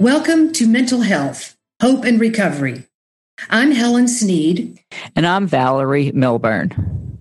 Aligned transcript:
Welcome 0.00 0.52
to 0.52 0.66
Mental 0.66 1.02
Health, 1.02 1.58
Hope 1.82 2.06
and 2.06 2.18
Recovery. 2.18 2.86
I'm 3.50 3.72
Helen 3.72 4.08
Sneed. 4.08 4.82
And 5.14 5.26
I'm 5.26 5.46
Valerie 5.46 6.10
Milburn. 6.12 7.20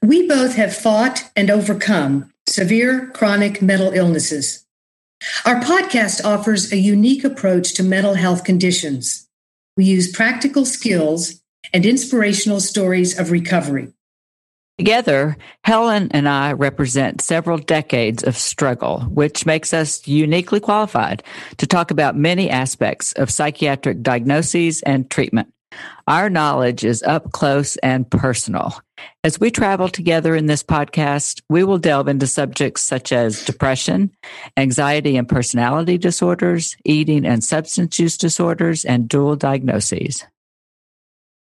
We 0.00 0.26
both 0.26 0.54
have 0.54 0.74
fought 0.74 1.30
and 1.36 1.50
overcome 1.50 2.32
severe 2.48 3.08
chronic 3.08 3.60
mental 3.60 3.92
illnesses. 3.92 4.64
Our 5.44 5.56
podcast 5.56 6.24
offers 6.24 6.72
a 6.72 6.78
unique 6.78 7.24
approach 7.24 7.74
to 7.74 7.82
mental 7.82 8.14
health 8.14 8.42
conditions. 8.42 9.28
We 9.76 9.84
use 9.84 10.10
practical 10.10 10.64
skills 10.64 11.42
and 11.74 11.84
inspirational 11.84 12.60
stories 12.60 13.18
of 13.18 13.32
recovery. 13.32 13.92
Together, 14.78 15.36
Helen 15.62 16.08
and 16.10 16.28
I 16.28 16.52
represent 16.52 17.20
several 17.20 17.58
decades 17.58 18.24
of 18.24 18.36
struggle, 18.36 19.02
which 19.02 19.46
makes 19.46 19.72
us 19.72 20.06
uniquely 20.08 20.58
qualified 20.58 21.22
to 21.58 21.66
talk 21.66 21.92
about 21.92 22.16
many 22.16 22.50
aspects 22.50 23.12
of 23.12 23.30
psychiatric 23.30 24.02
diagnoses 24.02 24.82
and 24.82 25.08
treatment. 25.08 25.52
Our 26.08 26.28
knowledge 26.28 26.84
is 26.84 27.04
up 27.04 27.30
close 27.30 27.76
and 27.78 28.08
personal. 28.10 28.80
As 29.22 29.38
we 29.38 29.50
travel 29.52 29.88
together 29.88 30.34
in 30.34 30.46
this 30.46 30.62
podcast, 30.62 31.40
we 31.48 31.62
will 31.62 31.78
delve 31.78 32.08
into 32.08 32.26
subjects 32.26 32.82
such 32.82 33.12
as 33.12 33.44
depression, 33.44 34.10
anxiety 34.56 35.16
and 35.16 35.28
personality 35.28 35.98
disorders, 35.98 36.76
eating 36.84 37.24
and 37.24 37.44
substance 37.44 37.98
use 37.98 38.16
disorders, 38.16 38.84
and 38.84 39.08
dual 39.08 39.36
diagnoses. 39.36 40.24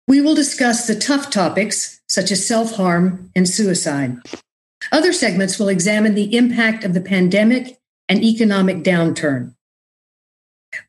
We 0.08 0.20
will 0.20 0.36
discuss 0.36 0.88
the 0.88 0.96
tough 0.96 1.30
topics 1.30 2.01
such 2.12 2.30
as 2.30 2.46
self 2.46 2.76
harm 2.76 3.32
and 3.36 3.48
suicide. 3.48 4.18
Other 4.92 5.14
segments 5.14 5.58
will 5.58 5.70
examine 5.70 6.14
the 6.14 6.36
impact 6.36 6.84
of 6.84 6.94
the 6.94 7.02
pandemic 7.02 7.78
and 8.10 8.24
economic 8.24 8.78
downturn. 8.78 9.54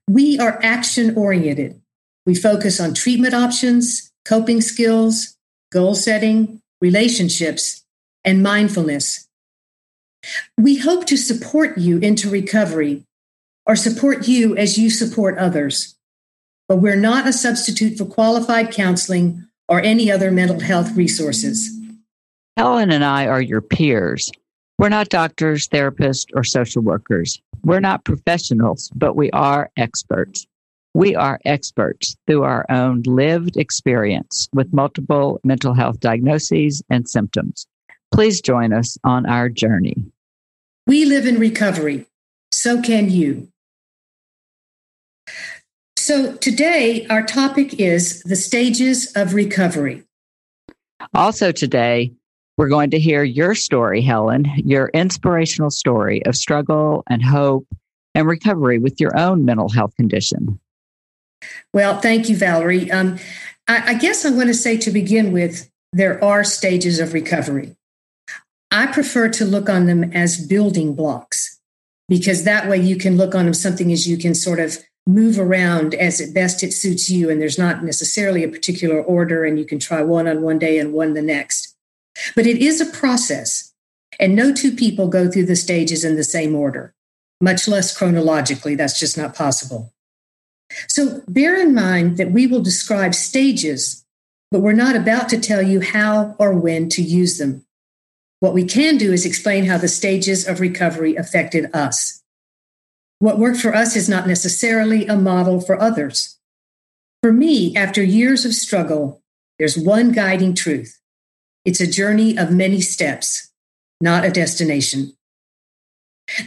We 0.08 0.38
are 0.38 0.58
action 0.62 1.16
oriented. 1.16 1.80
We 2.26 2.34
focus 2.34 2.80
on 2.80 2.94
treatment 2.94 3.34
options, 3.34 4.10
coping 4.24 4.60
skills, 4.60 5.36
goal 5.70 5.94
setting, 5.94 6.61
relationships, 6.80 7.84
and 8.24 8.42
mindfulness. 8.42 9.28
We 10.58 10.78
hope 10.78 11.06
to 11.06 11.16
support 11.16 11.78
you 11.78 11.98
into 11.98 12.28
recovery 12.28 13.05
or 13.66 13.77
support 13.77 14.27
you 14.27 14.56
as 14.56 14.77
you 14.77 14.90
support 14.90 15.38
others 15.38 15.96
but 16.72 16.78
we're 16.78 16.96
not 16.96 17.28
a 17.28 17.34
substitute 17.34 17.98
for 17.98 18.06
qualified 18.06 18.70
counseling 18.70 19.46
or 19.72 19.80
any 19.80 20.10
other 20.10 20.30
mental 20.30 20.60
health 20.60 20.94
resources. 20.94 21.70
Helen 22.58 22.92
and 22.92 23.02
I 23.02 23.27
are 23.27 23.40
your 23.40 23.62
peers. 23.62 24.30
We're 24.78 24.90
not 24.90 25.08
doctors, 25.08 25.66
therapists, 25.66 26.27
or 26.34 26.44
social 26.44 26.83
workers. 26.83 27.40
We're 27.64 27.80
not 27.80 28.05
professionals, 28.05 28.90
but 28.94 29.16
we 29.16 29.30
are 29.30 29.70
experts. 29.78 30.46
We 30.92 31.16
are 31.16 31.40
experts 31.46 32.16
through 32.27 32.42
our 32.42 32.66
own 32.68 33.00
lived 33.06 33.56
experience 33.56 34.46
with 34.52 34.74
multiple 34.74 35.40
mental 35.42 35.72
health 35.72 36.00
diagnoses 36.00 36.82
and 36.90 37.08
symptoms. 37.08 37.66
Please 38.12 38.42
join 38.42 38.74
us 38.74 38.98
on 39.05 39.24
our 39.24 39.48
journey. 39.48 39.96
We 40.86 41.06
live 41.06 41.24
in 41.24 41.38
recovery. 41.38 42.05
So 42.50 42.82
can 42.82 43.08
you. 43.08 43.48
So 46.02 46.35
today, 46.39 47.07
our 47.11 47.23
topic 47.23 47.79
is 47.79 48.24
the 48.24 48.35
stages 48.35 49.13
of 49.14 49.35
recovery. 49.35 50.02
Also, 51.14 51.52
today, 51.52 52.13
we're 52.57 52.68
going 52.68 52.90
to 52.90 52.98
hear 52.98 53.23
your 53.23 53.55
story, 53.55 54.01
Helen, 54.01 54.51
your 54.57 54.89
inspirational 54.89 55.70
story 55.70 56.20
of 56.27 56.35
struggle 56.35 57.05
and 57.08 57.24
hope 57.24 57.68
and 58.17 58.27
recovery 58.27 58.80
with 58.80 59.01
your 59.01 59.17
own 59.17 59.45
mental 59.45 59.68
health 59.68 59.95
condition. 59.95 60.58
Well, 61.73 62.01
thank 62.01 62.29
you, 62.29 62.36
Valerie. 62.36 62.91
Um, 62.91 63.20
I, 63.68 63.92
I 63.92 63.95
guess 63.95 64.24
I'm 64.24 64.35
going 64.35 64.48
to 64.48 64.55
say 64.55 64.77
to 64.79 64.91
begin 64.91 65.30
with, 65.30 65.70
there 65.92 66.23
are 66.24 66.42
stages 66.42 66.98
of 66.98 67.12
recovery. 67.12 67.77
I 68.73 68.89
prefer 68.89 69.29
to 69.29 69.45
look 69.45 69.68
on 69.68 69.86
them 69.86 70.02
as 70.12 70.45
building 70.45 70.96
blocks 70.96 71.61
because 72.08 72.42
that 72.42 72.68
way 72.68 72.79
you 72.79 72.96
can 72.96 73.17
look 73.17 73.36
on 73.36 73.45
them 73.45 73.55
something 73.55 73.92
as 73.92 74.08
you 74.08 74.18
can 74.18 74.35
sort 74.35 74.58
of 74.58 74.79
move 75.07 75.39
around 75.39 75.95
as 75.95 76.20
it 76.20 76.33
best 76.33 76.63
it 76.63 76.73
suits 76.73 77.11
you 77.11 77.29
and 77.29 77.40
there's 77.40 77.58
not 77.58 77.83
necessarily 77.83 78.45
a 78.45 78.48
particular 78.48 79.02
order 79.02 79.45
and 79.45 79.58
you 79.58 79.64
can 79.64 79.79
try 79.79 80.01
one 80.01 80.29
on 80.29 80.42
one 80.42 80.58
day 80.58 80.79
and 80.79 80.92
one 80.92 81.14
the 81.14 81.23
next. 81.23 81.74
But 82.36 82.46
it 82.46 82.58
is 82.58 82.80
a 82.80 82.86
process 82.86 83.73
and 84.20 84.36
no 84.36 84.52
two 84.52 84.73
people 84.73 85.08
go 85.08 85.30
through 85.30 85.46
the 85.46 85.57
stages 85.57 86.05
in 86.05 86.17
the 86.17 86.24
same 86.24 86.55
order 86.55 86.95
much 87.41 87.67
less 87.67 87.96
chronologically. 87.96 88.77
That's 88.77 89.01
just 89.01 89.18
not 89.18 89.35
possible. 89.35 89.92
So 90.86 91.23
bear 91.27 91.61
in 91.61 91.74
mind 91.74 92.17
that 92.17 92.30
we 92.30 92.46
will 92.46 92.62
describe 92.62 93.17
stages 93.17 94.02
but 94.52 94.61
we're 94.61 94.73
not 94.74 94.95
about 94.95 95.30
to 95.30 95.41
tell 95.41 95.62
you 95.62 95.80
how 95.80 96.36
or 96.39 96.52
when 96.52 96.91
to 96.91 97.02
use 97.02 97.39
them. 97.39 97.64
What 98.41 98.52
we 98.52 98.64
can 98.64 98.98
do 98.98 99.12
is 99.12 99.24
explain 99.24 99.64
how 99.64 99.79
the 99.79 99.89
stages 99.89 100.46
of 100.46 100.61
recovery 100.61 101.17
affected 101.17 101.74
us 101.74 102.21
what 103.22 103.38
worked 103.38 103.60
for 103.60 103.72
us 103.72 103.94
is 103.94 104.08
not 104.08 104.27
necessarily 104.27 105.06
a 105.06 105.14
model 105.14 105.60
for 105.60 105.80
others. 105.80 106.40
For 107.22 107.33
me, 107.33 107.72
after 107.77 108.02
years 108.02 108.44
of 108.44 108.52
struggle, 108.52 109.22
there's 109.60 109.78
one 109.78 110.10
guiding 110.10 110.55
truth 110.55 110.98
it's 111.64 111.80
a 111.80 111.86
journey 111.86 112.36
of 112.36 112.50
many 112.50 112.80
steps, 112.80 113.52
not 114.00 114.24
a 114.24 114.30
destination. 114.32 115.16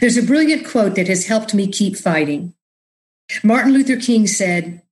There's 0.00 0.18
a 0.18 0.22
brilliant 0.22 0.68
quote 0.68 0.96
that 0.96 1.08
has 1.08 1.26
helped 1.26 1.54
me 1.54 1.66
keep 1.66 1.96
fighting. 1.96 2.52
Martin 3.42 3.72
Luther 3.72 3.96
King 3.96 4.26
said, 4.26 4.82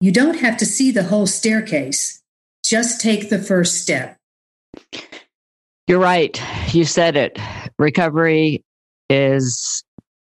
You 0.00 0.12
don't 0.12 0.38
have 0.38 0.56
to 0.56 0.64
see 0.64 0.90
the 0.90 1.04
whole 1.04 1.26
staircase, 1.26 2.22
just 2.64 3.02
take 3.02 3.28
the 3.28 3.38
first 3.38 3.82
step. 3.82 4.16
You're 5.86 5.98
right. 5.98 6.40
You 6.72 6.86
said 6.86 7.18
it. 7.18 7.38
Recovery 7.78 8.64
is 9.10 9.84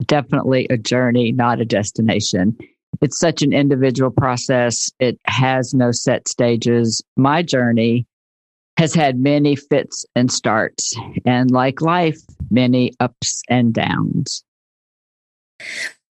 definitely 0.05 0.67
a 0.69 0.77
journey, 0.77 1.31
not 1.31 1.59
a 1.59 1.65
destination. 1.65 2.57
It's 3.01 3.19
such 3.19 3.41
an 3.41 3.53
individual 3.53 4.11
process. 4.11 4.91
It 4.99 5.19
has 5.25 5.73
no 5.73 5.91
set 5.91 6.27
stages. 6.27 7.01
My 7.17 7.41
journey 7.41 8.05
has 8.77 8.93
had 8.93 9.19
many 9.19 9.55
fits 9.55 10.05
and 10.15 10.31
starts, 10.31 10.95
and 11.25 11.51
like 11.51 11.81
life, 11.81 12.19
many 12.49 12.93
ups 12.99 13.43
and 13.49 13.73
downs. 13.73 14.43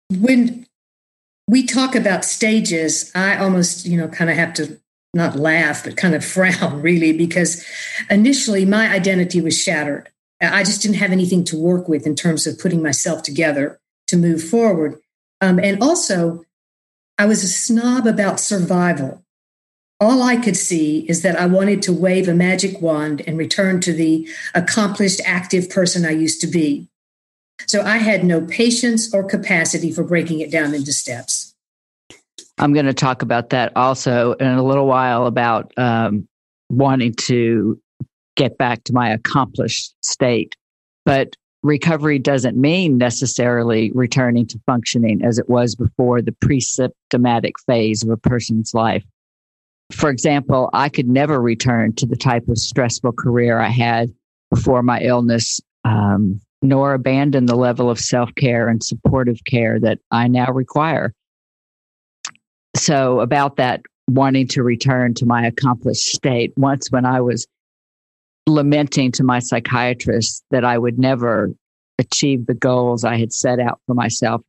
When 0.10 0.66
we 1.48 1.66
talk 1.66 1.95
about 1.95 2.25
stages, 2.25 3.12
I 3.16 3.38
almost, 3.38 3.86
you 3.86 3.98
know, 3.98 4.07
kind 4.07 4.30
of 4.30 4.36
have 4.36 4.54
to 4.56 4.80
not 5.13 5.36
laugh, 5.38 5.84
but 5.84 5.98
kind 5.98 6.16
of 6.16 6.25
frown 6.34 6.81
really, 6.81 7.13
because 7.13 7.66
initially 8.10 8.66
my 8.66 8.89
identity 8.89 9.42
was 9.42 9.57
shattered. 9.57 10.10
I 10.42 10.63
just 10.63 10.81
didn't 10.81 10.98
have 10.98 11.12
anything 11.12 11.44
to 11.45 11.57
work 11.57 11.88
with 11.88 12.06
in 12.06 12.16
terms 12.16 12.45
of 12.45 12.60
putting 12.60 12.84
myself 12.84 13.24
together 13.24 13.80
to 14.07 14.18
move 14.18 14.44
forward. 14.44 15.00
Um, 15.42 15.60
and 15.60 15.81
also, 15.81 16.44
I 17.18 17.25
was 17.25 17.44
a 17.44 17.48
snob 17.48 18.06
about 18.06 18.39
survival. 18.39 19.24
All 20.00 20.22
I 20.22 20.38
could 20.38 20.56
see 20.56 21.00
is 21.10 21.24
that 21.24 21.39
I 21.39 21.48
wanted 21.48 21.81
to 21.84 21.94
wave 21.94 22.28
a 22.28 22.36
magic 22.36 22.81
wand 22.81 23.24
and 23.25 23.38
return 23.38 23.81
to 23.81 23.94
the 23.94 24.30
accomplished, 24.54 25.22
active 25.25 25.72
person 25.72 26.06
I 26.06 26.12
used 26.12 26.39
to 26.42 26.48
be. 26.48 26.88
So 27.66 27.81
I 27.81 27.98
had 27.98 28.24
no 28.24 28.42
patience 28.42 29.12
or 29.12 29.24
capacity 29.24 29.92
for 29.92 30.04
breaking 30.04 30.42
it 30.42 30.51
down 30.51 30.75
into 30.75 30.94
steps. 30.94 31.56
I'm 32.60 32.74
going 32.74 32.86
to 32.86 32.94
talk 32.94 33.24
about 33.24 33.50
that 33.50 33.75
also 33.75 34.34
in 34.34 34.48
a 34.48 34.63
little 34.63 34.86
while 34.86 35.25
about 35.25 35.74
um, 35.78 36.28
wanting 36.69 37.13
to 37.13 37.80
get 38.38 38.57
back 38.57 38.86
to 38.86 38.94
my 38.94 39.10
accomplished 39.10 39.94
state. 40.01 40.56
But 41.06 41.36
recovery 41.63 42.19
doesn't 42.19 42.56
mean 42.56 42.98
necessarily 42.98 43.92
returning 43.94 44.48
to 44.48 44.60
functioning 44.66 45.22
as 45.24 45.38
it 45.38 45.50
was 45.50 45.75
before 45.75 46.22
the 46.22 46.31
pre 46.31 46.62
symptomatic 46.62 47.60
phase 47.66 48.04
of 48.04 48.10
a 48.10 48.18
person's 48.18 48.74
life. 48.74 49.04
For 49.92 50.10
example, 50.10 50.69
I 50.74 50.89
could 50.89 51.07
never 51.07 51.42
return 51.42 51.94
to 51.95 52.06
the 52.06 52.16
type 52.16 52.48
of 52.48 52.57
stressful 52.57 53.13
career 53.13 53.60
I 53.60 53.69
had 53.69 54.13
before 54.51 54.84
my 54.84 55.01
illness, 55.01 55.60
um, 55.84 56.39
nor 56.62 56.94
abandon 56.94 57.45
the 57.45 57.56
level 57.56 57.89
of 57.89 58.00
self 58.00 58.34
care 58.36 58.68
and 58.68 58.84
supportive 58.84 59.44
care 59.45 59.80
that 59.80 60.00
I 60.12 60.28
now 60.28 60.51
require. 60.51 61.13
So, 62.75 63.22
about 63.22 63.56
that 63.57 63.81
wanting 64.10 64.48
to 64.48 64.63
return 64.63 65.13
to 65.16 65.25
my 65.25 65.45
accomplished 65.45 66.06
state, 66.16 66.54
once 66.57 66.92
when 66.92 67.06
I 67.06 67.22
was 67.22 67.48
lamenting 68.48 69.12
to 69.12 69.24
my 69.24 69.40
psychiatrist 69.40 70.44
that 70.52 70.66
I 70.66 70.78
would 70.78 70.98
never 70.98 71.52
achieve 72.00 72.46
the 72.46 72.54
goals 72.54 73.04
I 73.04 73.18
had 73.18 73.34
set 73.34 73.60
out 73.60 73.80
for 73.86 73.94
myself 73.94 74.42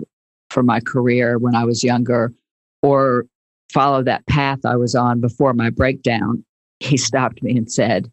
for 0.50 0.62
my 0.62 0.80
career 0.80 1.38
when 1.38 1.54
I 1.54 1.64
was 1.64 1.84
younger 1.84 2.32
or 2.82 3.26
follow 3.72 4.02
that 4.02 4.26
path 4.26 4.60
I 4.64 4.76
was 4.76 4.94
on 4.94 5.20
before 5.20 5.52
my 5.52 5.70
breakdown, 5.70 6.44
he 6.80 6.96
stopped 6.96 7.42
me 7.42 7.56
and 7.56 7.70
said, 7.70 8.10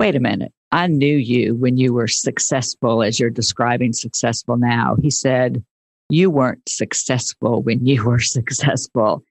Wait 0.00 0.16
a 0.16 0.20
minute. 0.20 0.52
I 0.72 0.86
knew 0.88 1.16
you 1.16 1.54
when 1.54 1.76
you 1.76 1.92
were 1.92 2.08
successful 2.08 3.02
as 3.02 3.20
you're 3.20 3.30
describing 3.30 3.92
successful 3.92 4.56
now. 4.56 4.96
He 5.00 5.10
said, 5.10 5.62
You 6.08 6.30
weren't 6.30 6.68
successful 6.68 7.62
when 7.62 7.86
you 7.86 8.04
were 8.04 8.20
successful. 8.20 9.24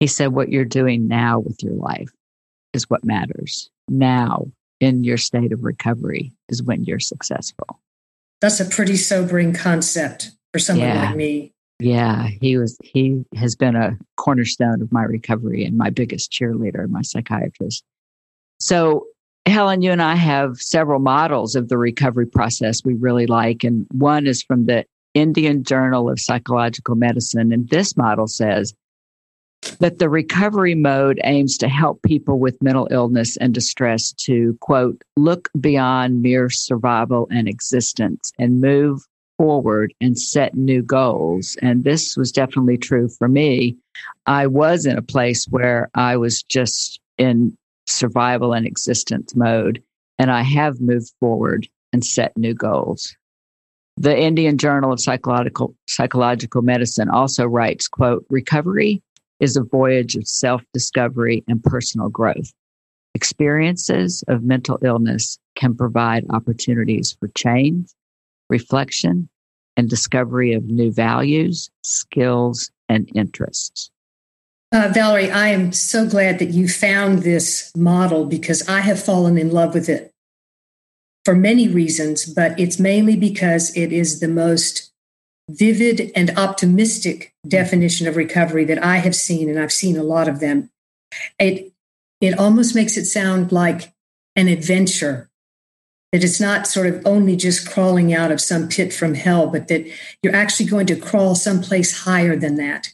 He 0.00 0.06
said, 0.06 0.28
What 0.28 0.50
you're 0.50 0.64
doing 0.64 1.08
now 1.08 1.40
with 1.40 1.62
your 1.62 1.74
life 1.74 2.10
is 2.72 2.88
what 2.90 3.04
matters. 3.04 3.70
Now, 3.88 4.46
in 4.80 5.04
your 5.04 5.16
state 5.16 5.52
of 5.52 5.64
recovery, 5.64 6.32
is 6.48 6.62
when 6.62 6.84
you're 6.84 7.00
successful. 7.00 7.80
That's 8.40 8.60
a 8.60 8.64
pretty 8.64 8.96
sobering 8.96 9.54
concept 9.54 10.30
for 10.52 10.58
someone 10.58 10.88
yeah. 10.88 11.06
like 11.06 11.16
me. 11.16 11.52
Yeah, 11.78 12.28
he 12.40 12.56
was 12.56 12.78
he 12.82 13.24
has 13.34 13.54
been 13.54 13.76
a 13.76 13.98
cornerstone 14.16 14.80
of 14.80 14.90
my 14.92 15.02
recovery 15.02 15.64
and 15.64 15.76
my 15.76 15.90
biggest 15.90 16.32
cheerleader, 16.32 16.88
my 16.88 17.02
psychiatrist. 17.02 17.84
So, 18.60 19.06
Helen, 19.44 19.82
you 19.82 19.92
and 19.92 20.00
I 20.00 20.14
have 20.14 20.56
several 20.56 21.00
models 21.00 21.54
of 21.54 21.68
the 21.68 21.76
recovery 21.76 22.26
process 22.26 22.82
we 22.84 22.94
really 22.94 23.26
like 23.26 23.62
and 23.62 23.86
one 23.92 24.26
is 24.26 24.42
from 24.42 24.66
the 24.66 24.86
Indian 25.12 25.64
Journal 25.64 26.10
of 26.10 26.18
Psychological 26.18 26.94
Medicine 26.94 27.52
and 27.52 27.68
this 27.68 27.96
model 27.96 28.26
says 28.26 28.74
that 29.78 29.98
the 29.98 30.08
recovery 30.08 30.74
mode 30.74 31.20
aims 31.24 31.58
to 31.58 31.68
help 31.68 32.02
people 32.02 32.38
with 32.38 32.62
mental 32.62 32.88
illness 32.90 33.36
and 33.36 33.54
distress 33.54 34.12
to 34.12 34.56
quote 34.60 35.02
look 35.16 35.48
beyond 35.60 36.22
mere 36.22 36.50
survival 36.50 37.28
and 37.30 37.48
existence 37.48 38.32
and 38.38 38.60
move 38.60 39.00
forward 39.38 39.92
and 40.00 40.18
set 40.18 40.54
new 40.54 40.82
goals. 40.82 41.56
And 41.60 41.84
this 41.84 42.16
was 42.16 42.32
definitely 42.32 42.78
true 42.78 43.08
for 43.08 43.28
me. 43.28 43.76
I 44.26 44.46
was 44.46 44.86
in 44.86 44.96
a 44.96 45.02
place 45.02 45.46
where 45.46 45.90
I 45.94 46.16
was 46.16 46.42
just 46.42 47.00
in 47.18 47.56
survival 47.86 48.52
and 48.52 48.66
existence 48.66 49.34
mode, 49.34 49.82
and 50.18 50.30
I 50.30 50.42
have 50.42 50.80
moved 50.80 51.12
forward 51.20 51.68
and 51.92 52.04
set 52.04 52.36
new 52.36 52.54
goals. 52.54 53.14
The 53.98 54.18
Indian 54.18 54.58
Journal 54.58 54.92
of 54.92 55.00
Psychological, 55.00 55.74
Psychological 55.86 56.60
Medicine 56.60 57.08
also 57.08 57.46
writes, 57.46 57.88
quote, 57.88 58.26
recovery 58.28 59.02
is 59.40 59.56
a 59.56 59.62
voyage 59.62 60.16
of 60.16 60.26
self-discovery 60.26 61.44
and 61.48 61.62
personal 61.62 62.08
growth. 62.08 62.52
Experiences 63.14 64.24
of 64.28 64.42
mental 64.42 64.78
illness 64.82 65.38
can 65.56 65.74
provide 65.74 66.24
opportunities 66.30 67.16
for 67.18 67.28
change 67.28 67.88
reflection, 68.48 69.28
and 69.76 69.90
discovery 69.90 70.52
of 70.52 70.64
new 70.64 70.90
values, 70.90 71.70
skills, 71.82 72.70
and 72.88 73.10
interests. 73.14 73.90
Uh, 74.72 74.90
Valerie, 74.92 75.30
I 75.30 75.48
am 75.48 75.72
so 75.72 76.06
glad 76.06 76.38
that 76.38 76.50
you 76.50 76.68
found 76.68 77.20
this 77.20 77.72
model 77.76 78.24
because 78.24 78.68
I 78.68 78.80
have 78.80 79.02
fallen 79.02 79.38
in 79.38 79.50
love 79.50 79.74
with 79.74 79.88
it 79.88 80.10
for 81.24 81.34
many 81.34 81.68
reasons, 81.68 82.26
but 82.26 82.58
it's 82.58 82.78
mainly 82.78 83.16
because 83.16 83.76
it 83.76 83.92
is 83.92 84.20
the 84.20 84.28
most 84.28 84.92
vivid 85.48 86.10
and 86.14 86.36
optimistic 86.36 87.34
definition 87.46 88.06
of 88.06 88.16
recovery 88.16 88.64
that 88.64 88.82
I 88.82 88.96
have 88.96 89.14
seen, 89.14 89.48
and 89.48 89.58
I've 89.58 89.72
seen 89.72 89.96
a 89.96 90.02
lot 90.02 90.28
of 90.28 90.40
them. 90.40 90.70
It 91.38 91.72
it 92.20 92.38
almost 92.38 92.74
makes 92.74 92.96
it 92.96 93.04
sound 93.04 93.52
like 93.52 93.92
an 94.34 94.48
adventure 94.48 95.30
that 96.12 96.24
it's 96.24 96.40
not 96.40 96.66
sort 96.66 96.86
of 96.86 97.02
only 97.04 97.36
just 97.36 97.70
crawling 97.70 98.14
out 98.14 98.30
of 98.32 98.40
some 98.40 98.68
pit 98.68 98.92
from 98.92 99.14
hell, 99.14 99.48
but 99.48 99.68
that 99.68 99.86
you're 100.22 100.34
actually 100.34 100.66
going 100.66 100.86
to 100.86 100.96
crawl 100.96 101.34
someplace 101.34 102.04
higher 102.04 102.36
than 102.36 102.56
that. 102.56 102.88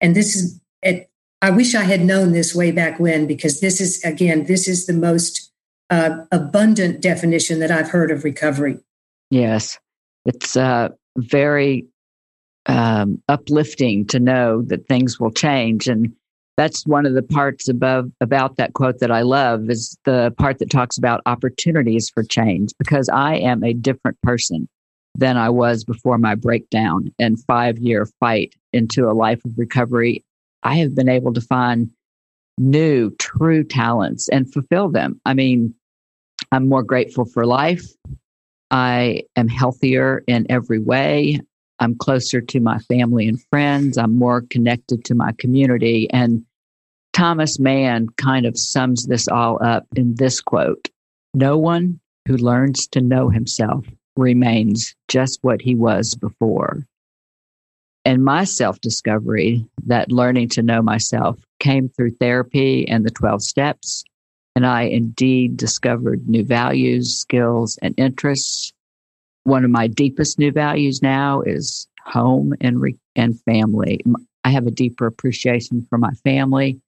And 0.00 0.16
this 0.16 0.34
is, 0.34 0.60
it, 0.82 1.08
I 1.40 1.50
wish 1.50 1.74
I 1.74 1.82
had 1.82 2.04
known 2.04 2.32
this 2.32 2.54
way 2.54 2.72
back 2.72 2.98
when, 2.98 3.26
because 3.26 3.60
this 3.60 3.80
is, 3.80 4.02
again, 4.02 4.46
this 4.46 4.66
is 4.66 4.86
the 4.86 4.92
most 4.92 5.52
uh, 5.90 6.24
abundant 6.32 7.00
definition 7.00 7.60
that 7.60 7.70
I've 7.70 7.90
heard 7.90 8.10
of 8.10 8.24
recovery. 8.24 8.78
Yes. 9.30 9.78
It's 10.24 10.56
uh, 10.56 10.88
very 11.16 11.86
um, 12.66 13.22
uplifting 13.28 14.06
to 14.06 14.20
know 14.20 14.62
that 14.62 14.86
things 14.88 15.20
will 15.20 15.30
change. 15.30 15.86
And 15.86 16.14
that's 16.56 16.86
one 16.86 17.06
of 17.06 17.14
the 17.14 17.22
parts 17.22 17.68
above 17.68 18.10
about 18.20 18.56
that 18.56 18.74
quote 18.74 19.00
that 19.00 19.10
I 19.10 19.22
love 19.22 19.68
is 19.70 19.98
the 20.04 20.32
part 20.38 20.58
that 20.58 20.70
talks 20.70 20.96
about 20.96 21.20
opportunities 21.26 22.08
for 22.08 22.22
change 22.22 22.70
because 22.78 23.08
I 23.08 23.36
am 23.36 23.64
a 23.64 23.74
different 23.74 24.20
person 24.22 24.68
than 25.16 25.36
I 25.36 25.48
was 25.48 25.84
before 25.84 26.18
my 26.18 26.34
breakdown 26.34 27.12
and 27.18 27.42
five 27.44 27.78
year 27.78 28.06
fight 28.20 28.54
into 28.72 29.08
a 29.08 29.12
life 29.12 29.44
of 29.44 29.52
recovery. 29.56 30.24
I 30.62 30.76
have 30.76 30.94
been 30.94 31.08
able 31.08 31.32
to 31.34 31.40
find 31.40 31.90
new, 32.58 33.10
true 33.18 33.64
talents 33.64 34.28
and 34.28 34.52
fulfill 34.52 34.88
them. 34.88 35.20
I 35.24 35.34
mean, 35.34 35.74
I'm 36.52 36.68
more 36.68 36.82
grateful 36.82 37.24
for 37.24 37.46
life. 37.46 37.84
I 38.70 39.22
am 39.36 39.48
healthier 39.48 40.22
in 40.26 40.46
every 40.50 40.78
way. 40.78 41.40
I'm 41.80 41.96
closer 41.96 42.40
to 42.40 42.60
my 42.60 42.78
family 42.78 43.28
and 43.28 43.42
friends. 43.50 43.98
I'm 43.98 44.16
more 44.18 44.42
connected 44.42 45.04
to 45.06 45.14
my 45.14 45.32
community. 45.38 46.08
And 46.10 46.44
Thomas 47.12 47.58
Mann 47.58 48.08
kind 48.16 48.46
of 48.46 48.58
sums 48.58 49.06
this 49.06 49.28
all 49.28 49.62
up 49.62 49.86
in 49.96 50.14
this 50.16 50.40
quote 50.40 50.88
No 51.34 51.58
one 51.58 52.00
who 52.26 52.36
learns 52.36 52.86
to 52.88 53.00
know 53.00 53.28
himself 53.28 53.86
remains 54.16 54.94
just 55.08 55.38
what 55.42 55.60
he 55.60 55.74
was 55.74 56.14
before. 56.14 56.86
And 58.04 58.24
my 58.24 58.44
self 58.44 58.80
discovery, 58.80 59.64
that 59.86 60.12
learning 60.12 60.50
to 60.50 60.62
know 60.62 60.82
myself, 60.82 61.38
came 61.58 61.88
through 61.88 62.12
therapy 62.12 62.86
and 62.88 63.04
the 63.04 63.10
12 63.10 63.42
steps. 63.42 64.04
And 64.56 64.66
I 64.66 64.82
indeed 64.82 65.56
discovered 65.56 66.28
new 66.28 66.44
values, 66.44 67.16
skills, 67.16 67.78
and 67.82 67.94
interests 67.96 68.72
one 69.44 69.64
of 69.64 69.70
my 69.70 69.86
deepest 69.86 70.38
new 70.38 70.50
values 70.50 71.02
now 71.02 71.42
is 71.42 71.86
home 72.04 72.54
and 72.60 72.80
re- 72.80 72.98
and 73.14 73.40
family. 73.42 74.00
I 74.42 74.50
have 74.50 74.66
a 74.66 74.70
deeper 74.70 75.06
appreciation 75.06 75.86
for 75.88 75.98
my 75.98 76.12
family. 76.24 76.80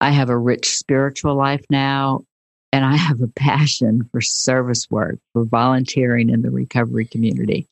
I 0.00 0.10
have 0.10 0.30
a 0.30 0.38
rich 0.38 0.68
spiritual 0.68 1.34
life 1.34 1.64
now, 1.70 2.22
and 2.72 2.84
I 2.84 2.96
have 2.96 3.20
a 3.20 3.28
passion 3.28 4.08
for 4.10 4.20
service 4.20 4.86
work, 4.90 5.18
for 5.32 5.44
volunteering 5.44 6.30
in 6.30 6.42
the 6.42 6.50
recovery 6.50 7.04
community, 7.04 7.66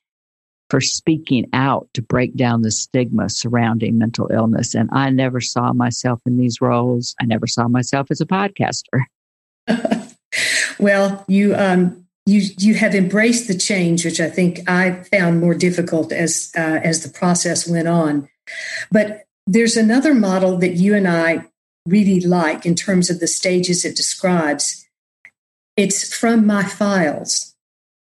for 0.71 0.81
speaking 0.81 1.47
out 1.53 1.89
to 1.95 2.03
break 2.03 2.35
down 2.35 2.63
the 2.63 2.73
stigma 2.73 3.31
surrounding 3.31 3.99
mental 3.99 4.29
illness. 4.33 4.75
And 4.75 4.89
I 4.93 5.11
never 5.11 5.41
saw 5.41 5.73
myself 5.73 6.21
in 6.27 6.37
these 6.37 6.61
roles. 6.61 7.15
I 7.21 7.27
never 7.27 7.47
saw 7.47 7.69
myself 7.69 8.11
as 8.11 8.21
a 8.21 8.27
podcaster. 8.27 9.05
well, 10.81 11.25
you 11.29 11.55
um, 11.55 12.06
you 12.27 12.43
you 12.59 12.75
have 12.75 12.95
embraced 12.95 13.47
the 13.47 13.57
change, 13.57 14.05
which 14.05 14.21
I 14.21 14.29
think 14.29 14.69
I 14.69 15.03
found 15.05 15.41
more 15.41 15.55
difficult 15.55 16.13
as 16.13 16.53
uh, 16.57 16.81
as 16.83 17.03
the 17.03 17.09
process 17.09 17.69
went 17.69 17.89
on. 17.89 18.29
But 18.91 19.25
there's 19.47 19.77
another 19.77 20.13
model 20.13 20.59
that 20.59 20.75
you 20.75 20.95
and 20.95 21.07
I 21.07 21.47
really 21.87 22.21
like 22.21 22.67
in 22.67 22.75
terms 22.75 23.11
of 23.11 23.21
the 23.21 23.29
stages 23.29 23.85
it 23.85 23.97
describes. 23.97 24.87
It's 25.77 26.13
from 26.13 26.45
my 26.47 26.65
files. 26.65 27.55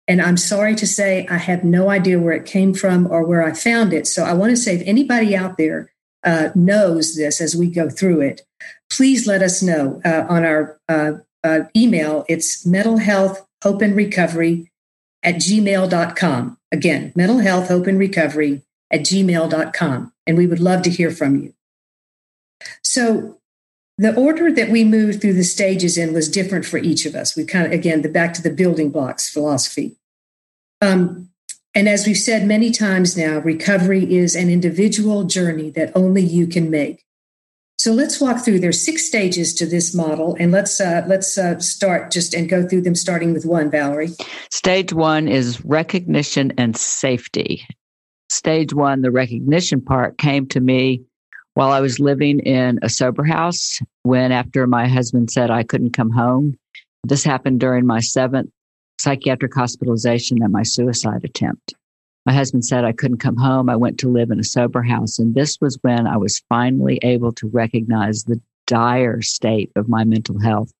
And 0.07 0.21
I'm 0.21 0.37
sorry 0.37 0.75
to 0.77 0.87
say, 0.87 1.27
I 1.29 1.39
have 1.39 1.65
no 1.65 1.89
idea 1.89 2.19
where 2.19 2.35
it 2.35 2.47
came 2.47 2.75
from 2.75 3.11
or 3.11 3.25
where 3.25 3.43
I 3.43 3.53
found 3.53 3.93
it. 3.93 4.07
So 4.07 4.23
I 4.25 4.35
want 4.35 4.51
to 4.51 4.57
say, 4.57 4.77
if 4.77 4.83
anybody 4.87 5.35
out 5.35 5.57
there 5.57 5.91
uh, 6.23 6.51
knows 6.55 7.17
this 7.17 7.41
as 7.41 7.57
we 7.57 7.69
go 7.69 7.89
through 7.89 8.21
it, 8.21 8.43
please 8.91 9.27
let 9.27 9.43
us 9.43 9.63
know 9.63 10.01
uh, 10.05 10.25
on 10.29 10.45
our 10.45 10.79
uh, 10.89 11.13
uh 11.43 11.61
email. 11.77 12.25
It's 12.29 12.65
mental 12.65 12.99
health 12.99 13.47
hope 13.65 13.83
and 13.83 13.97
recovery 13.97 14.71
at 15.23 15.37
gmail.com. 15.37 16.59
Again, 16.71 17.13
mental 17.17 17.39
health, 17.39 17.69
hope, 17.69 17.87
and 17.87 17.99
recovery 17.99 18.63
at 18.91 19.01
gmail.com. 19.01 20.13
And 20.27 20.37
we 20.37 20.47
would 20.47 20.61
love 20.61 20.83
to 20.83 20.91
hear 20.91 21.11
from 21.11 21.41
you. 21.41 21.55
So, 22.83 23.39
the 23.97 24.15
order 24.17 24.51
that 24.53 24.71
we 24.71 24.83
moved 24.83 25.21
through 25.21 25.35
the 25.35 25.45
stages 25.45 25.97
in 25.97 26.13
was 26.13 26.29
different 26.29 26.65
for 26.65 26.79
each 26.79 27.07
of 27.07 27.15
us. 27.15 27.37
We 27.37 27.45
kind 27.45 27.67
of, 27.67 27.73
again, 27.73 28.03
the 28.03 28.09
back 28.09 28.35
to 28.35 28.43
the 28.43 28.51
building 28.51 28.91
blocks 28.91 29.31
philosophy. 29.31 29.97
Um, 30.81 31.31
and 31.77 31.89
as 31.89 32.07
we've 32.07 32.17
said 32.17 32.47
many 32.47 32.71
times 32.71 33.17
now, 33.17 33.39
recovery 33.39 34.13
is 34.13 34.35
an 34.35 34.51
individual 34.51 35.25
journey 35.25 35.71
that 35.71 35.93
only 35.95 36.23
you 36.23 36.47
can 36.49 36.71
make. 36.71 37.05
So 37.79 37.93
let's 37.93 38.21
walk 38.21 38.45
through. 38.45 38.61
There's 38.61 38.81
six 38.81 39.05
stages 39.05 39.53
to 39.55 39.67
this 39.67 39.95
model, 39.95 40.37
and 40.41 40.53
let's 40.53 40.81
uh, 40.81 41.05
let's 41.07 41.37
uh, 41.37 41.59
start 41.59 42.11
just 42.11 42.35
and 42.35 42.49
go 42.49 42.67
through 42.67 42.83
them, 42.83 42.95
starting 42.95 43.33
with 43.33 43.45
one. 43.45 43.71
Valerie. 43.71 44.11
Stage 44.51 44.93
one 44.93 45.29
is 45.29 45.65
recognition 45.65 46.53
and 46.57 46.77
safety. 46.77 47.67
Stage 48.31 48.73
one, 48.73 49.03
the 49.03 49.11
recognition 49.11 49.81
part, 49.81 50.19
came 50.19 50.47
to 50.49 50.61
me 50.61 51.03
while 51.55 51.71
I 51.71 51.81
was 51.81 52.01
living 52.01 52.41
in 52.41 52.79
a 52.83 52.89
sober 52.89 53.25
house. 53.25 53.81
When 54.03 54.33
after 54.33 54.67
my 54.67 54.89
husband 54.89 55.31
said 55.31 55.51
I 55.51 55.63
couldn't 55.63 55.93
come 55.93 56.11
home, 56.11 56.57
this 57.05 57.25
happened 57.25 57.61
during 57.61 57.87
my 57.87 58.01
seventh 58.01 58.51
psychiatric 58.99 59.55
hospitalization 59.55 60.43
and 60.43 60.53
my 60.53 60.63
suicide 60.63 61.25
attempt. 61.25 61.75
My 62.27 62.33
husband 62.33 62.65
said 62.65 62.85
I 62.85 62.93
couldn't 62.93 63.19
come 63.19 63.37
home. 63.37 63.69
I 63.69 63.77
went 63.77 63.99
to 63.99 64.09
live 64.09 64.31
in 64.31 64.41
a 64.41 64.45
sober 64.45 64.83
house. 64.83 65.19
And 65.19 65.35
this 65.35 65.61
was 65.61 65.79
when 65.83 66.07
I 66.07 66.17
was 66.17 66.43
finally 66.49 66.99
able 67.03 67.33
to 67.33 67.49
recognize 67.49 68.25
the 68.25 68.41
dire 68.67 69.21
state 69.21 69.71
of 69.77 69.89
my 69.89 70.05
mental 70.05 70.41
health. 70.41 70.73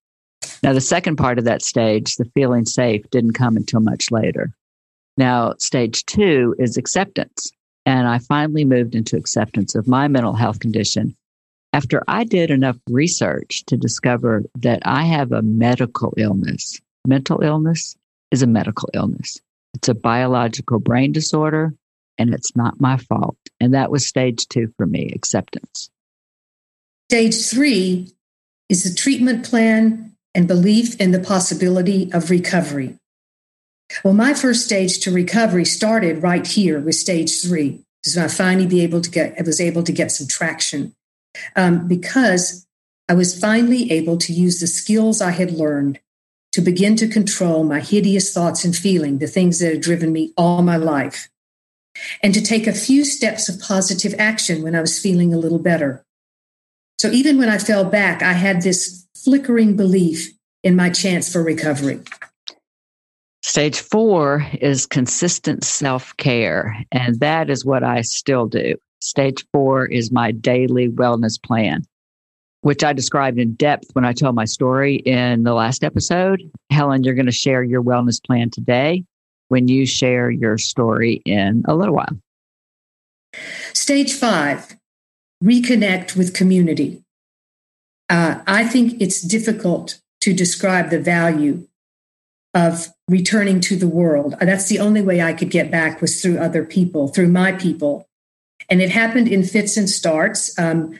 Now, 0.63 0.73
the 0.73 0.81
second 0.81 1.17
part 1.17 1.37
of 1.37 1.45
that 1.45 1.61
stage, 1.61 2.15
the 2.15 2.29
feeling 2.33 2.65
safe, 2.65 3.07
didn't 3.11 3.33
come 3.33 3.55
until 3.55 3.79
much 3.79 4.09
later. 4.09 4.51
Now, 5.17 5.53
stage 5.59 6.05
two 6.05 6.55
is 6.57 6.77
acceptance. 6.77 7.51
And 7.85 8.07
I 8.07 8.17
finally 8.17 8.65
moved 8.65 8.95
into 8.95 9.15
acceptance 9.15 9.75
of 9.75 9.87
my 9.87 10.07
mental 10.07 10.33
health 10.33 10.59
condition 10.59 11.15
after 11.71 12.01
I 12.07 12.23
did 12.23 12.49
enough 12.49 12.77
research 12.89 13.63
to 13.67 13.77
discover 13.77 14.43
that 14.59 14.81
I 14.85 15.03
have 15.03 15.31
a 15.31 15.41
medical 15.41 16.13
illness. 16.17 16.79
Mental 17.05 17.41
illness 17.41 17.95
is 18.31 18.41
a 18.41 18.47
medical 18.47 18.89
illness. 18.93 19.39
It's 19.75 19.89
a 19.89 19.93
biological 19.93 20.79
brain 20.79 21.11
disorder 21.11 21.73
and 22.17 22.33
it's 22.33 22.55
not 22.55 22.79
my 22.79 22.97
fault. 22.97 23.37
And 23.59 23.73
that 23.73 23.91
was 23.91 24.07
stage 24.07 24.47
two 24.47 24.73
for 24.77 24.85
me 24.85 25.11
acceptance. 25.13 25.89
Stage 27.09 27.47
three 27.47 28.11
is 28.69 28.83
the 28.83 28.95
treatment 28.95 29.45
plan 29.45 30.15
and 30.33 30.47
belief 30.47 30.99
in 30.99 31.11
the 31.11 31.19
possibility 31.19 32.11
of 32.13 32.29
recovery. 32.29 32.97
Well, 34.03 34.13
my 34.13 34.33
first 34.33 34.65
stage 34.65 34.99
to 35.01 35.11
recovery 35.11 35.65
started 35.65 36.23
right 36.23 36.47
here 36.47 36.79
with 36.79 36.95
stage 36.95 37.41
three. 37.41 37.81
So 38.03 38.23
I 38.23 38.27
finally 38.27 38.67
be 38.67 38.81
able 38.81 39.01
to 39.01 39.09
get, 39.09 39.35
I 39.37 39.43
was 39.43 39.59
able 39.59 39.83
to 39.83 39.91
get 39.91 40.11
some 40.11 40.27
traction 40.27 40.95
um, 41.55 41.87
because 41.87 42.65
I 43.09 43.13
was 43.13 43.39
finally 43.39 43.91
able 43.91 44.17
to 44.19 44.33
use 44.33 44.59
the 44.59 44.67
skills 44.67 45.21
I 45.21 45.31
had 45.31 45.51
learned 45.51 45.99
to 46.55 46.61
begin 46.61 46.95
to 46.95 47.05
control 47.05 47.65
my 47.65 47.81
hideous 47.81 48.33
thoughts 48.33 48.63
and 48.63 48.73
feeling, 48.73 49.17
the 49.17 49.27
things 49.27 49.59
that 49.59 49.73
have 49.73 49.81
driven 49.81 50.13
me 50.13 50.31
all 50.37 50.61
my 50.61 50.77
life, 50.77 51.27
and 52.23 52.33
to 52.33 52.41
take 52.41 52.65
a 52.65 52.71
few 52.71 53.03
steps 53.03 53.49
of 53.49 53.59
positive 53.59 54.15
action 54.17 54.63
when 54.63 54.73
I 54.73 54.79
was 54.79 54.97
feeling 54.97 55.33
a 55.33 55.37
little 55.37 55.59
better. 55.59 56.05
So 56.97 57.09
even 57.09 57.37
when 57.37 57.49
I 57.49 57.57
fell 57.57 57.83
back, 57.83 58.23
I 58.23 58.31
had 58.31 58.61
this 58.61 59.05
flickering 59.17 59.75
belief 59.75 60.31
in 60.63 60.77
my 60.77 60.89
chance 60.89 61.29
for 61.29 61.43
recovery. 61.43 61.99
Stage 63.43 63.81
four 63.81 64.47
is 64.61 64.85
consistent 64.85 65.65
self 65.65 66.15
care, 66.15 66.73
and 66.93 67.19
that 67.19 67.49
is 67.49 67.65
what 67.65 67.83
I 67.83 67.99
still 67.99 68.47
do. 68.47 68.75
Stage 69.01 69.45
four 69.51 69.87
is 69.87 70.09
my 70.09 70.31
daily 70.31 70.87
wellness 70.87 71.35
plan 71.43 71.83
which 72.65 72.83
I 72.83 72.93
described 72.93 73.37
in 73.37 73.53
depth 73.53 73.91
when 73.93 74.05
I 74.05 74.11
told 74.11 74.33
my 74.33 74.45
story 74.45 74.95
in 74.95 75.43
the 75.43 75.53
last 75.53 75.83
episode. 75.83 76.41
Helen, 76.71 77.03
you're 77.03 77.13
going 77.13 77.27
to 77.27 77.31
share 77.31 77.61
your 77.61 77.83
wellness 77.83 78.19
plan 78.25 78.49
today 78.49 79.03
when 79.49 79.67
you 79.67 79.85
share 79.85 80.31
your 80.31 80.57
story 80.57 81.21
in 81.27 81.63
a 81.67 81.75
little 81.75 81.93
while. 81.93 82.17
Stage 83.73 84.13
five 84.13 84.75
reconnect 85.43 86.15
with 86.15 86.33
community. 86.33 87.03
Uh, 88.09 88.39
I 88.47 88.65
think 88.65 88.99
it's 88.99 89.21
difficult 89.21 90.01
to 90.21 90.33
describe 90.33 90.89
the 90.89 90.99
value 90.99 91.67
of 92.55 92.87
returning 93.07 93.59
to 93.59 93.75
the 93.75 93.87
world. 93.87 94.33
That's 94.41 94.69
the 94.69 94.79
only 94.79 95.03
way 95.03 95.21
I 95.21 95.33
could 95.33 95.51
get 95.51 95.69
back 95.69 96.01
was 96.01 96.19
through 96.19 96.39
other 96.39 96.65
people, 96.65 97.09
through 97.09 97.29
my 97.29 97.51
people. 97.51 98.07
And 98.71 98.81
it 98.81 98.89
happened 98.89 99.27
in 99.27 99.43
fits 99.43 99.77
and 99.77 99.87
starts. 99.87 100.57
Um, 100.57 100.99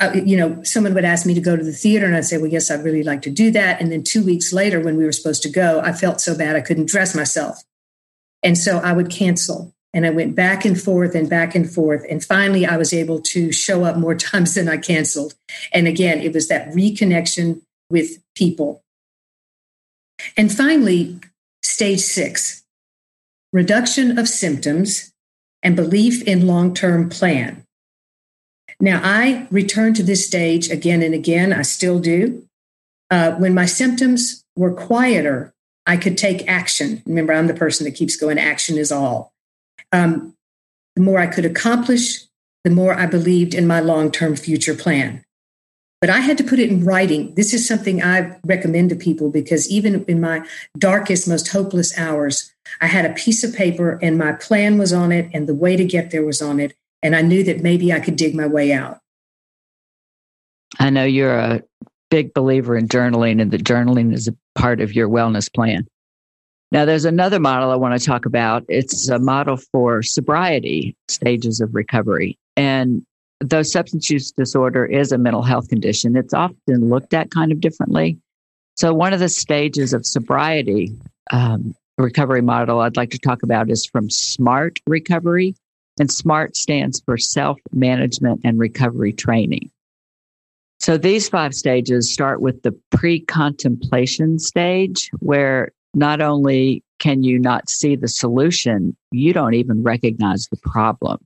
uh, 0.00 0.10
you 0.24 0.36
know, 0.36 0.62
someone 0.62 0.94
would 0.94 1.04
ask 1.04 1.26
me 1.26 1.34
to 1.34 1.40
go 1.40 1.56
to 1.56 1.62
the 1.62 1.72
theater, 1.72 2.06
and 2.06 2.16
I'd 2.16 2.24
say, 2.24 2.38
"Well, 2.38 2.50
yes, 2.50 2.70
I'd 2.70 2.84
really 2.84 3.02
like 3.02 3.22
to 3.22 3.30
do 3.30 3.50
that." 3.52 3.80
And 3.80 3.92
then 3.92 4.02
two 4.02 4.24
weeks 4.24 4.52
later, 4.52 4.80
when 4.80 4.96
we 4.96 5.04
were 5.04 5.12
supposed 5.12 5.42
to 5.42 5.50
go, 5.50 5.80
I 5.80 5.92
felt 5.92 6.20
so 6.20 6.36
bad 6.36 6.56
I 6.56 6.60
couldn't 6.60 6.88
dress 6.88 7.14
myself, 7.14 7.62
and 8.42 8.58
so 8.58 8.78
I 8.78 8.92
would 8.92 9.10
cancel. 9.10 9.74
And 9.94 10.06
I 10.06 10.10
went 10.10 10.34
back 10.34 10.64
and 10.64 10.80
forth 10.80 11.14
and 11.14 11.28
back 11.28 11.54
and 11.54 11.70
forth, 11.70 12.04
and 12.08 12.24
finally, 12.24 12.66
I 12.66 12.78
was 12.78 12.92
able 12.92 13.20
to 13.20 13.52
show 13.52 13.84
up 13.84 13.96
more 13.96 14.14
times 14.30 14.54
than 14.54 14.68
I 14.68 14.76
canceled. 14.76 15.34
And 15.72 15.86
again, 15.86 16.20
it 16.20 16.32
was 16.32 16.48
that 16.48 16.68
reconnection 16.70 17.62
with 17.90 18.22
people. 18.34 18.82
And 20.36 20.50
finally, 20.50 21.20
stage 21.62 22.00
six: 22.00 22.64
reduction 23.52 24.18
of 24.18 24.28
symptoms 24.28 25.12
and 25.62 25.76
belief 25.76 26.22
in 26.22 26.46
long-term 26.46 27.08
plan. 27.08 27.64
Now, 28.80 29.00
I 29.02 29.46
return 29.50 29.94
to 29.94 30.02
this 30.02 30.26
stage 30.26 30.70
again 30.70 31.02
and 31.02 31.14
again. 31.14 31.52
I 31.52 31.62
still 31.62 31.98
do. 31.98 32.46
Uh, 33.10 33.32
when 33.32 33.54
my 33.54 33.66
symptoms 33.66 34.44
were 34.56 34.72
quieter, 34.72 35.52
I 35.86 35.96
could 35.96 36.16
take 36.16 36.48
action. 36.48 37.02
Remember, 37.06 37.32
I'm 37.32 37.46
the 37.46 37.54
person 37.54 37.84
that 37.84 37.94
keeps 37.94 38.16
going, 38.16 38.38
action 38.38 38.78
is 38.78 38.92
all. 38.92 39.32
Um, 39.92 40.34
the 40.96 41.02
more 41.02 41.18
I 41.18 41.26
could 41.26 41.44
accomplish, 41.44 42.24
the 42.64 42.70
more 42.70 42.94
I 42.94 43.06
believed 43.06 43.54
in 43.54 43.66
my 43.66 43.80
long 43.80 44.10
term 44.10 44.36
future 44.36 44.74
plan. 44.74 45.24
But 46.00 46.10
I 46.10 46.18
had 46.18 46.36
to 46.38 46.44
put 46.44 46.58
it 46.58 46.70
in 46.70 46.84
writing. 46.84 47.34
This 47.36 47.54
is 47.54 47.66
something 47.66 48.02
I 48.02 48.36
recommend 48.44 48.90
to 48.90 48.96
people 48.96 49.30
because 49.30 49.70
even 49.70 50.04
in 50.06 50.20
my 50.20 50.44
darkest, 50.76 51.28
most 51.28 51.48
hopeless 51.48 51.96
hours, 51.96 52.52
I 52.80 52.86
had 52.86 53.04
a 53.04 53.14
piece 53.14 53.44
of 53.44 53.54
paper 53.54 54.00
and 54.02 54.18
my 54.18 54.32
plan 54.32 54.78
was 54.78 54.92
on 54.92 55.12
it 55.12 55.30
and 55.32 55.48
the 55.48 55.54
way 55.54 55.76
to 55.76 55.84
get 55.84 56.10
there 56.10 56.24
was 56.24 56.42
on 56.42 56.58
it. 56.58 56.74
And 57.02 57.16
I 57.16 57.22
knew 57.22 57.42
that 57.44 57.60
maybe 57.60 57.92
I 57.92 58.00
could 58.00 58.16
dig 58.16 58.34
my 58.34 58.46
way 58.46 58.72
out. 58.72 58.98
I 60.78 60.90
know 60.90 61.04
you're 61.04 61.38
a 61.38 61.62
big 62.10 62.32
believer 62.34 62.76
in 62.76 62.88
journaling 62.88 63.40
and 63.40 63.50
that 63.50 63.64
journaling 63.64 64.12
is 64.12 64.28
a 64.28 64.34
part 64.54 64.80
of 64.80 64.94
your 64.94 65.08
wellness 65.08 65.52
plan. 65.52 65.86
Now, 66.70 66.86
there's 66.86 67.04
another 67.04 67.38
model 67.38 67.70
I 67.70 67.76
want 67.76 68.00
to 68.00 68.04
talk 68.04 68.24
about. 68.24 68.64
It's 68.68 69.08
a 69.08 69.18
model 69.18 69.58
for 69.58 70.02
sobriety 70.02 70.96
stages 71.08 71.60
of 71.60 71.74
recovery. 71.74 72.38
And 72.56 73.04
though 73.40 73.62
substance 73.62 74.08
use 74.08 74.32
disorder 74.32 74.86
is 74.86 75.12
a 75.12 75.18
mental 75.18 75.42
health 75.42 75.68
condition, 75.68 76.16
it's 76.16 76.32
often 76.32 76.88
looked 76.88 77.12
at 77.12 77.30
kind 77.30 77.52
of 77.52 77.60
differently. 77.60 78.18
So, 78.76 78.94
one 78.94 79.12
of 79.12 79.20
the 79.20 79.28
stages 79.28 79.92
of 79.92 80.06
sobriety 80.06 80.92
um, 81.30 81.74
recovery 81.98 82.40
model 82.40 82.80
I'd 82.80 82.96
like 82.96 83.10
to 83.10 83.18
talk 83.18 83.42
about 83.42 83.70
is 83.70 83.84
from 83.84 84.08
SMART 84.08 84.78
recovery. 84.86 85.54
And 85.98 86.10
SMART 86.10 86.56
stands 86.56 87.02
for 87.04 87.18
self 87.18 87.58
management 87.72 88.40
and 88.44 88.58
recovery 88.58 89.12
training. 89.12 89.70
So 90.80 90.96
these 90.96 91.28
five 91.28 91.54
stages 91.54 92.12
start 92.12 92.40
with 92.40 92.62
the 92.62 92.72
pre 92.90 93.20
contemplation 93.20 94.38
stage, 94.38 95.10
where 95.20 95.70
not 95.94 96.20
only 96.20 96.82
can 96.98 97.22
you 97.22 97.38
not 97.38 97.68
see 97.68 97.94
the 97.94 98.08
solution, 98.08 98.96
you 99.10 99.32
don't 99.32 99.54
even 99.54 99.82
recognize 99.82 100.48
the 100.48 100.56
problem. 100.56 101.18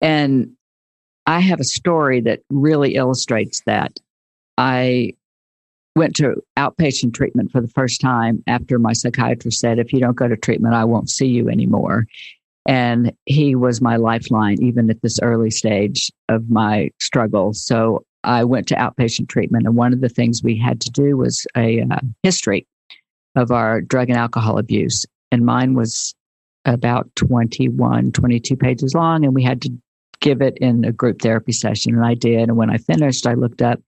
And 0.00 0.52
I 1.26 1.40
have 1.40 1.60
a 1.60 1.64
story 1.64 2.20
that 2.22 2.40
really 2.50 2.94
illustrates 2.94 3.62
that. 3.66 3.98
I 4.58 5.14
went 5.94 6.16
to 6.16 6.42
outpatient 6.56 7.14
treatment 7.14 7.52
for 7.52 7.60
the 7.60 7.68
first 7.68 8.00
time 8.00 8.42
after 8.46 8.78
my 8.78 8.92
psychiatrist 8.92 9.60
said, 9.60 9.78
if 9.78 9.92
you 9.92 10.00
don't 10.00 10.16
go 10.16 10.28
to 10.28 10.36
treatment, 10.36 10.74
I 10.74 10.84
won't 10.84 11.10
see 11.10 11.26
you 11.26 11.48
anymore. 11.48 12.06
And 12.66 13.12
he 13.26 13.54
was 13.54 13.80
my 13.80 13.96
lifeline, 13.96 14.62
even 14.62 14.88
at 14.90 15.02
this 15.02 15.18
early 15.20 15.50
stage 15.50 16.12
of 16.28 16.48
my 16.48 16.90
struggle. 17.00 17.52
So 17.52 18.04
I 18.24 18.44
went 18.44 18.68
to 18.68 18.76
outpatient 18.76 19.28
treatment. 19.28 19.66
And 19.66 19.76
one 19.76 19.92
of 19.92 20.00
the 20.00 20.08
things 20.08 20.42
we 20.42 20.56
had 20.56 20.80
to 20.82 20.90
do 20.90 21.16
was 21.16 21.46
a 21.56 21.82
uh, 21.82 21.98
history 22.22 22.66
of 23.34 23.50
our 23.50 23.80
drug 23.80 24.10
and 24.10 24.18
alcohol 24.18 24.58
abuse. 24.58 25.04
And 25.32 25.44
mine 25.44 25.74
was 25.74 26.14
about 26.64 27.10
21, 27.16 28.12
22 28.12 28.56
pages 28.56 28.94
long. 28.94 29.24
And 29.24 29.34
we 29.34 29.42
had 29.42 29.62
to 29.62 29.70
give 30.20 30.40
it 30.40 30.56
in 30.58 30.84
a 30.84 30.92
group 30.92 31.20
therapy 31.20 31.52
session. 31.52 31.94
And 31.94 32.04
I 32.04 32.14
did. 32.14 32.48
And 32.48 32.56
when 32.56 32.70
I 32.70 32.78
finished, 32.78 33.26
I 33.26 33.34
looked 33.34 33.62
up 33.62 33.80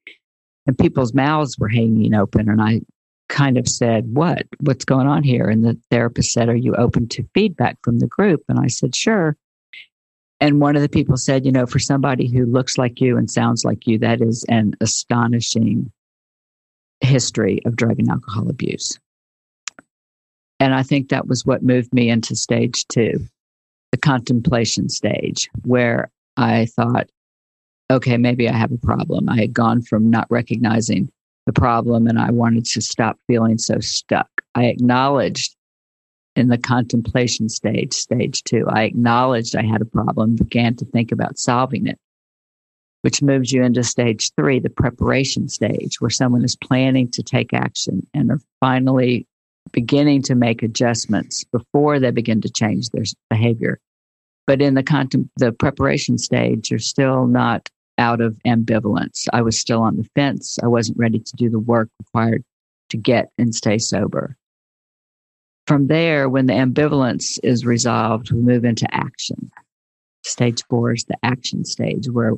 and 0.66 0.76
people's 0.76 1.14
mouths 1.14 1.56
were 1.58 1.68
hanging 1.68 2.14
open. 2.14 2.48
And 2.48 2.60
I 2.60 2.80
kind 3.28 3.58
of 3.58 3.68
said, 3.68 4.14
What? 4.14 4.46
What's 4.60 4.84
going 4.84 5.06
on 5.06 5.22
here? 5.22 5.48
And 5.48 5.64
the 5.64 5.78
therapist 5.90 6.32
said, 6.32 6.48
Are 6.48 6.56
you 6.56 6.74
open 6.74 7.08
to 7.08 7.28
feedback 7.34 7.78
from 7.82 7.98
the 7.98 8.06
group? 8.06 8.42
And 8.48 8.58
I 8.58 8.68
said, 8.68 8.94
Sure. 8.94 9.36
And 10.40 10.60
one 10.60 10.76
of 10.76 10.82
the 10.82 10.88
people 10.88 11.16
said, 11.16 11.44
You 11.44 11.52
know, 11.52 11.66
for 11.66 11.78
somebody 11.78 12.28
who 12.30 12.46
looks 12.46 12.78
like 12.78 13.00
you 13.00 13.16
and 13.16 13.30
sounds 13.30 13.64
like 13.64 13.86
you, 13.86 13.98
that 13.98 14.20
is 14.20 14.44
an 14.48 14.74
astonishing 14.80 15.90
history 17.00 17.60
of 17.64 17.76
drug 17.76 17.98
and 17.98 18.08
alcohol 18.08 18.48
abuse. 18.48 18.98
And 20.60 20.74
I 20.74 20.82
think 20.82 21.08
that 21.08 21.26
was 21.26 21.44
what 21.44 21.62
moved 21.62 21.92
me 21.92 22.08
into 22.08 22.36
stage 22.36 22.86
two, 22.88 23.20
the 23.92 23.98
contemplation 23.98 24.88
stage, 24.88 25.50
where 25.64 26.10
I 26.36 26.66
thought, 26.66 27.10
okay, 27.90 28.16
maybe 28.16 28.48
I 28.48 28.56
have 28.56 28.72
a 28.72 28.78
problem. 28.78 29.28
I 29.28 29.36
had 29.36 29.52
gone 29.52 29.82
from 29.82 30.10
not 30.10 30.26
recognizing 30.30 31.10
the 31.46 31.52
problem 31.52 32.06
and 32.06 32.18
I 32.18 32.30
wanted 32.30 32.64
to 32.66 32.80
stop 32.80 33.18
feeling 33.26 33.58
so 33.58 33.80
stuck. 33.80 34.28
I 34.54 34.66
acknowledged 34.66 35.54
in 36.36 36.48
the 36.48 36.58
contemplation 36.58 37.48
stage, 37.48 37.92
stage 37.92 38.42
two, 38.42 38.64
I 38.68 38.84
acknowledged 38.84 39.54
I 39.54 39.62
had 39.62 39.82
a 39.82 39.86
problem, 39.86 40.36
began 40.36 40.74
to 40.76 40.84
think 40.84 41.12
about 41.12 41.38
solving 41.38 41.86
it, 41.86 41.98
which 43.02 43.22
moves 43.22 43.52
you 43.52 43.62
into 43.62 43.84
stage 43.84 44.32
three, 44.34 44.58
the 44.58 44.70
preparation 44.70 45.48
stage, 45.48 46.00
where 46.00 46.10
someone 46.10 46.44
is 46.44 46.56
planning 46.56 47.08
to 47.12 47.22
take 47.22 47.54
action 47.54 48.06
and 48.14 48.30
are 48.30 48.40
finally 48.60 49.26
beginning 49.72 50.22
to 50.22 50.34
make 50.34 50.62
adjustments 50.62 51.44
before 51.44 52.00
they 52.00 52.10
begin 52.10 52.40
to 52.40 52.50
change 52.50 52.88
their 52.90 53.04
behavior. 53.30 53.78
But 54.46 54.60
in 54.60 54.74
the 54.74 54.82
contem- 54.82 55.30
the 55.36 55.52
preparation 55.52 56.18
stage, 56.18 56.70
you're 56.70 56.78
still 56.78 57.26
not 57.26 57.70
out 57.98 58.20
of 58.20 58.36
ambivalence. 58.46 59.26
I 59.32 59.42
was 59.42 59.58
still 59.58 59.82
on 59.82 59.96
the 59.96 60.08
fence. 60.14 60.58
I 60.62 60.66
wasn't 60.66 60.98
ready 60.98 61.18
to 61.18 61.36
do 61.36 61.48
the 61.50 61.58
work 61.58 61.88
required 61.98 62.44
to 62.90 62.96
get 62.96 63.30
and 63.38 63.54
stay 63.54 63.78
sober. 63.78 64.36
From 65.66 65.86
there, 65.86 66.28
when 66.28 66.46
the 66.46 66.52
ambivalence 66.52 67.38
is 67.42 67.64
resolved, 67.64 68.30
we 68.30 68.40
move 68.40 68.64
into 68.64 68.86
action. 68.94 69.50
Stage 70.24 70.62
four 70.68 70.92
is 70.92 71.04
the 71.04 71.16
action 71.22 71.64
stage 71.64 72.08
where 72.08 72.32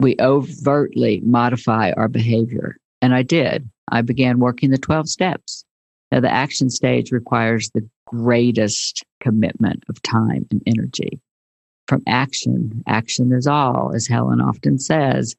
we 0.00 0.16
overtly 0.20 1.20
modify 1.20 1.92
our 1.92 2.08
behavior. 2.08 2.76
And 3.00 3.14
I 3.14 3.22
did. 3.22 3.68
I 3.90 4.02
began 4.02 4.38
working 4.38 4.70
the 4.70 4.78
12 4.78 5.08
steps. 5.08 5.64
Now, 6.10 6.20
the 6.20 6.32
action 6.32 6.70
stage 6.70 7.12
requires 7.12 7.70
the 7.70 7.86
greatest 8.06 9.04
commitment 9.20 9.84
of 9.88 10.00
time 10.02 10.46
and 10.50 10.62
energy. 10.66 11.20
From 11.88 12.02
action, 12.06 12.82
action 12.86 13.32
is 13.32 13.46
all, 13.46 13.92
as 13.94 14.06
Helen 14.06 14.40
often 14.40 14.78
says. 14.78 15.34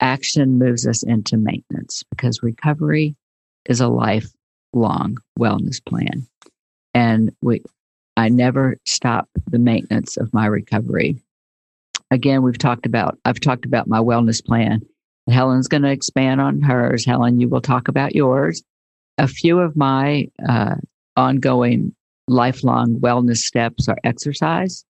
Action 0.00 0.58
moves 0.58 0.86
us 0.86 1.02
into 1.02 1.36
maintenance 1.36 2.04
because 2.10 2.42
recovery 2.42 3.16
is 3.68 3.80
a 3.80 3.88
lifelong 3.88 5.18
wellness 5.38 5.84
plan. 5.84 6.26
And 6.94 7.34
we, 7.42 7.62
I 8.16 8.28
never 8.28 8.76
stop 8.86 9.28
the 9.50 9.58
maintenance 9.58 10.16
of 10.16 10.32
my 10.32 10.46
recovery. 10.46 11.16
Again, 12.10 12.42
we've 12.42 12.58
talked 12.58 12.86
about, 12.86 13.18
I've 13.24 13.40
talked 13.40 13.64
about 13.64 13.88
my 13.88 13.98
wellness 13.98 14.44
plan. 14.44 14.82
Helen's 15.28 15.68
going 15.68 15.82
to 15.82 15.90
expand 15.90 16.40
on 16.40 16.60
hers. 16.60 17.04
Helen, 17.04 17.40
you 17.40 17.48
will 17.48 17.60
talk 17.60 17.88
about 17.88 18.14
yours 18.14 18.62
a 19.18 19.26
few 19.26 19.58
of 19.58 19.76
my 19.76 20.28
uh, 20.48 20.76
ongoing 21.16 21.94
lifelong 22.28 23.00
wellness 23.00 23.38
steps 23.38 23.88
are 23.88 23.98
exercise, 24.04 24.84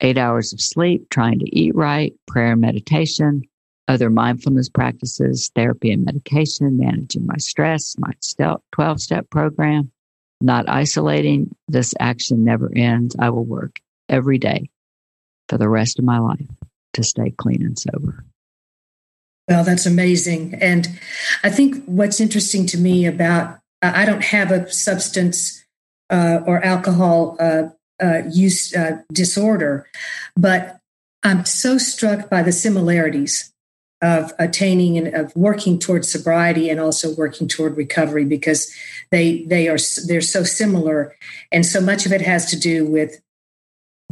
eight 0.00 0.18
hours 0.18 0.52
of 0.52 0.60
sleep, 0.60 1.08
trying 1.10 1.38
to 1.40 1.56
eat 1.56 1.74
right, 1.74 2.14
prayer 2.26 2.52
and 2.52 2.60
meditation, 2.60 3.42
other 3.88 4.10
mindfulness 4.10 4.68
practices, 4.68 5.50
therapy 5.54 5.90
and 5.90 6.04
medication, 6.04 6.78
managing 6.78 7.26
my 7.26 7.36
stress, 7.38 7.96
my 7.98 8.12
12 8.72 9.00
step 9.00 9.28
program, 9.30 9.90
not 10.40 10.68
isolating. 10.68 11.54
This 11.68 11.94
action 11.98 12.44
never 12.44 12.70
ends. 12.74 13.16
I 13.18 13.30
will 13.30 13.44
work 13.44 13.80
every 14.08 14.38
day 14.38 14.70
for 15.48 15.58
the 15.58 15.68
rest 15.68 15.98
of 15.98 16.04
my 16.04 16.18
life 16.18 16.46
to 16.94 17.02
stay 17.02 17.30
clean 17.30 17.62
and 17.62 17.78
sober. 17.78 18.24
Well, 19.48 19.64
that's 19.64 19.86
amazing. 19.86 20.54
And 20.60 21.00
I 21.42 21.48
think 21.48 21.82
what's 21.86 22.20
interesting 22.20 22.66
to 22.66 22.78
me 22.78 23.06
about 23.06 23.58
I 23.80 24.04
don't 24.04 24.24
have 24.24 24.50
a 24.50 24.70
substance 24.70 25.64
uh, 26.10 26.40
or 26.46 26.62
alcohol 26.64 27.36
uh, 27.40 27.68
uh, 28.02 28.22
use 28.30 28.74
uh, 28.74 28.98
disorder, 29.12 29.86
but 30.36 30.78
I'm 31.22 31.44
so 31.44 31.78
struck 31.78 32.30
by 32.30 32.42
the 32.42 32.52
similarities 32.52 33.52
of 34.00 34.32
attaining 34.38 34.96
and 34.96 35.14
of 35.14 35.34
working 35.34 35.78
towards 35.78 36.10
sobriety 36.10 36.70
and 36.70 36.78
also 36.78 37.14
working 37.16 37.48
toward 37.48 37.76
recovery 37.76 38.24
because 38.24 38.72
they 39.10 39.42
they 39.44 39.66
are 39.66 39.78
they're 40.06 40.20
so 40.20 40.44
similar 40.44 41.16
and 41.50 41.66
so 41.66 41.80
much 41.80 42.06
of 42.06 42.12
it 42.12 42.20
has 42.20 42.46
to 42.50 42.58
do 42.58 42.86
with 42.86 43.20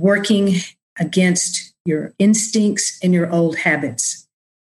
working 0.01 0.57
against 0.99 1.72
your 1.85 2.12
instincts 2.18 2.99
and 3.03 3.14
your 3.14 3.31
old 3.31 3.59
habits 3.59 4.27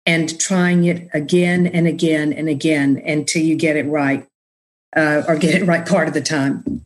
and 0.06 0.40
trying 0.40 0.86
it 0.86 1.10
again 1.14 1.68
and 1.68 1.88
again 1.88 2.32
and 2.32 2.48
again 2.48 3.02
until 3.06 3.42
you 3.42 3.56
get 3.56 3.76
it 3.76 3.86
right 3.88 4.26
uh, 4.96 5.24
or 5.28 5.36
get 5.36 5.56
it 5.56 5.66
right 5.66 5.86
part 5.86 6.08
of 6.08 6.14
the 6.14 6.22
time. 6.22 6.86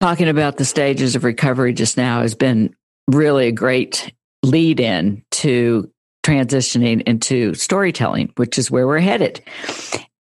Talking 0.00 0.28
about 0.28 0.56
the 0.56 0.64
stages 0.64 1.16
of 1.16 1.24
recovery 1.24 1.72
just 1.72 1.96
now 1.96 2.22
has 2.22 2.36
been 2.36 2.74
really 3.08 3.48
a 3.48 3.52
great 3.52 4.12
lead 4.44 4.78
in 4.78 5.24
to 5.32 5.90
transitioning 6.24 7.02
into 7.02 7.54
storytelling, 7.54 8.32
which 8.36 8.58
is 8.58 8.70
where 8.70 8.86
we're 8.86 9.00
headed. 9.00 9.42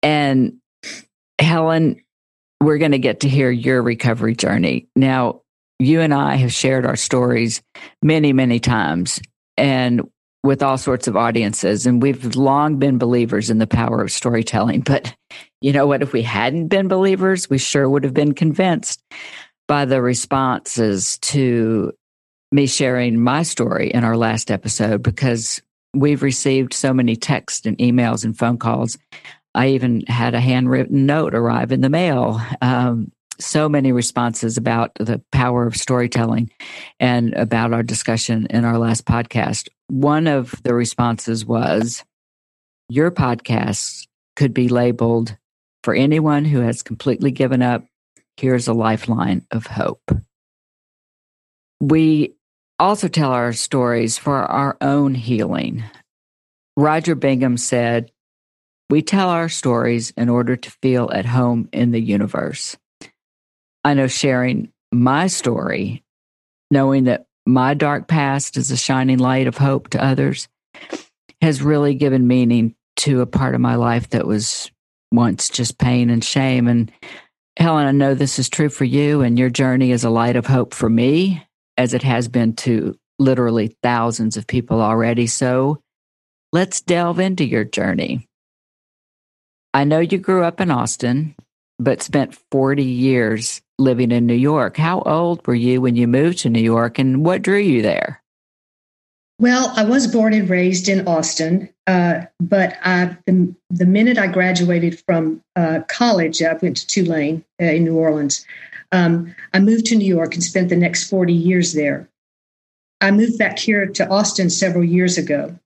And 0.01 0.57
Helen, 1.39 2.01
we're 2.59 2.77
going 2.77 2.91
to 2.91 2.99
get 2.99 3.21
to 3.21 3.29
hear 3.29 3.49
your 3.49 3.81
recovery 3.81 4.35
journey. 4.35 4.89
Now, 4.97 5.41
you 5.79 6.01
and 6.01 6.13
I 6.13 6.35
have 6.35 6.51
shared 6.51 6.85
our 6.85 6.95
stories 6.95 7.61
many, 8.01 8.33
many 8.33 8.59
times 8.59 9.21
and 9.55 10.01
with 10.43 10.61
all 10.61 10.77
sorts 10.77 11.07
of 11.07 11.15
audiences. 11.15 11.85
And 11.85 12.01
we've 12.01 12.35
long 12.35 12.79
been 12.79 12.97
believers 12.97 13.49
in 13.49 13.59
the 13.59 13.67
power 13.67 14.01
of 14.01 14.11
storytelling. 14.11 14.81
But 14.81 15.15
you 15.61 15.71
know 15.71 15.87
what? 15.87 16.01
If 16.01 16.11
we 16.11 16.21
hadn't 16.21 16.67
been 16.67 16.89
believers, 16.89 17.49
we 17.49 17.57
sure 17.57 17.89
would 17.89 18.03
have 18.03 18.13
been 18.13 18.33
convinced 18.33 19.01
by 19.67 19.85
the 19.85 20.01
responses 20.01 21.17
to 21.19 21.93
me 22.51 22.67
sharing 22.67 23.19
my 23.19 23.43
story 23.43 23.89
in 23.91 24.03
our 24.03 24.17
last 24.17 24.51
episode 24.51 25.01
because 25.01 25.61
we've 25.93 26.23
received 26.23 26.73
so 26.73 26.93
many 26.93 27.15
texts 27.15 27.65
and 27.65 27.77
emails 27.77 28.23
and 28.23 28.37
phone 28.37 28.57
calls 28.57 28.97
I 29.55 29.69
even 29.69 30.01
had 30.07 30.33
a 30.33 30.39
handwritten 30.39 31.05
note 31.05 31.35
arrive 31.35 31.71
in 31.71 31.81
the 31.81 31.89
mail. 31.89 32.41
Um, 32.61 33.11
so 33.39 33.67
many 33.67 33.91
responses 33.91 34.57
about 34.57 34.93
the 34.95 35.21
power 35.31 35.65
of 35.65 35.75
storytelling 35.75 36.51
and 36.99 37.33
about 37.33 37.73
our 37.73 37.83
discussion 37.83 38.47
in 38.49 38.65
our 38.65 38.77
last 38.77 39.05
podcast. 39.05 39.69
One 39.87 40.27
of 40.27 40.55
the 40.63 40.73
responses 40.73 41.45
was 41.45 42.03
Your 42.89 43.11
podcast 43.11 44.07
could 44.35 44.53
be 44.53 44.69
labeled 44.69 45.37
for 45.83 45.93
anyone 45.93 46.45
who 46.45 46.61
has 46.61 46.81
completely 46.81 47.31
given 47.31 47.61
up. 47.61 47.85
Here's 48.37 48.67
a 48.67 48.73
lifeline 48.73 49.45
of 49.51 49.67
hope. 49.67 50.11
We 51.79 52.35
also 52.79 53.07
tell 53.07 53.31
our 53.31 53.53
stories 53.53 54.17
for 54.17 54.37
our 54.37 54.77
own 54.81 55.15
healing. 55.15 55.83
Roger 56.75 57.15
Bingham 57.15 57.57
said, 57.57 58.11
we 58.89 59.01
tell 59.01 59.29
our 59.29 59.49
stories 59.49 60.11
in 60.11 60.29
order 60.29 60.55
to 60.55 60.71
feel 60.81 61.09
at 61.11 61.25
home 61.25 61.69
in 61.71 61.91
the 61.91 62.01
universe. 62.01 62.77
I 63.83 63.93
know 63.93 64.07
sharing 64.07 64.71
my 64.91 65.27
story, 65.27 66.03
knowing 66.69 67.05
that 67.05 67.25
my 67.45 67.73
dark 67.73 68.07
past 68.07 68.57
is 68.57 68.71
a 68.71 68.77
shining 68.77 69.17
light 69.17 69.47
of 69.47 69.57
hope 69.57 69.89
to 69.89 70.03
others, 70.03 70.47
has 71.41 71.61
really 71.61 71.95
given 71.95 72.27
meaning 72.27 72.75
to 72.97 73.21
a 73.21 73.25
part 73.25 73.55
of 73.55 73.61
my 73.61 73.75
life 73.75 74.09
that 74.11 74.27
was 74.27 74.71
once 75.11 75.49
just 75.49 75.77
pain 75.77 76.09
and 76.09 76.23
shame. 76.23 76.67
And 76.67 76.91
Helen, 77.57 77.85
I 77.85 77.91
know 77.91 78.15
this 78.15 78.39
is 78.39 78.49
true 78.49 78.69
for 78.69 78.85
you, 78.85 79.21
and 79.21 79.37
your 79.37 79.49
journey 79.49 79.91
is 79.91 80.03
a 80.03 80.09
light 80.09 80.35
of 80.35 80.47
hope 80.47 80.73
for 80.73 80.89
me, 80.89 81.45
as 81.77 81.93
it 81.93 82.03
has 82.03 82.27
been 82.27 82.55
to 82.57 82.97
literally 83.19 83.75
thousands 83.83 84.37
of 84.37 84.47
people 84.47 84.81
already. 84.81 85.27
So 85.27 85.79
let's 86.51 86.81
delve 86.81 87.19
into 87.19 87.45
your 87.45 87.63
journey. 87.63 88.27
I 89.73 89.83
know 89.83 89.99
you 89.99 90.17
grew 90.17 90.43
up 90.43 90.61
in 90.61 90.71
Austin, 90.71 91.35
but 91.77 92.01
spent 92.01 92.37
40 92.51 92.83
years 92.83 93.61
living 93.77 94.11
in 94.11 94.25
New 94.25 94.33
York. 94.33 94.77
How 94.77 95.01
old 95.01 95.45
were 95.45 95.55
you 95.55 95.81
when 95.81 95.95
you 95.95 96.07
moved 96.07 96.39
to 96.39 96.49
New 96.49 96.61
York 96.61 96.97
and 96.97 97.23
what 97.25 97.41
drew 97.43 97.59
you 97.59 97.81
there? 97.81 98.22
Well, 99.43 99.73
I 99.75 99.83
was 99.83 100.07
born 100.07 100.33
and 100.33 100.49
raised 100.49 100.87
in 100.87 101.05
Austin, 101.05 101.67
uh, 101.85 102.21
but 102.39 102.77
I, 102.81 103.17
the, 103.25 103.53
the, 103.69 103.85
minute 103.85 104.17
I 104.17 104.27
graduated 104.27 105.03
from 105.05 105.41
uh, 105.57 105.81
college, 105.89 106.41
I 106.41 106.53
went 106.53 106.77
to 106.77 106.87
Tulane 106.87 107.43
uh, 107.61 107.65
in 107.65 107.83
New 107.83 107.97
Orleans. 107.97 108.45
Um, 108.93 109.35
I 109.53 109.59
moved 109.59 109.85
to 109.87 109.97
New 109.97 110.07
York 110.07 110.33
and 110.33 110.41
spent 110.41 110.69
the 110.69 110.77
next 110.77 111.09
40 111.09 111.33
years 111.33 111.73
there. 111.73 112.07
I 113.01 113.11
moved 113.11 113.37
back 113.37 113.59
here 113.59 113.85
to 113.85 114.07
Austin 114.07 114.49
several 114.49 114.85
years 114.85 115.17
ago. 115.17 115.59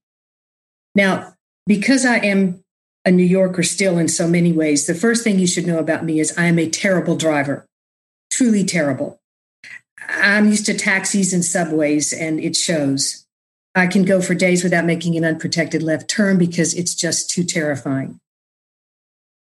Now, 0.95 1.35
because 1.67 2.03
I 2.03 2.17
am 2.17 2.63
a 3.05 3.11
New 3.11 3.25
Yorker 3.25 3.61
still 3.61 3.99
in 3.99 4.07
so 4.07 4.27
many 4.27 4.51
ways, 4.51 4.87
the 4.87 4.95
first 4.95 5.23
thing 5.23 5.37
you 5.37 5.45
should 5.45 5.67
know 5.67 5.77
about 5.77 6.03
me 6.03 6.19
is 6.19 6.35
I 6.35 6.47
am 6.47 6.57
a 6.57 6.67
terrible 6.67 7.15
driver, 7.15 7.67
truly 8.31 8.65
terrible. 8.65 9.19
I'm 10.09 10.47
used 10.47 10.65
to 10.65 10.73
taxis 10.73 11.31
and 11.31 11.45
subways, 11.45 12.11
and 12.11 12.39
it 12.39 12.55
shows. 12.55 13.26
I 13.77 13.85
can 13.85 14.05
go 14.05 14.21
for 14.21 14.33
days 14.33 14.63
without 14.63 14.85
making 14.85 15.15
an 15.17 15.23
unprotected 15.23 15.83
left 15.83 16.09
turn 16.09 16.39
because 16.39 16.73
it's 16.73 16.95
just 16.95 17.29
too 17.29 17.43
terrifying. 17.43 18.19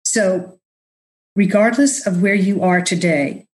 So, 0.04 0.58
regardless 1.36 2.04
of 2.04 2.20
where 2.20 2.34
you 2.34 2.60
are 2.60 2.80
today, 2.80 3.46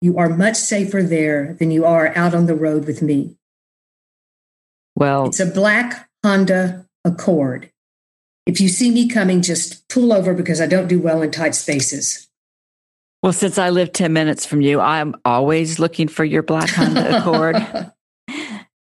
you 0.00 0.18
are 0.18 0.28
much 0.28 0.56
safer 0.56 1.00
there 1.00 1.54
than 1.54 1.70
you 1.70 1.84
are 1.84 2.12
out 2.16 2.34
on 2.34 2.46
the 2.46 2.56
road 2.56 2.86
with 2.86 3.02
me. 3.02 3.36
Well, 4.96 5.26
it's 5.26 5.38
a 5.38 5.46
black 5.46 6.08
Honda 6.24 6.86
Accord. 7.04 7.70
If 8.46 8.60
you 8.60 8.68
see 8.68 8.90
me 8.90 9.08
coming, 9.08 9.42
just 9.42 9.88
pull 9.88 10.12
over 10.12 10.34
because 10.34 10.60
I 10.60 10.66
don't 10.66 10.88
do 10.88 10.98
well 10.98 11.22
in 11.22 11.30
tight 11.30 11.54
spaces. 11.54 12.26
Well, 13.22 13.32
since 13.32 13.58
I 13.58 13.70
live 13.70 13.92
10 13.92 14.12
minutes 14.12 14.44
from 14.44 14.60
you, 14.60 14.80
I'm 14.80 15.14
always 15.24 15.78
looking 15.78 16.08
for 16.08 16.24
your 16.24 16.42
black 16.42 16.70
Honda 16.70 17.18
Accord. 17.20 17.92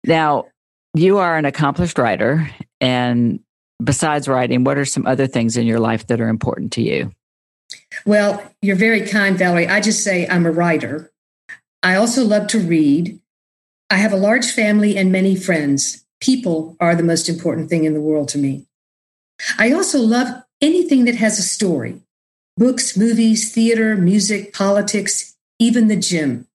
now, 0.05 0.45
you 0.93 1.17
are 1.17 1.37
an 1.37 1.45
accomplished 1.45 1.97
writer. 1.97 2.49
And 2.79 3.39
besides 3.83 4.27
writing, 4.27 4.63
what 4.63 4.77
are 4.77 4.85
some 4.85 5.05
other 5.05 5.27
things 5.27 5.57
in 5.57 5.65
your 5.65 5.79
life 5.79 6.07
that 6.07 6.21
are 6.21 6.29
important 6.29 6.71
to 6.73 6.81
you? 6.81 7.11
Well, 8.05 8.43
you're 8.61 8.75
very 8.75 9.07
kind, 9.07 9.37
Valerie. 9.37 9.67
I 9.67 9.79
just 9.79 10.03
say 10.03 10.27
I'm 10.27 10.45
a 10.45 10.51
writer. 10.51 11.11
I 11.83 11.95
also 11.95 12.23
love 12.23 12.47
to 12.47 12.59
read. 12.59 13.19
I 13.89 13.95
have 13.95 14.13
a 14.13 14.17
large 14.17 14.51
family 14.51 14.97
and 14.97 15.11
many 15.11 15.35
friends. 15.35 16.05
People 16.19 16.75
are 16.79 16.95
the 16.95 17.03
most 17.03 17.27
important 17.27 17.69
thing 17.69 17.85
in 17.85 17.93
the 17.93 18.01
world 18.01 18.29
to 18.29 18.37
me. 18.37 18.67
I 19.57 19.71
also 19.71 19.99
love 19.99 20.43
anything 20.61 21.05
that 21.05 21.15
has 21.15 21.39
a 21.39 21.43
story 21.43 22.01
books, 22.57 22.95
movies, 22.95 23.51
theater, 23.51 23.95
music, 23.95 24.53
politics, 24.53 25.35
even 25.57 25.87
the 25.87 25.95
gym. 25.95 26.47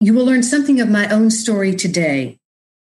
You 0.00 0.14
will 0.14 0.24
learn 0.24 0.42
something 0.42 0.80
of 0.80 0.88
my 0.88 1.08
own 1.10 1.30
story 1.30 1.74
today 1.74 2.38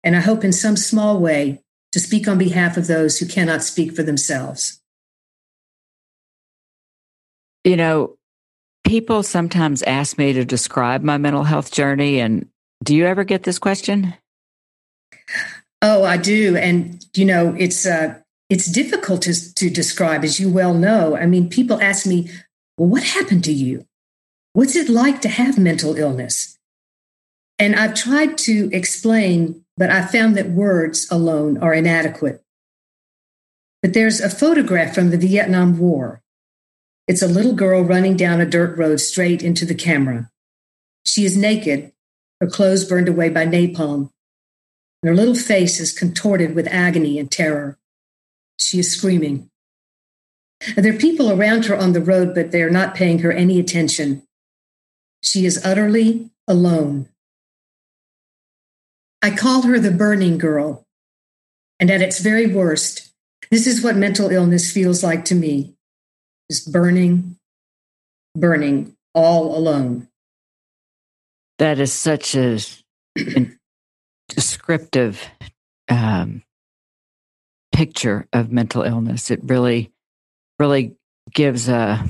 and 0.04 0.16
I 0.16 0.20
hope 0.20 0.44
in 0.44 0.52
some 0.52 0.76
small 0.76 1.18
way 1.18 1.62
to 1.92 2.00
speak 2.00 2.28
on 2.28 2.38
behalf 2.38 2.76
of 2.76 2.87
those 2.87 3.18
who 3.18 3.26
cannot 3.26 3.62
speak 3.62 3.94
for 3.94 4.02
themselves. 4.02 4.80
You 7.64 7.76
know, 7.76 8.16
people 8.84 9.22
sometimes 9.22 9.82
ask 9.82 10.18
me 10.18 10.32
to 10.32 10.44
describe 10.44 11.02
my 11.02 11.18
mental 11.18 11.44
health 11.44 11.72
journey. 11.72 12.20
And 12.20 12.48
do 12.82 12.94
you 12.94 13.06
ever 13.06 13.24
get 13.24 13.42
this 13.42 13.58
question? 13.58 14.14
Oh, 15.82 16.04
I 16.04 16.16
do. 16.16 16.56
And, 16.56 17.04
you 17.14 17.24
know, 17.24 17.54
it's, 17.58 17.87
uh, 17.87 18.18
it's 18.48 18.70
difficult 18.70 19.22
to, 19.22 19.54
to 19.54 19.70
describe, 19.70 20.24
as 20.24 20.40
you 20.40 20.50
well 20.50 20.74
know. 20.74 21.16
I 21.16 21.26
mean, 21.26 21.48
people 21.48 21.80
ask 21.80 22.06
me, 22.06 22.30
well, 22.76 22.88
what 22.88 23.02
happened 23.02 23.44
to 23.44 23.52
you? 23.52 23.84
What's 24.54 24.76
it 24.76 24.88
like 24.88 25.20
to 25.22 25.28
have 25.28 25.58
mental 25.58 25.96
illness? 25.96 26.56
And 27.58 27.76
I've 27.76 27.94
tried 27.94 28.38
to 28.38 28.70
explain 28.72 29.64
but 29.78 29.90
I 29.90 30.04
found 30.04 30.36
that 30.36 30.50
words 30.50 31.06
alone 31.10 31.56
are 31.58 31.72
inadequate. 31.72 32.42
But 33.80 33.94
there's 33.94 34.20
a 34.20 34.28
photograph 34.28 34.92
from 34.92 35.10
the 35.10 35.16
Vietnam 35.16 35.78
War. 35.78 36.20
It's 37.06 37.22
a 37.22 37.28
little 37.28 37.54
girl 37.54 37.82
running 37.82 38.16
down 38.16 38.40
a 38.40 38.46
dirt 38.46 38.76
road 38.76 39.00
straight 39.00 39.40
into 39.40 39.64
the 39.64 39.76
camera. 39.76 40.30
She 41.04 41.24
is 41.24 41.36
naked, 41.36 41.92
her 42.40 42.48
clothes 42.48 42.84
burned 42.84 43.08
away 43.08 43.28
by 43.28 43.46
napalm, 43.46 44.10
and 45.02 45.10
her 45.10 45.14
little 45.14 45.36
face 45.36 45.78
is 45.78 45.92
contorted 45.92 46.56
with 46.56 46.66
agony 46.66 47.18
and 47.20 47.30
terror. 47.30 47.78
She 48.58 48.80
is 48.80 48.90
screaming. 48.90 49.48
There 50.76 50.92
are 50.92 50.98
people 50.98 51.30
around 51.30 51.66
her 51.66 51.76
on 51.76 51.92
the 51.92 52.02
road, 52.02 52.34
but 52.34 52.50
they 52.50 52.62
are 52.62 52.70
not 52.70 52.96
paying 52.96 53.20
her 53.20 53.30
any 53.30 53.60
attention. 53.60 54.24
She 55.22 55.46
is 55.46 55.64
utterly 55.64 56.30
alone. 56.48 57.08
I 59.22 59.35
call 59.35 59.62
her 59.62 59.78
the 59.78 59.90
burning 59.90 60.38
girl. 60.38 60.85
And 61.81 61.90
at 61.90 62.02
its 62.02 62.20
very 62.20 62.46
worst, 62.46 63.12
this 63.50 63.66
is 63.66 63.83
what 63.83 63.96
mental 63.96 64.31
illness 64.31 64.72
feels 64.72 65.02
like 65.02 65.24
to 65.26 65.35
me 65.35 65.74
just 66.50 66.72
burning, 66.72 67.37
burning 68.35 68.96
all 69.14 69.57
alone. 69.57 70.09
That 71.59 71.78
is 71.78 71.92
such 71.92 72.35
a 72.35 72.59
descriptive 74.28 75.22
um, 75.88 76.42
picture 77.72 78.26
of 78.33 78.52
mental 78.52 78.83
illness. 78.83 79.31
It 79.31 79.40
really, 79.42 79.92
really 80.59 80.96
gives 81.33 81.68
a, 81.68 82.04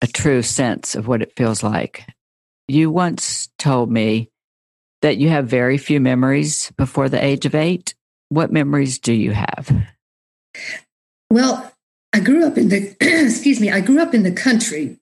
a 0.00 0.06
true 0.06 0.42
sense 0.42 0.94
of 0.94 1.06
what 1.06 1.22
it 1.22 1.32
feels 1.36 1.62
like. 1.62 2.06
You 2.68 2.90
once 2.90 3.48
told 3.58 3.90
me 3.90 4.30
that 5.04 5.18
you 5.18 5.28
have 5.28 5.46
very 5.46 5.76
few 5.76 6.00
memories 6.00 6.72
before 6.78 7.10
the 7.10 7.22
age 7.22 7.44
of 7.44 7.54
eight. 7.54 7.94
What 8.30 8.50
memories 8.50 8.98
do 8.98 9.12
you 9.12 9.32
have? 9.32 9.70
Well, 11.28 11.74
I 12.14 12.20
grew 12.20 12.46
up 12.46 12.56
in 12.56 12.70
the, 12.70 12.96
excuse 13.02 13.60
me, 13.60 13.70
I 13.70 13.82
grew 13.82 14.00
up 14.00 14.14
in 14.14 14.22
the 14.22 14.32
country 14.32 14.96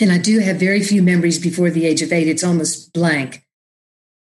and 0.00 0.10
I 0.10 0.18
do 0.18 0.40
have 0.40 0.56
very 0.56 0.82
few 0.82 1.04
memories 1.04 1.38
before 1.38 1.70
the 1.70 1.86
age 1.86 2.02
of 2.02 2.12
eight. 2.12 2.26
It's 2.26 2.42
almost 2.42 2.92
blank. 2.92 3.44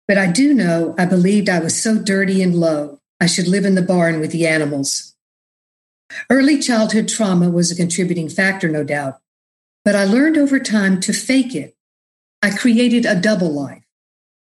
But 0.09 0.17
I 0.17 0.29
do 0.29 0.53
know 0.53 0.93
I 0.97 1.05
believed 1.05 1.47
I 1.47 1.59
was 1.61 1.81
so 1.81 1.97
dirty 1.97 2.43
and 2.43 2.53
low, 2.53 2.99
I 3.21 3.27
should 3.27 3.47
live 3.47 3.63
in 3.63 3.75
the 3.75 3.81
barn 3.81 4.19
with 4.19 4.33
the 4.33 4.45
animals. 4.45 5.15
Early 6.29 6.59
childhood 6.59 7.07
trauma 7.07 7.49
was 7.49 7.71
a 7.71 7.77
contributing 7.77 8.27
factor, 8.27 8.67
no 8.67 8.83
doubt, 8.83 9.21
but 9.85 9.95
I 9.95 10.03
learned 10.03 10.37
over 10.37 10.59
time 10.59 10.99
to 10.99 11.13
fake 11.13 11.55
it. 11.55 11.77
I 12.41 12.49
created 12.49 13.05
a 13.05 13.15
double 13.15 13.53
life. 13.53 13.80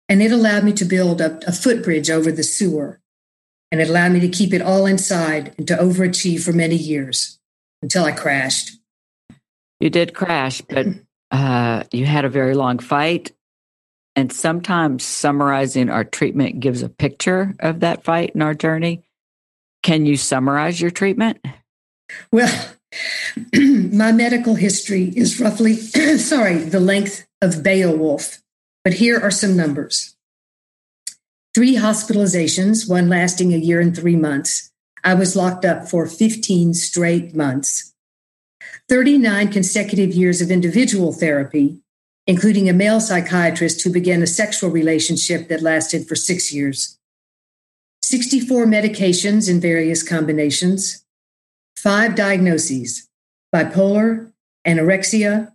And 0.09 0.23
it 0.23 0.33
allowed 0.33 0.65
me 0.65 0.73
to 0.75 0.85
build 0.85 1.21
a, 1.21 1.39
a 1.47 1.53
footbridge 1.53 2.11
over 2.11 2.31
the 2.31 2.43
sewer. 2.43 3.01
And 3.73 3.81
it 3.81 3.89
allowed 3.89 4.13
me 4.13 4.21
to 4.21 4.29
keep 4.29 4.53
it 4.53 4.63
all 4.63 4.87
inside 4.87 5.55
and 5.59 5.67
to 5.69 5.77
overachieve 5.77 6.45
for 6.45 6.53
many 6.53 6.77
years 6.77 7.39
until 7.83 8.05
I 8.05 8.13
crashed. 8.13 8.79
You 9.81 9.91
did 9.91 10.15
crash, 10.15 10.61
but 10.61 10.87
uh, 11.31 11.85
you 11.93 12.07
had 12.07 12.25
a 12.25 12.29
very 12.29 12.55
long 12.55 12.79
fight. 12.79 13.33
And 14.17 14.33
sometimes 14.33 15.05
summarizing 15.05 15.91
our 15.91 16.05
treatment 16.05 16.61
gives 16.61 16.83
a 16.83 16.89
picture 16.89 17.55
of 17.59 17.81
that 17.81 18.05
fight 18.05 18.33
and 18.35 18.43
our 18.43 18.55
journey. 18.55 19.03
Can 19.83 20.07
you 20.07 20.17
summarize 20.17 20.81
your 20.81 20.93
treatment? 20.93 21.45
Well, 22.31 22.69
my 23.55 24.13
medical 24.13 24.55
history 24.55 25.13
is 25.17 25.41
roughly, 25.41 25.75
sorry, 26.19 26.59
the 26.59 26.81
length 26.81 27.27
of 27.43 27.63
Beowulf. 27.63 28.44
But 28.85 28.95
here 28.95 29.19
are 29.19 29.31
some 29.31 29.57
numbers 29.57 30.15
three 31.55 31.77
hospitalizations, 31.77 32.89
one 32.89 33.09
lasting 33.09 33.55
a 33.55 33.57
year 33.57 33.81
and 33.81 33.97
three 33.97 34.17
months. 34.17 34.73
I 35.05 35.15
was 35.15 35.37
locked 35.37 35.65
up 35.65 35.89
for 35.89 36.07
15 36.07 36.75
straight 36.75 37.35
months. 37.35 37.95
39 38.89 39.53
consecutive 39.53 40.13
years 40.13 40.41
of 40.41 40.51
individual 40.51 41.13
therapy, 41.13 41.79
including 42.27 42.69
a 42.69 42.73
male 42.73 43.01
psychiatrist 43.01 43.83
who 43.83 43.93
began 43.93 44.23
a 44.23 44.27
sexual 44.27 44.71
relationship 44.71 45.49
that 45.49 45.63
lasted 45.63 46.09
for 46.09 46.17
six 46.17 46.53
years. 46.53 46.99
64 48.03 48.67
medications 48.67 49.49
in 49.49 49.61
various 49.61 50.03
combinations, 50.03 51.05
five 51.77 52.15
diagnoses 52.15 53.09
bipolar, 53.55 54.33
anorexia, 54.67 55.53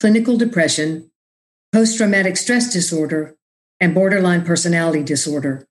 clinical 0.00 0.38
depression, 0.38 1.10
post 1.74 1.98
traumatic 1.98 2.36
stress 2.36 2.72
disorder, 2.72 3.34
and 3.80 3.94
borderline 3.94 4.44
personality 4.44 5.02
disorder. 5.02 5.66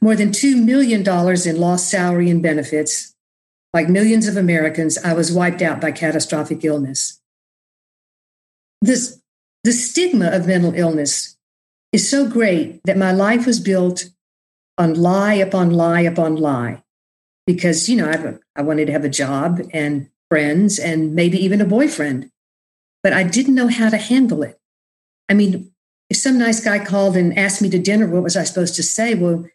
More 0.00 0.16
than 0.16 0.30
$2 0.30 0.62
million 0.64 1.00
in 1.46 1.60
lost 1.60 1.88
salary 1.88 2.28
and 2.28 2.42
benefits. 2.42 3.14
Like 3.72 3.88
millions 3.88 4.26
of 4.26 4.36
Americans, 4.36 4.98
I 4.98 5.12
was 5.12 5.30
wiped 5.30 5.62
out 5.62 5.80
by 5.80 5.92
catastrophic 5.92 6.64
illness. 6.64 7.20
This, 8.82 9.20
the 9.62 9.70
stigma 9.70 10.30
of 10.32 10.48
mental 10.48 10.74
illness 10.74 11.36
is 11.92 12.10
so 12.10 12.28
great 12.28 12.80
that 12.84 12.98
my 12.98 13.12
life 13.12 13.46
was 13.46 13.60
built 13.60 14.10
on 14.76 14.94
lie 14.94 15.34
upon 15.34 15.70
lie 15.70 16.00
upon 16.00 16.34
lie. 16.34 16.82
because, 17.46 17.88
you 17.88 17.96
know, 17.96 18.10
I, 18.10 18.60
I 18.60 18.62
wanted 18.62 18.86
to 18.86 18.92
have 18.92 19.04
a 19.04 19.08
job 19.08 19.62
and 19.72 20.10
friends 20.28 20.80
and 20.80 21.14
maybe 21.14 21.38
even 21.38 21.60
a 21.60 21.64
boyfriend, 21.64 22.30
but 23.02 23.12
I 23.12 23.22
didn't 23.22 23.54
know 23.54 23.68
how 23.68 23.88
to 23.88 23.96
handle 23.96 24.42
it. 24.42 24.58
I 25.28 25.34
mean, 25.34 25.72
if 26.10 26.16
some 26.16 26.38
nice 26.38 26.62
guy 26.64 26.84
called 26.84 27.16
and 27.16 27.38
asked 27.38 27.60
me 27.60 27.70
to 27.70 27.78
dinner, 27.78 28.06
what 28.06 28.22
was 28.22 28.36
I 28.36 28.44
supposed 28.44 28.76
to 28.76 28.82
say? 28.82 29.14
Well, 29.14 29.46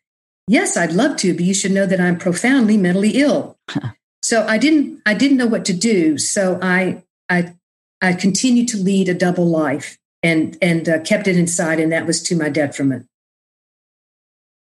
yes, 0.47 0.77
I'd 0.77 0.93
love 0.93 1.17
to, 1.17 1.34
but 1.34 1.43
you 1.43 1.53
should 1.53 1.71
know 1.71 1.86
that 1.86 1.99
I'm 1.99 2.17
profoundly 2.17 2.77
mentally 2.77 3.12
ill. 3.21 3.58
so 4.21 4.45
I 4.47 4.58
didn't, 4.58 5.01
I 5.06 5.13
didn't 5.13 5.38
know 5.38 5.47
what 5.47 5.65
to 5.65 5.73
do. 5.73 6.17
So 6.17 6.60
I, 6.62 7.03
I, 7.29 7.56
I 8.01 8.13
continued 8.13 8.67
to 8.69 8.77
lead 8.77 9.10
a 9.10 9.13
double 9.13 9.45
life 9.45 9.97
and 10.23 10.58
and 10.62 10.88
uh, 10.88 10.99
kept 11.01 11.27
it 11.27 11.38
inside, 11.38 11.79
and 11.79 11.91
that 11.91 12.08
was 12.08 12.23
to 12.23 12.36
my 12.36 12.49
detriment. 12.49 13.08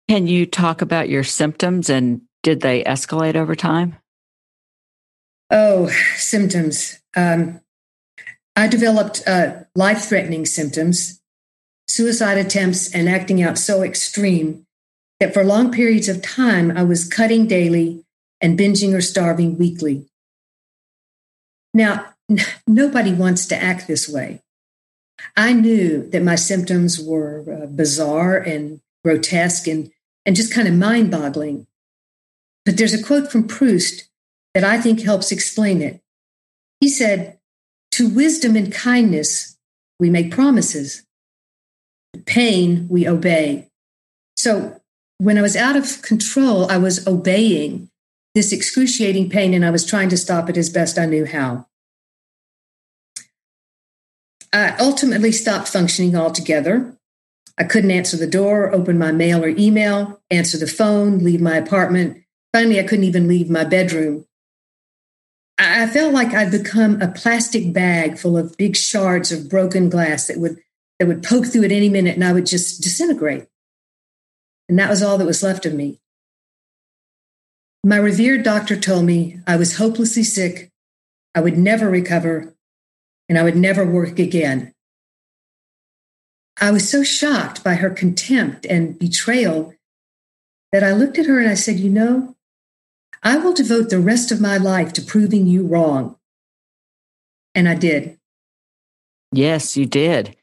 Can 0.09 0.27
you 0.27 0.45
talk 0.45 0.81
about 0.81 1.07
your 1.07 1.23
symptoms 1.23 1.89
and 1.89 2.21
did 2.41 2.61
they 2.61 2.83
escalate 2.83 3.35
over 3.35 3.55
time? 3.55 3.95
Oh, 5.49 5.87
symptoms. 6.17 6.99
Um, 7.15 7.61
I 8.55 8.67
developed 8.67 9.23
uh, 9.25 9.63
life 9.75 10.05
threatening 10.05 10.45
symptoms, 10.45 11.21
suicide 11.87 12.37
attempts, 12.37 12.93
and 12.93 13.09
acting 13.09 13.41
out 13.41 13.57
so 13.57 13.81
extreme 13.81 14.65
that 15.19 15.33
for 15.33 15.43
long 15.43 15.71
periods 15.71 16.07
of 16.07 16.21
time 16.21 16.75
I 16.75 16.83
was 16.83 17.07
cutting 17.07 17.47
daily 17.47 18.05
and 18.41 18.59
binging 18.59 18.93
or 18.93 19.01
starving 19.01 19.57
weekly. 19.57 20.05
Now, 21.73 22.13
n- 22.29 22.39
nobody 22.67 23.13
wants 23.13 23.45
to 23.47 23.55
act 23.55 23.87
this 23.87 24.07
way. 24.07 24.41
I 25.35 25.53
knew 25.53 26.09
that 26.09 26.23
my 26.23 26.35
symptoms 26.35 26.99
were 26.99 27.63
uh, 27.63 27.65
bizarre 27.67 28.37
and 28.37 28.81
grotesque 29.03 29.67
and, 29.67 29.91
and 30.25 30.35
just 30.35 30.53
kind 30.53 30.67
of 30.67 30.73
mind 30.73 31.11
boggling. 31.11 31.67
But 32.65 32.77
there's 32.77 32.93
a 32.93 33.03
quote 33.03 33.31
from 33.31 33.47
Proust 33.47 34.09
that 34.53 34.63
I 34.63 34.79
think 34.79 35.01
helps 35.01 35.31
explain 35.31 35.81
it. 35.81 36.01
He 36.79 36.89
said, 36.89 37.39
To 37.93 38.09
wisdom 38.09 38.55
and 38.55 38.73
kindness, 38.73 39.55
we 39.99 40.09
make 40.09 40.31
promises. 40.31 41.05
Pain, 42.25 42.87
we 42.89 43.07
obey. 43.07 43.69
So 44.35 44.81
when 45.19 45.37
I 45.37 45.43
was 45.43 45.55
out 45.55 45.75
of 45.75 46.01
control, 46.01 46.71
I 46.71 46.77
was 46.77 47.05
obeying 47.05 47.91
this 48.33 48.51
excruciating 48.51 49.29
pain 49.29 49.53
and 49.53 49.63
I 49.63 49.69
was 49.69 49.85
trying 49.85 50.09
to 50.09 50.17
stop 50.17 50.49
it 50.49 50.57
as 50.57 50.71
best 50.71 50.97
I 50.97 51.05
knew 51.05 51.27
how. 51.27 51.67
I 54.51 54.75
ultimately 54.79 55.31
stopped 55.31 55.67
functioning 55.67 56.15
altogether. 56.15 56.97
I 57.59 57.63
couldn't 57.63 57.91
answer 57.91 58.17
the 58.17 58.25
door, 58.25 58.73
open 58.73 58.97
my 58.97 59.11
mail 59.11 59.45
or 59.45 59.49
email, 59.49 60.19
answer 60.31 60.57
the 60.57 60.65
phone, 60.65 61.19
leave 61.19 61.41
my 61.41 61.57
apartment. 61.57 62.23
Finally, 62.53 62.79
I 62.79 62.83
couldn't 62.85 63.05
even 63.05 63.27
leave 63.27 63.51
my 63.51 63.63
bedroom. 63.63 64.25
I 65.57 65.87
felt 65.87 66.13
like 66.13 66.33
I'd 66.33 66.51
become 66.51 67.01
a 67.01 67.11
plastic 67.11 67.73
bag 67.73 68.17
full 68.17 68.37
of 68.37 68.57
big 68.57 68.75
shards 68.75 69.31
of 69.31 69.49
broken 69.49 69.89
glass 69.89 70.27
that 70.27 70.39
would 70.39 70.59
that 70.99 71.07
would 71.07 71.23
poke 71.23 71.45
through 71.45 71.65
at 71.65 71.71
any 71.71 71.89
minute 71.89 72.15
and 72.15 72.23
I 72.23 72.33
would 72.33 72.45
just 72.45 72.81
disintegrate. 72.81 73.47
And 74.69 74.79
that 74.79 74.89
was 74.89 75.03
all 75.03 75.17
that 75.17 75.25
was 75.25 75.43
left 75.43 75.65
of 75.65 75.73
me. 75.73 75.99
My 77.83 77.97
revered 77.97 78.43
doctor 78.43 78.77
told 78.77 79.05
me 79.05 79.39
I 79.45 79.57
was 79.57 79.77
hopelessly 79.77 80.23
sick, 80.23 80.71
I 81.35 81.41
would 81.41 81.57
never 81.57 81.89
recover, 81.89 82.55
and 83.27 83.37
I 83.37 83.43
would 83.43 83.57
never 83.57 83.85
work 83.85 84.19
again. 84.19 84.73
I 86.61 86.71
was 86.71 86.87
so 86.87 87.03
shocked 87.03 87.63
by 87.63 87.75
her 87.75 87.89
contempt 87.89 88.65
and 88.65 88.97
betrayal 88.97 89.73
that 90.71 90.83
I 90.83 90.91
looked 90.91 91.17
at 91.17 91.25
her 91.25 91.39
and 91.39 91.49
I 91.49 91.55
said, 91.55 91.79
You 91.79 91.89
know, 91.89 92.32
I 93.23 93.37
will 93.37 93.53
devote 93.53 93.89
the 93.89 93.99
rest 93.99 94.31
of 94.31 94.41
my 94.41 94.57
life 94.57 94.91
to 94.93 95.01
proving 95.01 95.47
you 95.47 95.65
wrong. 95.65 96.17
And 97.55 97.69
I 97.69 97.75
did. 97.75 98.19
Yes, 99.31 99.77
you 99.77 99.85
did. 99.85 100.35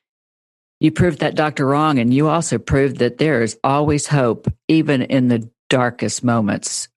You 0.80 0.90
proved 0.90 1.18
that 1.20 1.34
doctor 1.34 1.66
wrong, 1.66 1.98
and 1.98 2.12
you 2.12 2.28
also 2.28 2.56
proved 2.56 2.96
that 2.98 3.18
there 3.18 3.42
is 3.42 3.58
always 3.62 4.06
hope, 4.06 4.50
even 4.66 5.02
in 5.02 5.28
the 5.28 5.50
darkest 5.68 6.24
moments. 6.24 6.88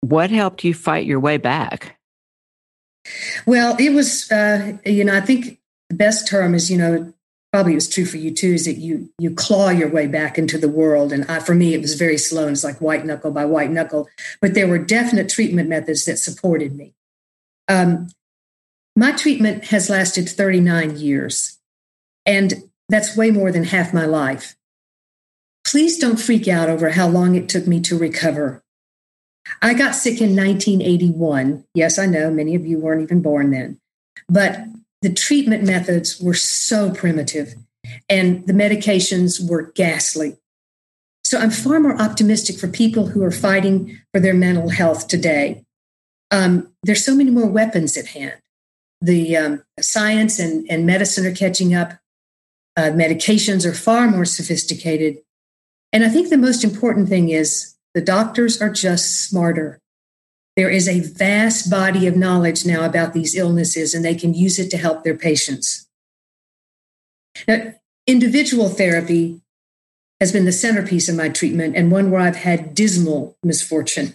What 0.00 0.30
helped 0.30 0.64
you 0.64 0.74
fight 0.74 1.06
your 1.06 1.20
way 1.20 1.36
back? 1.36 1.98
Well, 3.46 3.76
it 3.78 3.90
was, 3.90 4.30
uh, 4.32 4.78
you 4.84 5.04
know, 5.04 5.16
I 5.16 5.20
think 5.20 5.60
the 5.88 5.94
best 5.94 6.26
term 6.26 6.54
is, 6.54 6.70
you 6.70 6.78
know, 6.78 7.14
probably 7.52 7.72
it 7.72 7.76
was 7.76 7.88
true 7.88 8.06
for 8.06 8.16
you 8.16 8.32
too, 8.32 8.54
is 8.54 8.64
that 8.64 8.78
you 8.78 9.10
you 9.18 9.30
claw 9.30 9.68
your 9.68 9.88
way 9.88 10.06
back 10.06 10.38
into 10.38 10.58
the 10.58 10.68
world. 10.68 11.12
And 11.12 11.24
I, 11.30 11.38
for 11.38 11.54
me, 11.54 11.74
it 11.74 11.80
was 11.80 11.94
very 11.94 12.18
slow, 12.18 12.44
and 12.44 12.52
it's 12.52 12.64
like 12.64 12.80
white 12.80 13.04
knuckle 13.04 13.30
by 13.30 13.44
white 13.44 13.70
knuckle. 13.70 14.08
But 14.40 14.54
there 14.54 14.68
were 14.68 14.78
definite 14.78 15.28
treatment 15.28 15.68
methods 15.68 16.04
that 16.06 16.18
supported 16.18 16.74
me. 16.74 16.94
Um, 17.68 18.08
my 18.96 19.12
treatment 19.12 19.66
has 19.66 19.90
lasted 19.90 20.28
39 20.28 20.96
years, 20.96 21.58
and 22.26 22.64
that's 22.88 23.16
way 23.16 23.30
more 23.30 23.52
than 23.52 23.64
half 23.64 23.94
my 23.94 24.06
life. 24.06 24.56
Please 25.64 25.98
don't 25.98 26.20
freak 26.20 26.48
out 26.48 26.68
over 26.68 26.90
how 26.90 27.08
long 27.08 27.34
it 27.34 27.48
took 27.48 27.66
me 27.66 27.80
to 27.82 27.96
recover. 27.96 28.62
I 29.60 29.74
got 29.74 29.94
sick 29.94 30.20
in 30.20 30.36
1981. 30.36 31.64
Yes, 31.74 31.98
I 31.98 32.06
know 32.06 32.30
many 32.30 32.54
of 32.54 32.66
you 32.66 32.78
weren't 32.78 33.02
even 33.02 33.22
born 33.22 33.50
then, 33.50 33.78
but 34.28 34.60
the 35.02 35.12
treatment 35.12 35.64
methods 35.64 36.20
were 36.20 36.34
so 36.34 36.90
primitive 36.92 37.54
and 38.08 38.46
the 38.46 38.52
medications 38.52 39.46
were 39.46 39.72
ghastly. 39.74 40.38
So 41.24 41.38
I'm 41.38 41.50
far 41.50 41.80
more 41.80 42.00
optimistic 42.00 42.58
for 42.58 42.68
people 42.68 43.06
who 43.06 43.22
are 43.22 43.30
fighting 43.30 44.00
for 44.12 44.20
their 44.20 44.34
mental 44.34 44.70
health 44.70 45.08
today. 45.08 45.64
Um, 46.30 46.72
there's 46.82 47.04
so 47.04 47.14
many 47.14 47.30
more 47.30 47.46
weapons 47.46 47.96
at 47.96 48.06
hand. 48.06 48.34
The 49.00 49.36
um, 49.36 49.62
science 49.80 50.38
and, 50.38 50.66
and 50.70 50.86
medicine 50.86 51.26
are 51.26 51.34
catching 51.34 51.74
up. 51.74 51.94
Uh, 52.76 52.90
medications 52.90 53.66
are 53.66 53.74
far 53.74 54.08
more 54.08 54.24
sophisticated. 54.24 55.18
And 55.92 56.04
I 56.04 56.08
think 56.08 56.30
the 56.30 56.38
most 56.38 56.64
important 56.64 57.08
thing 57.08 57.28
is 57.28 57.74
the 57.94 58.00
doctors 58.00 58.62
are 58.62 58.70
just 58.70 59.28
smarter. 59.28 59.78
There 60.54 60.68
is 60.68 60.86
a 60.86 61.00
vast 61.00 61.70
body 61.70 62.06
of 62.06 62.16
knowledge 62.16 62.66
now 62.66 62.84
about 62.84 63.14
these 63.14 63.34
illnesses, 63.34 63.94
and 63.94 64.04
they 64.04 64.14
can 64.14 64.34
use 64.34 64.58
it 64.58 64.70
to 64.70 64.76
help 64.76 65.02
their 65.02 65.16
patients. 65.16 65.88
Now, 67.48 67.74
individual 68.06 68.68
therapy 68.68 69.40
has 70.20 70.30
been 70.30 70.44
the 70.44 70.52
centerpiece 70.52 71.08
of 71.08 71.16
my 71.16 71.30
treatment 71.30 71.74
and 71.74 71.90
one 71.90 72.10
where 72.10 72.20
I've 72.20 72.36
had 72.36 72.74
dismal 72.74 73.36
misfortune. 73.42 74.14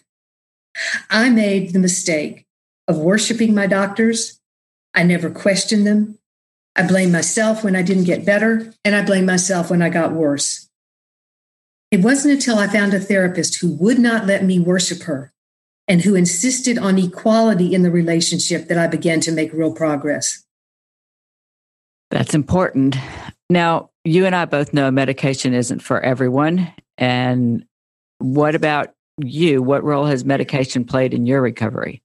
I 1.09 1.29
made 1.29 1.73
the 1.73 1.79
mistake 1.79 2.45
of 2.87 2.99
worshiping 2.99 3.55
my 3.55 3.65
doctors. 3.65 4.39
I 4.93 5.03
never 5.03 5.31
questioned 5.31 5.87
them. 5.87 6.19
I 6.75 6.85
blamed 6.85 7.11
myself 7.11 7.63
when 7.63 7.75
I 7.75 7.81
didn't 7.81 8.03
get 8.03 8.25
better, 8.25 8.71
and 8.85 8.95
I 8.95 9.03
blamed 9.03 9.25
myself 9.25 9.71
when 9.71 9.81
I 9.81 9.89
got 9.89 10.13
worse. 10.13 10.69
It 11.89 12.01
wasn't 12.01 12.35
until 12.35 12.59
I 12.59 12.67
found 12.67 12.93
a 12.93 12.99
therapist 12.99 13.59
who 13.59 13.71
would 13.71 13.97
not 13.97 14.27
let 14.27 14.43
me 14.43 14.59
worship 14.59 15.03
her 15.03 15.33
and 15.87 16.01
who 16.01 16.15
insisted 16.15 16.77
on 16.77 16.97
equality 16.97 17.73
in 17.73 17.83
the 17.83 17.91
relationship 17.91 18.67
that 18.67 18.77
I 18.77 18.87
began 18.87 19.19
to 19.21 19.31
make 19.31 19.53
real 19.53 19.73
progress. 19.73 20.43
That's 22.11 22.33
important. 22.33 22.95
Now, 23.49 23.89
you 24.03 24.25
and 24.25 24.35
I 24.35 24.45
both 24.45 24.73
know 24.73 24.91
medication 24.91 25.53
isn't 25.53 25.79
for 25.79 25.99
everyone. 26.01 26.73
And 26.97 27.65
what 28.19 28.55
about 28.55 28.93
you? 29.17 29.61
What 29.61 29.83
role 29.83 30.05
has 30.05 30.25
medication 30.25 30.85
played 30.85 31.13
in 31.13 31.25
your 31.25 31.41
recovery? 31.41 32.01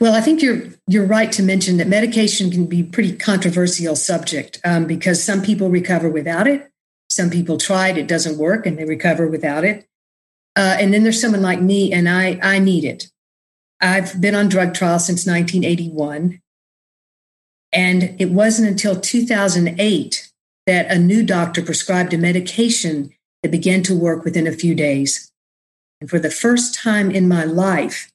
Well, 0.00 0.14
I 0.14 0.20
think 0.22 0.40
you're 0.40 0.62
you're 0.86 1.06
right 1.06 1.30
to 1.32 1.42
mention 1.42 1.76
that 1.76 1.86
medication 1.86 2.50
can 2.50 2.66
be 2.66 2.80
a 2.80 2.84
pretty 2.84 3.14
controversial 3.14 3.94
subject 3.94 4.58
um, 4.64 4.86
because 4.86 5.22
some 5.22 5.42
people 5.42 5.68
recover 5.68 6.08
without 6.08 6.46
it, 6.46 6.70
some 7.10 7.28
people 7.28 7.58
try 7.58 7.88
it, 7.88 7.98
it 7.98 8.08
doesn't 8.08 8.38
work, 8.38 8.64
and 8.64 8.78
they 8.78 8.84
recover 8.84 9.26
without 9.28 9.64
it. 9.64 9.86
Uh, 10.60 10.76
and 10.78 10.92
then 10.92 11.04
there's 11.04 11.18
someone 11.18 11.40
like 11.40 11.62
me, 11.62 11.90
and 11.90 12.06
I, 12.06 12.38
I 12.42 12.58
need 12.58 12.84
it. 12.84 13.10
I've 13.80 14.20
been 14.20 14.34
on 14.34 14.50
drug 14.50 14.74
trial 14.74 14.98
since 14.98 15.26
1981. 15.26 16.38
And 17.72 18.14
it 18.20 18.30
wasn't 18.30 18.68
until 18.68 19.00
2008 19.00 20.30
that 20.66 20.90
a 20.90 20.98
new 20.98 21.22
doctor 21.24 21.62
prescribed 21.62 22.12
a 22.12 22.18
medication 22.18 23.14
that 23.42 23.50
began 23.50 23.82
to 23.84 23.98
work 23.98 24.22
within 24.22 24.46
a 24.46 24.52
few 24.52 24.74
days. 24.74 25.32
And 25.98 26.10
for 26.10 26.18
the 26.18 26.30
first 26.30 26.74
time 26.74 27.10
in 27.10 27.26
my 27.26 27.44
life, 27.44 28.12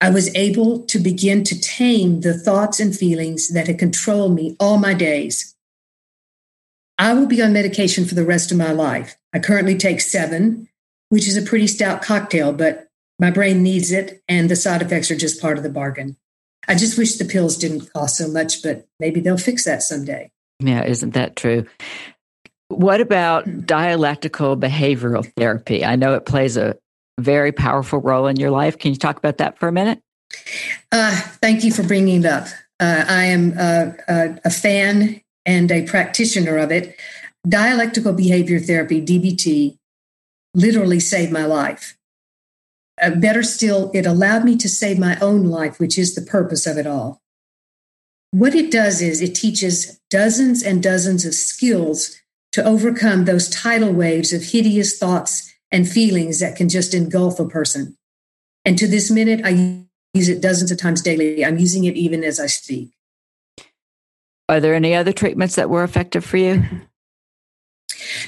I 0.00 0.10
was 0.10 0.34
able 0.34 0.80
to 0.86 0.98
begin 0.98 1.44
to 1.44 1.60
tame 1.60 2.22
the 2.22 2.36
thoughts 2.36 2.80
and 2.80 2.92
feelings 2.92 3.50
that 3.50 3.68
had 3.68 3.78
controlled 3.78 4.34
me 4.34 4.56
all 4.58 4.78
my 4.78 4.94
days. 4.94 5.54
I 6.98 7.14
will 7.14 7.26
be 7.26 7.40
on 7.40 7.52
medication 7.52 8.04
for 8.04 8.16
the 8.16 8.26
rest 8.26 8.50
of 8.50 8.58
my 8.58 8.72
life. 8.72 9.14
I 9.32 9.38
currently 9.38 9.78
take 9.78 10.00
seven, 10.00 10.68
which 11.12 11.28
is 11.28 11.36
a 11.36 11.42
pretty 11.42 11.66
stout 11.66 12.00
cocktail, 12.00 12.54
but 12.54 12.88
my 13.18 13.30
brain 13.30 13.62
needs 13.62 13.92
it, 13.92 14.22
and 14.28 14.48
the 14.48 14.56
side 14.56 14.80
effects 14.80 15.10
are 15.10 15.16
just 15.16 15.42
part 15.42 15.58
of 15.58 15.62
the 15.62 15.68
bargain. 15.68 16.16
I 16.68 16.74
just 16.74 16.96
wish 16.96 17.16
the 17.16 17.26
pills 17.26 17.58
didn't 17.58 17.92
cost 17.92 18.16
so 18.16 18.28
much, 18.28 18.62
but 18.62 18.86
maybe 18.98 19.20
they'll 19.20 19.36
fix 19.36 19.66
that 19.66 19.82
someday. 19.82 20.30
Yeah, 20.58 20.82
isn't 20.86 21.12
that 21.12 21.36
true? 21.36 21.66
What 22.68 23.02
about 23.02 23.66
dialectical 23.66 24.56
behavioral 24.56 25.30
therapy? 25.36 25.84
I 25.84 25.96
know 25.96 26.14
it 26.14 26.24
plays 26.24 26.56
a 26.56 26.78
very 27.20 27.52
powerful 27.52 27.98
role 27.98 28.26
in 28.26 28.36
your 28.36 28.50
life. 28.50 28.78
Can 28.78 28.92
you 28.92 28.98
talk 28.98 29.18
about 29.18 29.36
that 29.36 29.58
for 29.58 29.68
a 29.68 29.72
minute? 29.72 30.00
Uh, 30.90 31.14
thank 31.42 31.62
you 31.62 31.72
for 31.72 31.82
bringing 31.82 32.20
it 32.20 32.26
up. 32.26 32.46
Uh, 32.80 33.04
I 33.06 33.24
am 33.24 33.52
a, 33.58 33.94
a, 34.08 34.38
a 34.46 34.50
fan 34.50 35.20
and 35.44 35.70
a 35.70 35.82
practitioner 35.82 36.56
of 36.56 36.72
it. 36.72 36.98
Dialectical 37.46 38.14
behavior 38.14 38.58
therapy, 38.58 39.04
DBT, 39.04 39.76
literally 40.54 41.00
saved 41.00 41.32
my 41.32 41.44
life. 41.44 41.96
Uh, 43.00 43.10
better 43.10 43.42
still, 43.42 43.90
it 43.94 44.06
allowed 44.06 44.44
me 44.44 44.56
to 44.56 44.68
save 44.68 44.98
my 44.98 45.18
own 45.20 45.44
life, 45.44 45.80
which 45.80 45.98
is 45.98 46.14
the 46.14 46.22
purpose 46.22 46.66
of 46.66 46.76
it 46.76 46.86
all. 46.86 47.20
What 48.30 48.54
it 48.54 48.70
does 48.70 49.02
is 49.02 49.20
it 49.20 49.34
teaches 49.34 50.00
dozens 50.10 50.62
and 50.62 50.82
dozens 50.82 51.24
of 51.24 51.34
skills 51.34 52.18
to 52.52 52.64
overcome 52.64 53.24
those 53.24 53.48
tidal 53.48 53.92
waves 53.92 54.32
of 54.32 54.42
hideous 54.42 54.98
thoughts 54.98 55.52
and 55.70 55.88
feelings 55.88 56.40
that 56.40 56.56
can 56.56 56.68
just 56.68 56.94
engulf 56.94 57.40
a 57.40 57.48
person. 57.48 57.96
And 58.64 58.78
to 58.78 58.86
this 58.86 59.10
minute, 59.10 59.40
I 59.44 59.84
use 60.14 60.28
it 60.28 60.40
dozens 60.40 60.70
of 60.70 60.78
times 60.78 61.02
daily. 61.02 61.44
I'm 61.44 61.58
using 61.58 61.84
it 61.84 61.96
even 61.96 62.22
as 62.22 62.38
I 62.38 62.46
speak. 62.46 62.92
Are 64.48 64.60
there 64.60 64.74
any 64.74 64.94
other 64.94 65.12
treatments 65.12 65.56
that 65.56 65.70
were 65.70 65.82
effective 65.82 66.24
for 66.24 66.36
you? 66.36 66.62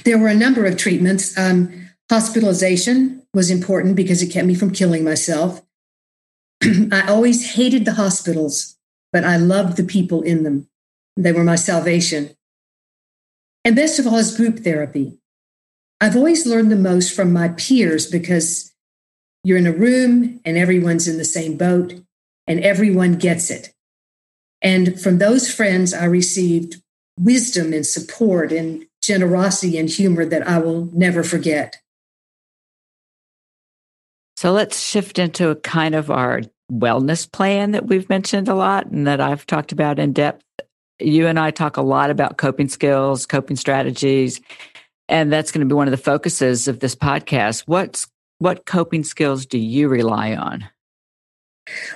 There 0.03 0.17
were 0.17 0.27
a 0.27 0.35
number 0.35 0.65
of 0.65 0.77
treatments. 0.77 1.37
Um, 1.37 1.84
hospitalization 2.09 3.23
was 3.33 3.49
important 3.49 3.95
because 3.95 4.21
it 4.21 4.31
kept 4.31 4.47
me 4.47 4.55
from 4.55 4.71
killing 4.71 5.03
myself. 5.03 5.61
I 6.63 7.05
always 7.07 7.55
hated 7.55 7.85
the 7.85 7.93
hospitals, 7.93 8.77
but 9.11 9.23
I 9.23 9.37
loved 9.37 9.77
the 9.77 9.83
people 9.83 10.21
in 10.21 10.43
them. 10.43 10.67
They 11.17 11.31
were 11.31 11.43
my 11.43 11.55
salvation. 11.55 12.35
And 13.63 13.75
best 13.75 13.99
of 13.99 14.07
all 14.07 14.17
is 14.17 14.35
group 14.35 14.59
therapy. 14.59 15.17
I've 15.99 16.15
always 16.15 16.45
learned 16.45 16.71
the 16.71 16.75
most 16.75 17.15
from 17.15 17.33
my 17.33 17.49
peers 17.49 18.05
because 18.05 18.73
you're 19.43 19.57
in 19.57 19.67
a 19.67 19.71
room 19.71 20.41
and 20.45 20.57
everyone's 20.57 21.07
in 21.07 21.17
the 21.17 21.25
same 21.25 21.57
boat 21.57 21.93
and 22.47 22.59
everyone 22.59 23.15
gets 23.15 23.49
it. 23.49 23.73
And 24.61 24.99
from 24.99 25.17
those 25.17 25.51
friends, 25.51 25.93
I 25.93 26.05
received 26.05 26.81
wisdom 27.19 27.73
and 27.73 27.85
support 27.85 28.51
and 28.51 28.85
generosity 29.01 29.77
and 29.77 29.89
humor 29.89 30.25
that 30.25 30.47
I 30.47 30.59
will 30.59 30.89
never 30.93 31.23
forget. 31.23 31.81
So 34.35 34.51
let's 34.51 34.79
shift 34.79 35.17
into 35.17 35.49
a 35.49 35.55
kind 35.55 35.95
of 35.95 36.11
our 36.11 36.41
wellness 36.71 37.31
plan 37.31 37.71
that 37.71 37.87
we've 37.87 38.09
mentioned 38.09 38.47
a 38.47 38.55
lot 38.55 38.87
and 38.87 39.07
that 39.07 39.21
I've 39.21 39.45
talked 39.45 39.71
about 39.71 39.99
in 39.99 40.13
depth. 40.13 40.43
You 40.99 41.27
and 41.27 41.39
I 41.39 41.51
talk 41.51 41.77
a 41.77 41.81
lot 41.81 42.09
about 42.09 42.37
coping 42.37 42.67
skills, 42.67 43.25
coping 43.25 43.55
strategies, 43.55 44.41
and 45.07 45.31
that's 45.31 45.51
going 45.51 45.67
to 45.67 45.71
be 45.71 45.75
one 45.75 45.87
of 45.87 45.91
the 45.91 45.97
focuses 45.97 46.67
of 46.67 46.79
this 46.79 46.95
podcast. 46.95 47.63
What's 47.65 48.07
what 48.39 48.65
coping 48.65 49.03
skills 49.03 49.45
do 49.45 49.57
you 49.57 49.87
rely 49.87 50.35
on? 50.35 50.65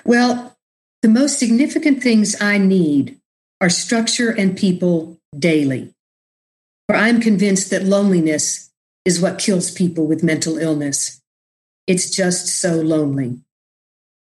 Well, 0.05 0.57
the 1.01 1.09
most 1.09 1.37
significant 1.37 2.01
things 2.01 2.41
I 2.41 2.57
need 2.57 3.19
are 3.61 3.69
structure 3.69 4.29
and 4.29 4.57
people 4.57 5.17
daily. 5.37 5.93
For 6.87 6.95
I'm 6.95 7.21
convinced 7.21 7.69
that 7.71 7.83
loneliness 7.83 8.71
is 9.05 9.21
what 9.21 9.39
kills 9.39 9.71
people 9.71 10.07
with 10.07 10.23
mental 10.23 10.57
illness. 10.57 11.18
It's 11.89 12.11
just 12.11 12.45
so 12.61 12.75
lonely. 12.75 13.39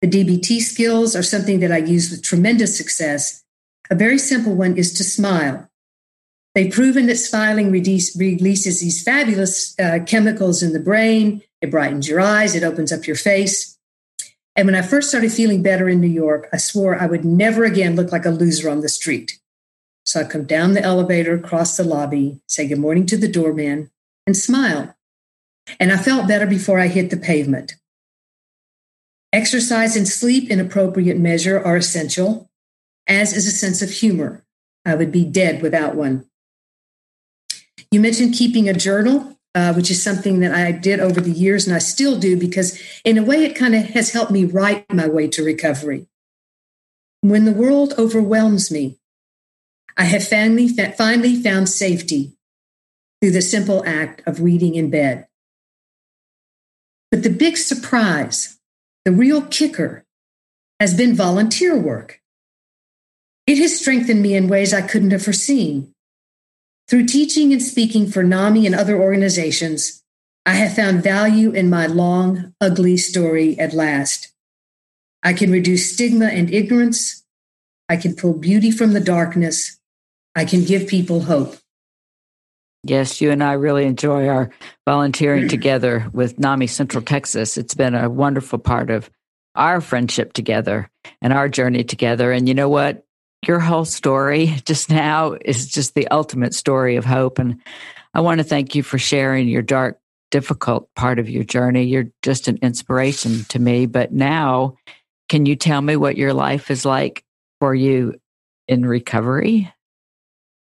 The 0.01 0.07
DBT 0.09 0.59
skills 0.59 1.15
are 1.15 1.21
something 1.21 1.59
that 1.59 1.71
I 1.71 1.77
use 1.77 2.09
with 2.09 2.23
tremendous 2.23 2.75
success. 2.75 3.43
A 3.91 3.95
very 3.95 4.17
simple 4.17 4.55
one 4.55 4.75
is 4.75 4.91
to 4.93 5.03
smile. 5.03 5.69
They've 6.55 6.73
proven 6.73 7.05
that 7.05 7.17
smiling 7.17 7.71
releases 7.71 8.79
these 8.79 9.03
fabulous 9.03 9.79
uh, 9.79 9.99
chemicals 10.03 10.63
in 10.63 10.73
the 10.73 10.79
brain. 10.79 11.43
It 11.61 11.69
brightens 11.69 12.07
your 12.07 12.19
eyes, 12.19 12.55
it 12.55 12.63
opens 12.63 12.91
up 12.91 13.05
your 13.05 13.15
face. 13.15 13.77
And 14.55 14.65
when 14.65 14.75
I 14.75 14.81
first 14.81 15.09
started 15.09 15.31
feeling 15.31 15.61
better 15.61 15.87
in 15.87 16.01
New 16.01 16.07
York, 16.07 16.49
I 16.51 16.57
swore 16.57 16.99
I 16.99 17.05
would 17.05 17.23
never 17.23 17.65
again 17.65 17.95
look 17.95 18.11
like 18.11 18.25
a 18.25 18.31
loser 18.31 18.67
on 18.67 18.81
the 18.81 18.89
street. 18.89 19.39
So 20.05 20.21
I 20.21 20.23
come 20.23 20.45
down 20.45 20.73
the 20.73 20.81
elevator, 20.81 21.37
cross 21.37 21.77
the 21.77 21.83
lobby, 21.83 22.41
say 22.47 22.67
good 22.67 22.79
morning 22.79 23.05
to 23.05 23.17
the 23.17 23.31
doorman, 23.31 23.91
and 24.25 24.35
smile. 24.35 24.95
And 25.79 25.91
I 25.91 25.97
felt 25.97 26.27
better 26.27 26.45
before 26.45 26.79
I 26.79 26.87
hit 26.87 27.09
the 27.09 27.17
pavement. 27.17 27.73
Exercise 29.31 29.95
and 29.95 30.07
sleep 30.07 30.51
in 30.51 30.59
appropriate 30.59 31.17
measure 31.17 31.59
are 31.59 31.77
essential, 31.77 32.49
as 33.07 33.35
is 33.35 33.47
a 33.47 33.51
sense 33.51 33.81
of 33.81 33.89
humor. 33.89 34.45
I 34.85 34.95
would 34.95 35.11
be 35.11 35.25
dead 35.25 35.61
without 35.61 35.95
one. 35.95 36.25
You 37.89 37.99
mentioned 37.99 38.35
keeping 38.35 38.67
a 38.67 38.73
journal, 38.73 39.39
uh, 39.55 39.73
which 39.73 39.89
is 39.89 40.03
something 40.03 40.39
that 40.39 40.53
I 40.53 40.71
did 40.71 40.99
over 40.99 41.21
the 41.21 41.31
years 41.31 41.65
and 41.65 41.75
I 41.75 41.79
still 41.79 42.19
do 42.19 42.37
because, 42.37 42.79
in 43.03 43.17
a 43.17 43.23
way, 43.23 43.43
it 43.43 43.55
kind 43.55 43.75
of 43.75 43.83
has 43.89 44.11
helped 44.11 44.31
me 44.31 44.45
write 44.45 44.85
my 44.91 45.07
way 45.07 45.27
to 45.29 45.43
recovery. 45.43 46.07
When 47.21 47.45
the 47.45 47.53
world 47.53 47.93
overwhelms 47.97 48.71
me, 48.71 48.99
I 49.95 50.05
have 50.05 50.27
finally, 50.27 50.67
finally 50.67 51.41
found 51.41 51.69
safety 51.69 52.33
through 53.21 53.31
the 53.31 53.41
simple 53.41 53.83
act 53.85 54.21
of 54.27 54.41
reading 54.41 54.75
in 54.75 54.89
bed. 54.89 55.27
But 57.13 57.21
the 57.21 57.29
big 57.29 57.57
surprise, 57.57 58.57
the 59.05 59.11
real 59.11 59.43
kicker, 59.43 60.03
has 60.79 60.97
been 60.97 61.15
volunteer 61.15 61.77
work. 61.77 62.19
It 63.45 63.59
has 63.59 63.79
strengthened 63.79 64.23
me 64.23 64.33
in 64.33 64.47
ways 64.47 64.73
I 64.73 64.81
couldn't 64.81 65.11
have 65.11 65.21
foreseen. 65.21 65.93
Through 66.89 67.05
teaching 67.05 67.53
and 67.53 67.61
speaking 67.61 68.07
for 68.07 68.23
NAMI 68.23 68.65
and 68.65 68.73
other 68.73 68.99
organizations, 68.99 70.01
I 70.43 70.53
have 70.55 70.75
found 70.75 71.03
value 71.03 71.51
in 71.51 71.69
my 71.69 71.85
long, 71.85 72.55
ugly 72.59 72.97
story 72.97 73.59
at 73.59 73.73
last. 73.73 74.33
I 75.21 75.33
can 75.33 75.51
reduce 75.51 75.93
stigma 75.93 76.29
and 76.29 76.51
ignorance. 76.51 77.23
I 77.87 77.97
can 77.97 78.15
pull 78.15 78.33
beauty 78.33 78.71
from 78.71 78.93
the 78.93 78.99
darkness. 78.99 79.79
I 80.33 80.45
can 80.45 80.63
give 80.63 80.87
people 80.87 81.25
hope. 81.25 81.57
Yes, 82.83 83.21
you 83.21 83.31
and 83.31 83.43
I 83.43 83.53
really 83.53 83.85
enjoy 83.85 84.27
our 84.27 84.49
volunteering 84.85 85.47
together 85.49 86.07
with 86.13 86.39
NAMI 86.39 86.67
Central 86.67 87.03
Texas. 87.03 87.57
It's 87.57 87.75
been 87.75 87.95
a 87.95 88.09
wonderful 88.09 88.59
part 88.59 88.89
of 88.89 89.09
our 89.55 89.81
friendship 89.81 90.33
together 90.33 90.89
and 91.21 91.31
our 91.31 91.47
journey 91.47 91.83
together. 91.83 92.31
And 92.31 92.47
you 92.47 92.53
know 92.53 92.69
what? 92.69 93.05
your 93.47 93.59
whole 93.59 93.85
story 93.85 94.55
just 94.65 94.89
now 94.89 95.35
is 95.43 95.67
just 95.67 95.93
the 95.93 96.07
ultimate 96.09 96.53
story 96.53 96.95
of 96.95 97.05
hope. 97.05 97.39
And 97.39 97.61
I 98.13 98.21
want 98.21 98.39
to 98.39 98.43
thank 98.43 98.75
you 98.75 98.83
for 98.83 98.97
sharing 98.97 99.47
your 99.47 99.61
dark, 99.61 99.99
difficult 100.31 100.89
part 100.95 101.19
of 101.19 101.29
your 101.29 101.43
journey. 101.43 101.83
You're 101.83 102.09
just 102.21 102.47
an 102.47 102.57
inspiration 102.61 103.43
to 103.49 103.59
me. 103.59 103.85
But 103.85 104.11
now, 104.11 104.77
can 105.29 105.45
you 105.45 105.55
tell 105.55 105.81
me 105.81 105.95
what 105.95 106.17
your 106.17 106.33
life 106.33 106.71
is 106.71 106.85
like 106.85 107.23
for 107.59 107.73
you 107.73 108.15
in 108.67 108.85
recovery? 108.85 109.71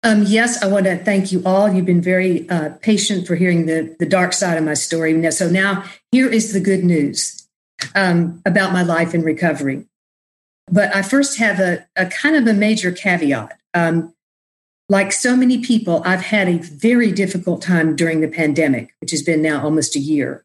Um, 0.04 0.22
yes, 0.22 0.62
I 0.62 0.68
want 0.68 0.86
to 0.86 0.96
thank 0.96 1.32
you 1.32 1.42
all. 1.44 1.72
You've 1.72 1.84
been 1.84 2.00
very 2.00 2.48
uh, 2.48 2.70
patient 2.80 3.26
for 3.26 3.34
hearing 3.34 3.66
the, 3.66 3.96
the 3.98 4.06
dark 4.06 4.32
side 4.32 4.56
of 4.56 4.64
my 4.64 4.74
story. 4.74 5.30
So 5.32 5.50
now 5.50 5.84
here 6.12 6.28
is 6.28 6.52
the 6.52 6.60
good 6.60 6.84
news 6.84 7.48
um, 7.94 8.40
about 8.46 8.72
my 8.72 8.82
life 8.82 9.14
in 9.14 9.22
recovery. 9.22 9.86
But 10.70 10.94
I 10.94 11.02
first 11.02 11.38
have 11.38 11.58
a, 11.58 11.86
a 11.96 12.06
kind 12.06 12.36
of 12.36 12.46
a 12.46 12.52
major 12.52 12.92
caveat. 12.92 13.58
Um, 13.74 14.14
like 14.88 15.12
so 15.12 15.36
many 15.36 15.58
people, 15.58 16.02
I've 16.04 16.22
had 16.22 16.48
a 16.48 16.58
very 16.58 17.12
difficult 17.12 17.60
time 17.60 17.96
during 17.96 18.20
the 18.20 18.28
pandemic, 18.28 18.94
which 19.00 19.10
has 19.10 19.22
been 19.22 19.42
now 19.42 19.62
almost 19.62 19.96
a 19.96 20.00
year. 20.00 20.44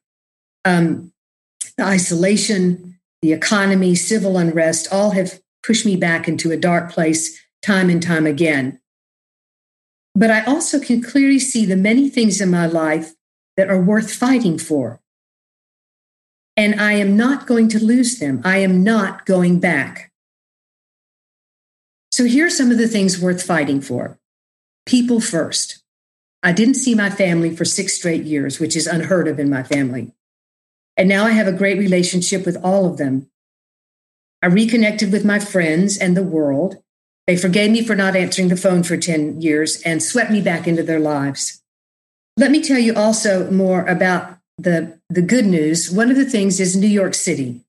Um, 0.65 1.13
the 1.77 1.85
isolation, 1.85 2.99
the 3.21 3.33
economy, 3.33 3.95
civil 3.95 4.37
unrest, 4.37 4.87
all 4.91 5.11
have 5.11 5.39
pushed 5.61 5.85
me 5.85 5.95
back 5.95 6.27
into 6.27 6.51
a 6.51 6.57
dark 6.57 6.91
place 6.91 7.39
time 7.61 7.89
and 7.89 8.03
time 8.03 8.25
again. 8.25 8.79
But 10.15 10.29
I 10.29 10.43
also 10.45 10.79
can 10.79 11.01
clearly 11.01 11.39
see 11.39 11.65
the 11.65 11.75
many 11.75 12.09
things 12.09 12.39
in 12.39 12.49
my 12.49 12.67
life 12.67 13.13
that 13.57 13.69
are 13.69 13.81
worth 13.81 14.13
fighting 14.13 14.57
for. 14.57 14.99
And 16.55 16.79
I 16.79 16.93
am 16.93 17.17
not 17.17 17.47
going 17.47 17.67
to 17.69 17.83
lose 17.83 18.19
them. 18.19 18.41
I 18.43 18.57
am 18.57 18.83
not 18.83 19.25
going 19.25 19.59
back. 19.59 20.11
So 22.11 22.25
here 22.25 22.45
are 22.45 22.51
some 22.51 22.69
of 22.69 22.77
the 22.77 22.87
things 22.87 23.19
worth 23.19 23.41
fighting 23.41 23.81
for. 23.81 24.19
People 24.85 25.19
first. 25.19 25.81
I 26.43 26.51
didn't 26.51 26.75
see 26.75 26.93
my 26.93 27.09
family 27.09 27.55
for 27.55 27.65
six 27.65 27.95
straight 27.95 28.23
years, 28.23 28.59
which 28.59 28.75
is 28.75 28.85
unheard 28.85 29.27
of 29.27 29.39
in 29.39 29.49
my 29.49 29.63
family. 29.63 30.13
And 30.95 31.09
now 31.09 31.25
I 31.25 31.31
have 31.31 31.47
a 31.47 31.51
great 31.51 31.79
relationship 31.79 32.45
with 32.45 32.57
all 32.63 32.85
of 32.85 32.97
them. 32.97 33.31
I 34.43 34.47
reconnected 34.47 35.11
with 35.11 35.25
my 35.25 35.39
friends 35.39 35.97
and 35.97 36.15
the 36.15 36.21
world. 36.21 36.82
They 37.27 37.37
forgave 37.37 37.71
me 37.71 37.83
for 37.83 37.95
not 37.95 38.15
answering 38.15 38.49
the 38.49 38.57
phone 38.57 38.83
for 38.83 38.97
10 38.97 39.41
years 39.41 39.81
and 39.83 40.03
swept 40.03 40.31
me 40.31 40.41
back 40.41 40.67
into 40.67 40.83
their 40.83 40.99
lives. 40.99 41.61
Let 42.37 42.51
me 42.51 42.61
tell 42.61 42.79
you 42.79 42.93
also 42.95 43.49
more 43.49 43.85
about 43.85 44.37
the, 44.57 44.99
the 45.09 45.21
good 45.21 45.45
news. 45.45 45.89
One 45.89 46.09
of 46.09 46.17
the 46.17 46.29
things 46.29 46.59
is 46.59 46.75
New 46.75 46.87
York 46.87 47.13
City. 47.13 47.61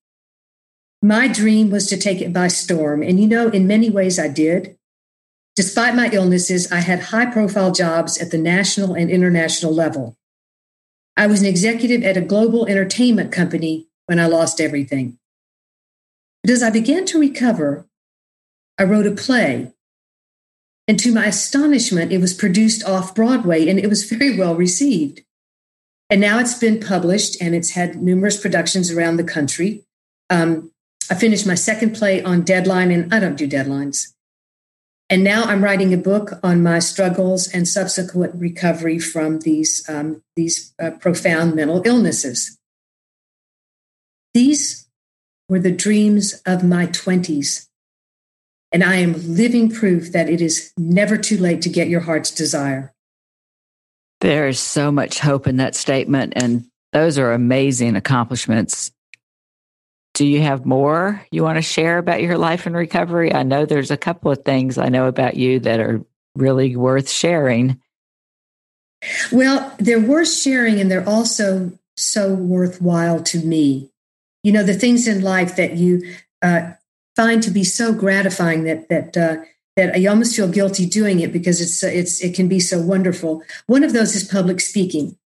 My 1.03 1.29
dream 1.29 1.71
was 1.71 1.87
to 1.89 1.99
take 1.99 2.21
it 2.21 2.33
by 2.33 2.49
storm. 2.49 3.03
And 3.03 3.21
you 3.21 3.29
know, 3.29 3.49
in 3.49 3.67
many 3.67 3.91
ways, 3.91 4.19
I 4.19 4.29
did. 4.29 4.77
Despite 5.55 5.95
my 5.95 6.09
illnesses, 6.11 6.73
I 6.73 6.81
had 6.81 7.01
high 7.01 7.27
profile 7.27 7.71
jobs 7.71 8.19
at 8.19 8.31
the 8.31 8.39
national 8.39 8.95
and 8.95 9.11
international 9.11 9.73
level. 9.73 10.17
I 11.17 11.29
was 11.29 11.43
an 11.43 11.47
executive 11.47 12.03
at 12.03 12.17
a 12.17 12.23
global 12.23 12.67
entertainment 12.67 13.31
company 13.31 13.87
when 14.07 14.19
I 14.19 14.27
lost 14.27 14.61
everything. 14.61 15.19
But 16.43 16.51
as 16.51 16.63
I 16.63 16.71
began 16.71 17.05
to 17.07 17.21
recover, 17.21 17.87
I 18.79 18.85
wrote 18.85 19.07
a 19.07 19.13
play. 19.13 19.73
And 20.87 20.99
to 20.99 21.13
my 21.13 21.27
astonishment, 21.27 22.13
it 22.13 22.21
was 22.21 22.35
produced 22.35 22.85
off 22.85 23.15
Broadway 23.15 23.69
and 23.69 23.79
it 23.79 23.89
was 23.89 24.05
very 24.05 24.37
well 24.37 24.55
received. 24.55 25.23
And 26.11 26.21
now 26.21 26.39
it's 26.39 26.59
been 26.59 26.81
published 26.81 27.41
and 27.41 27.55
it's 27.55 27.71
had 27.71 28.03
numerous 28.03 28.39
productions 28.39 28.91
around 28.91 29.17
the 29.17 29.25
country. 29.25 29.85
Um, 30.29 30.71
I 31.11 31.15
finished 31.15 31.47
my 31.47 31.55
second 31.55 31.95
play 31.95 32.23
on 32.23 32.43
deadline, 32.43 32.91
and 32.91 33.13
I 33.13 33.21
don't 33.21 33.37
do 33.37 33.47
deadlines. 33.47 34.13
And 35.11 35.23
now 35.23 35.45
I'm 35.45 35.63
writing 35.63 35.93
a 35.93 35.99
book 35.99 36.33
on 36.43 36.63
my 36.63 36.79
struggles 36.79 37.47
and 37.49 37.69
subsequent 37.69 38.35
recovery 38.37 38.99
from 38.99 39.41
these, 39.41 39.87
um, 39.89 40.23
these 40.35 40.73
uh, 40.83 40.93
profound 40.93 41.55
mental 41.55 41.83
illnesses. 41.85 42.59
These 44.33 44.89
were 45.49 45.59
the 45.59 45.71
dreams 45.71 46.41
of 46.47 46.65
my 46.65 46.87
20s. 46.87 47.69
And 48.75 48.83
I 48.83 48.97
am 48.97 49.13
living 49.33 49.71
proof 49.71 50.11
that 50.11 50.29
it 50.29 50.41
is 50.41 50.73
never 50.77 51.17
too 51.17 51.39
late 51.39 51.63
to 51.63 51.69
get 51.69 51.89
your 51.89 52.01
heart's 52.01 52.33
desire. 52.33 52.93
There 54.21 54.49
is 54.49 54.59
so 54.59 54.91
much 54.91 55.21
hope 55.21 55.47
in 55.47 55.59
that 55.59 55.77
statement. 55.77 56.33
And 56.35 56.65
those 56.93 57.17
are 57.17 57.33
amazing 57.33 57.95
accomplishments. 57.95 58.91
Do 60.15 60.27
you 60.27 60.43
have 60.43 60.67
more 60.67 61.25
you 61.31 61.45
want 61.45 61.57
to 61.57 61.63
share 61.63 61.99
about 61.99 62.21
your 62.21 62.37
life 62.37 62.67
and 62.67 62.75
recovery? 62.75 63.33
I 63.33 63.45
know 63.45 63.65
there's 63.65 63.93
a 63.93 63.97
couple 63.97 64.33
of 64.33 64.45
things 64.45 64.77
I 64.77 64.89
know 64.89 65.07
about 65.07 65.37
you 65.37 65.61
that 65.61 65.79
are 65.79 66.05
really 66.35 66.75
worth 66.75 67.09
sharing. 67.09 67.81
Well, 69.31 69.73
they're 69.79 70.01
worth 70.01 70.33
sharing 70.33 70.81
and 70.81 70.91
they're 70.91 71.09
also 71.09 71.79
so 71.97 72.35
worthwhile 72.35 73.23
to 73.23 73.39
me. 73.39 73.93
You 74.43 74.51
know, 74.51 74.65
the 74.65 74.75
things 74.75 75.07
in 75.07 75.23
life 75.23 75.55
that 75.57 75.77
you 75.77 76.17
uh, 76.43 76.73
find 77.17 77.43
to 77.43 77.51
be 77.51 77.65
so 77.65 77.93
gratifying 77.93 78.65
that 78.65 78.89
that 78.89 79.17
uh, 79.17 79.37
that 79.77 79.95
I 79.97 80.07
almost 80.07 80.37
feel 80.37 80.49
guilty 80.49 80.87
doing 80.87 81.21
it 81.21 81.33
because 81.33 81.61
it's 81.61 81.83
it's 81.83 82.21
it 82.23 82.35
can 82.35 82.49
be 82.49 82.61
so 82.61 82.81
wonderful. 82.81 83.43
One 83.67 83.83
of 83.83 83.93
those 83.93 84.15
is 84.15 84.25
public 84.25 84.61
speaking. 84.61 85.17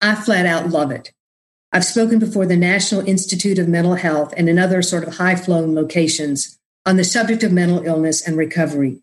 I 0.00 0.14
flat 0.14 0.46
out 0.46 0.70
love 0.70 0.90
it. 0.90 1.12
I've 1.72 1.84
spoken 1.84 2.18
before 2.18 2.46
the 2.46 2.56
National 2.56 3.06
Institute 3.06 3.58
of 3.58 3.68
Mental 3.68 3.94
Health 3.94 4.32
and 4.36 4.48
in 4.48 4.58
other 4.58 4.80
sort 4.80 5.06
of 5.06 5.16
high 5.16 5.36
flown 5.36 5.74
locations 5.74 6.58
on 6.86 6.96
the 6.96 7.04
subject 7.04 7.42
of 7.42 7.52
mental 7.52 7.82
illness 7.84 8.26
and 8.26 8.36
recovery. 8.36 9.02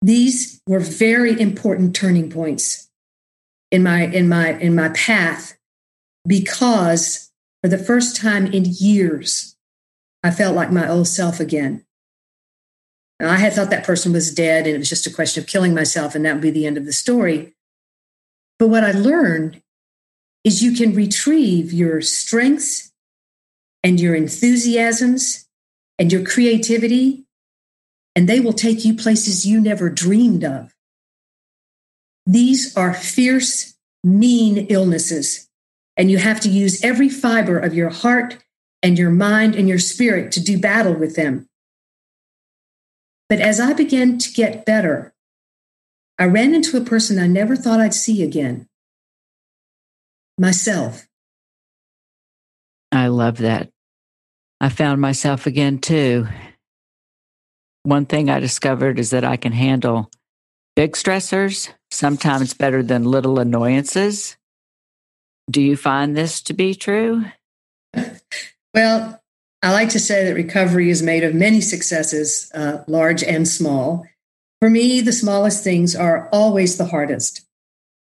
These 0.00 0.60
were 0.66 0.80
very 0.80 1.40
important 1.40 1.94
turning 1.94 2.28
points 2.28 2.88
in 3.70 3.84
my, 3.84 4.06
in 4.06 4.28
my, 4.28 4.58
in 4.58 4.74
my 4.74 4.88
path 4.88 5.56
because 6.26 7.30
for 7.62 7.68
the 7.68 7.78
first 7.78 8.16
time 8.16 8.46
in 8.46 8.64
years, 8.66 9.51
I 10.22 10.30
felt 10.30 10.54
like 10.54 10.70
my 10.70 10.88
old 10.88 11.08
self 11.08 11.40
again. 11.40 11.84
Now, 13.18 13.30
I 13.30 13.36
had 13.36 13.52
thought 13.52 13.70
that 13.70 13.84
person 13.84 14.12
was 14.12 14.34
dead 14.34 14.66
and 14.66 14.74
it 14.74 14.78
was 14.78 14.88
just 14.88 15.06
a 15.06 15.12
question 15.12 15.42
of 15.42 15.48
killing 15.48 15.74
myself 15.74 16.14
and 16.14 16.24
that 16.24 16.34
would 16.34 16.42
be 16.42 16.50
the 16.50 16.66
end 16.66 16.76
of 16.76 16.86
the 16.86 16.92
story. 16.92 17.54
But 18.58 18.68
what 18.68 18.84
I 18.84 18.92
learned 18.92 19.62
is 20.44 20.62
you 20.62 20.72
can 20.72 20.94
retrieve 20.94 21.72
your 21.72 22.00
strengths 22.00 22.92
and 23.82 24.00
your 24.00 24.14
enthusiasms 24.14 25.46
and 25.98 26.12
your 26.12 26.24
creativity, 26.24 27.24
and 28.16 28.28
they 28.28 28.40
will 28.40 28.52
take 28.52 28.84
you 28.84 28.94
places 28.94 29.46
you 29.46 29.60
never 29.60 29.88
dreamed 29.88 30.44
of. 30.44 30.74
These 32.26 32.76
are 32.76 32.94
fierce, 32.94 33.74
mean 34.04 34.66
illnesses, 34.68 35.48
and 35.96 36.10
you 36.10 36.18
have 36.18 36.40
to 36.40 36.48
use 36.48 36.84
every 36.84 37.08
fiber 37.08 37.58
of 37.58 37.74
your 37.74 37.90
heart 37.90 38.38
and 38.82 38.98
your 38.98 39.10
mind 39.10 39.54
and 39.54 39.68
your 39.68 39.78
spirit 39.78 40.32
to 40.32 40.42
do 40.42 40.58
battle 40.58 40.94
with 40.94 41.16
them. 41.16 41.48
But 43.28 43.40
as 43.40 43.60
I 43.60 43.72
began 43.72 44.18
to 44.18 44.32
get 44.32 44.66
better, 44.66 45.14
I 46.18 46.24
ran 46.24 46.54
into 46.54 46.76
a 46.76 46.84
person 46.84 47.18
I 47.18 47.26
never 47.26 47.56
thought 47.56 47.80
I'd 47.80 47.94
see 47.94 48.22
again 48.22 48.68
myself. 50.38 51.06
I 52.90 53.06
love 53.06 53.38
that. 53.38 53.70
I 54.60 54.68
found 54.68 55.00
myself 55.00 55.46
again 55.46 55.78
too. 55.78 56.28
One 57.84 58.06
thing 58.06 58.30
I 58.30 58.38
discovered 58.38 58.98
is 58.98 59.10
that 59.10 59.24
I 59.24 59.36
can 59.36 59.52
handle 59.52 60.10
big 60.76 60.92
stressors, 60.92 61.70
sometimes 61.90 62.54
better 62.54 62.82
than 62.82 63.04
little 63.04 63.38
annoyances. 63.38 64.36
Do 65.50 65.60
you 65.60 65.76
find 65.76 66.16
this 66.16 66.40
to 66.42 66.54
be 66.54 66.74
true? 66.74 67.24
Well, 68.74 69.20
I 69.62 69.72
like 69.72 69.90
to 69.90 70.00
say 70.00 70.24
that 70.24 70.34
recovery 70.34 70.90
is 70.90 71.02
made 71.02 71.24
of 71.24 71.34
many 71.34 71.60
successes, 71.60 72.50
uh, 72.54 72.78
large 72.88 73.22
and 73.22 73.46
small. 73.46 74.06
For 74.60 74.70
me, 74.70 75.00
the 75.00 75.12
smallest 75.12 75.62
things 75.62 75.94
are 75.94 76.28
always 76.32 76.78
the 76.78 76.86
hardest. 76.86 77.46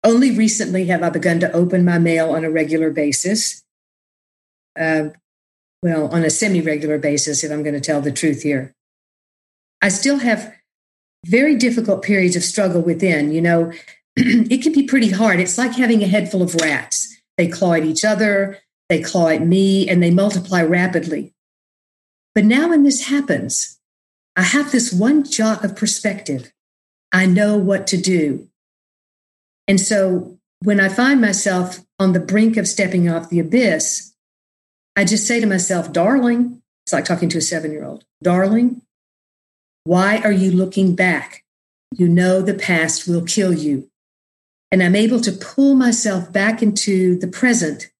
Only 0.03 0.36
recently 0.36 0.86
have 0.86 1.03
I 1.03 1.09
begun 1.09 1.39
to 1.41 1.51
open 1.51 1.86
my 1.86 1.99
mail 1.99 2.32
on 2.32 2.43
a 2.43 2.51
regular 2.51 2.89
basis. 2.89 3.63
Uh, 4.80 5.09
well, 5.84 6.07
on 6.07 6.24
a 6.24 6.30
semi 6.30 6.61
regular 6.61 6.97
basis, 6.97 7.43
if 7.43 7.51
I'm 7.51 7.63
going 7.63 7.76
to 7.76 7.82
tell 7.82 8.01
the 8.01 8.11
truth 8.11 8.43
here. 8.43 8.74
I 9.82 9.89
still 9.89 10.19
have 10.19 10.53
very 11.26 11.55
difficult 11.55 12.03
periods 12.03 12.36
of 12.36 12.43
struggle 12.43 12.82
within. 12.82 13.32
You 13.32 13.41
know, 13.41 13.72
it 14.15 14.63
can 14.63 14.74
be 14.74 14.84
pretty 14.84 15.09
hard. 15.09 15.39
It's 15.39 15.57
like 15.57 15.74
having 15.74 16.03
a 16.03 16.07
head 16.07 16.32
full 16.32 16.41
of 16.41 16.55
rats. 16.55 17.15
They 17.38 17.47
claw 17.47 17.74
at 17.74 17.86
each 17.86 18.05
other, 18.05 18.59
they 18.91 19.01
claw 19.01 19.29
at 19.29 19.41
me, 19.41 19.87
and 19.87 20.03
they 20.03 20.11
multiply 20.11 20.61
rapidly. 20.61 21.33
But 22.35 22.43
now, 22.43 22.67
when 22.67 22.83
this 22.83 23.07
happens, 23.07 23.79
I 24.35 24.41
have 24.41 24.73
this 24.73 24.91
one 24.91 25.23
jot 25.23 25.63
of 25.63 25.77
perspective. 25.77 26.51
I 27.13 27.25
know 27.25 27.55
what 27.55 27.87
to 27.87 27.97
do. 27.97 28.49
And 29.65 29.79
so 29.79 30.37
when 30.61 30.81
I 30.81 30.89
find 30.89 31.21
myself 31.21 31.79
on 31.99 32.11
the 32.11 32.19
brink 32.19 32.57
of 32.57 32.67
stepping 32.67 33.07
off 33.07 33.29
the 33.29 33.39
abyss, 33.39 34.13
I 34.97 35.05
just 35.05 35.25
say 35.25 35.39
to 35.39 35.47
myself, 35.47 35.93
darling, 35.93 36.61
it's 36.85 36.91
like 36.91 37.05
talking 37.05 37.29
to 37.29 37.37
a 37.37 37.41
seven 37.41 37.71
year 37.71 37.85
old, 37.85 38.03
darling, 38.21 38.81
why 39.85 40.17
are 40.17 40.33
you 40.33 40.51
looking 40.51 40.95
back? 40.95 41.45
You 41.95 42.09
know 42.09 42.41
the 42.41 42.55
past 42.55 43.07
will 43.07 43.23
kill 43.23 43.53
you. 43.53 43.89
And 44.69 44.83
I'm 44.83 44.95
able 44.95 45.21
to 45.21 45.31
pull 45.31 45.75
myself 45.75 46.31
back 46.33 46.61
into 46.61 47.17
the 47.19 47.27
present, 47.27 47.90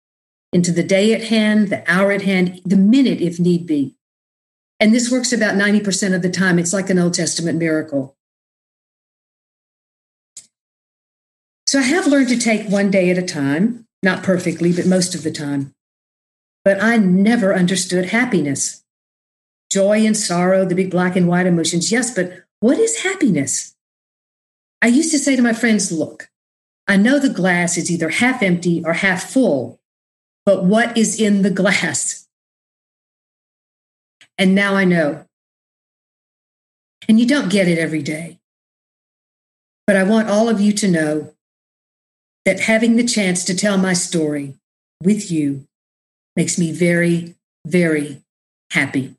into 0.54 0.72
the 0.72 0.84
day 0.84 1.14
at 1.14 1.26
hand, 1.26 1.70
the 1.70 1.84
hour 1.92 2.12
at 2.12 2.24
hand, 2.24 2.62
the 2.66 2.76
minute 2.76 3.22
if 3.22 3.40
need 3.40 3.66
be. 3.66 3.96
And 4.80 4.94
this 4.94 5.12
works 5.12 5.32
about 5.32 5.56
90% 5.56 6.16
of 6.16 6.22
the 6.22 6.30
time. 6.30 6.58
It's 6.58 6.74
like 6.74 6.90
an 6.90 7.00
Old 7.00 7.14
Testament 7.14 7.60
miracle. 7.60 8.16
So 11.68 11.80
I 11.80 11.84
have 11.84 12.08
learned 12.08 12.30
to 12.30 12.38
take 12.38 12.68
one 12.68 12.92
day 12.92 13.10
at 13.10 13.18
a 13.18 13.22
time, 13.22 13.86
not 14.04 14.24
perfectly, 14.24 14.74
but 14.74 14.86
most 14.86 15.16
of 15.16 15.24
the 15.24 15.32
time. 15.32 15.74
But 16.66 16.84
I 16.84 16.98
never 16.98 17.56
understood 17.56 18.06
happiness. 18.06 18.84
Joy 19.72 20.06
and 20.06 20.18
sorrow, 20.18 20.66
the 20.66 20.76
big 20.76 20.92
black 20.92 21.16
and 21.16 21.28
white 21.28 21.46
emotions, 21.46 21.92
yes, 21.92 22.14
but 22.14 22.44
what 22.60 22.78
is 22.78 23.04
happiness? 23.04 23.74
I 24.82 24.88
used 24.88 25.12
to 25.12 25.20
say 25.20 25.36
to 25.36 25.42
my 25.42 25.54
friends, 25.54 25.92
look, 25.92 26.30
I 26.88 26.98
know 26.98 27.20
the 27.20 27.30
glass 27.30 27.78
is 27.78 27.90
either 27.90 28.10
half 28.10 28.44
empty 28.44 28.84
or 28.84 28.94
half 28.94 29.30
full, 29.32 29.81
but 30.46 30.64
what 30.64 30.98
is 30.98 31.20
in 31.20 31.42
the 31.42 31.52
glass? 31.52 32.28
And 34.38 34.56
now 34.56 34.76
I 34.76 34.86
know. 34.86 35.26
And 37.08 37.20
you 37.20 37.28
don't 37.28 37.50
get 37.50 37.68
it 37.68 37.78
every 37.78 38.02
day. 38.02 38.40
But 39.88 39.96
I 39.96 40.04
want 40.04 40.30
all 40.30 40.50
of 40.50 40.62
you 40.62 40.72
to 40.74 40.88
know 40.88 41.34
that 42.46 42.62
having 42.62 42.96
the 42.96 43.04
chance 43.04 43.44
to 43.46 43.56
tell 43.56 43.78
my 43.78 43.94
story 43.94 44.56
with 45.04 45.32
you 45.32 45.68
makes 46.36 46.58
me 46.58 46.72
very, 46.72 47.36
very 47.68 48.22
happy. 48.72 49.16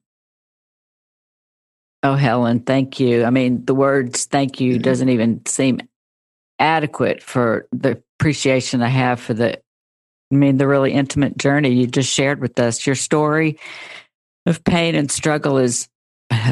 Oh, 2.03 2.15
Helen, 2.15 2.61
thank 2.61 2.99
you. 2.99 3.25
I 3.25 3.31
mean, 3.31 3.65
the 3.65 3.75
words 3.75 4.25
thank 4.25 4.61
you 4.61 4.75
mm-hmm. 4.75 4.83
doesn't 4.83 5.09
even 5.09 5.45
seem 5.47 5.81
adequate 6.59 7.23
for 7.23 7.67
the 7.71 8.03
appreciation 8.19 8.83
I 8.83 8.89
have 8.89 9.21
for 9.21 9.35
the, 9.35 9.61
I 10.33 10.35
mean, 10.35 10.57
the 10.57 10.67
really 10.67 10.93
intimate 10.93 11.37
journey 11.37 11.75
you 11.75 11.87
just 11.87 12.11
shared 12.11 12.41
with 12.41 12.59
us. 12.59 12.87
Your 12.87 12.97
story 12.97 13.59
of 14.47 14.65
pain 14.65 14.95
and 14.95 15.11
struggle 15.11 15.59
is 15.59 15.89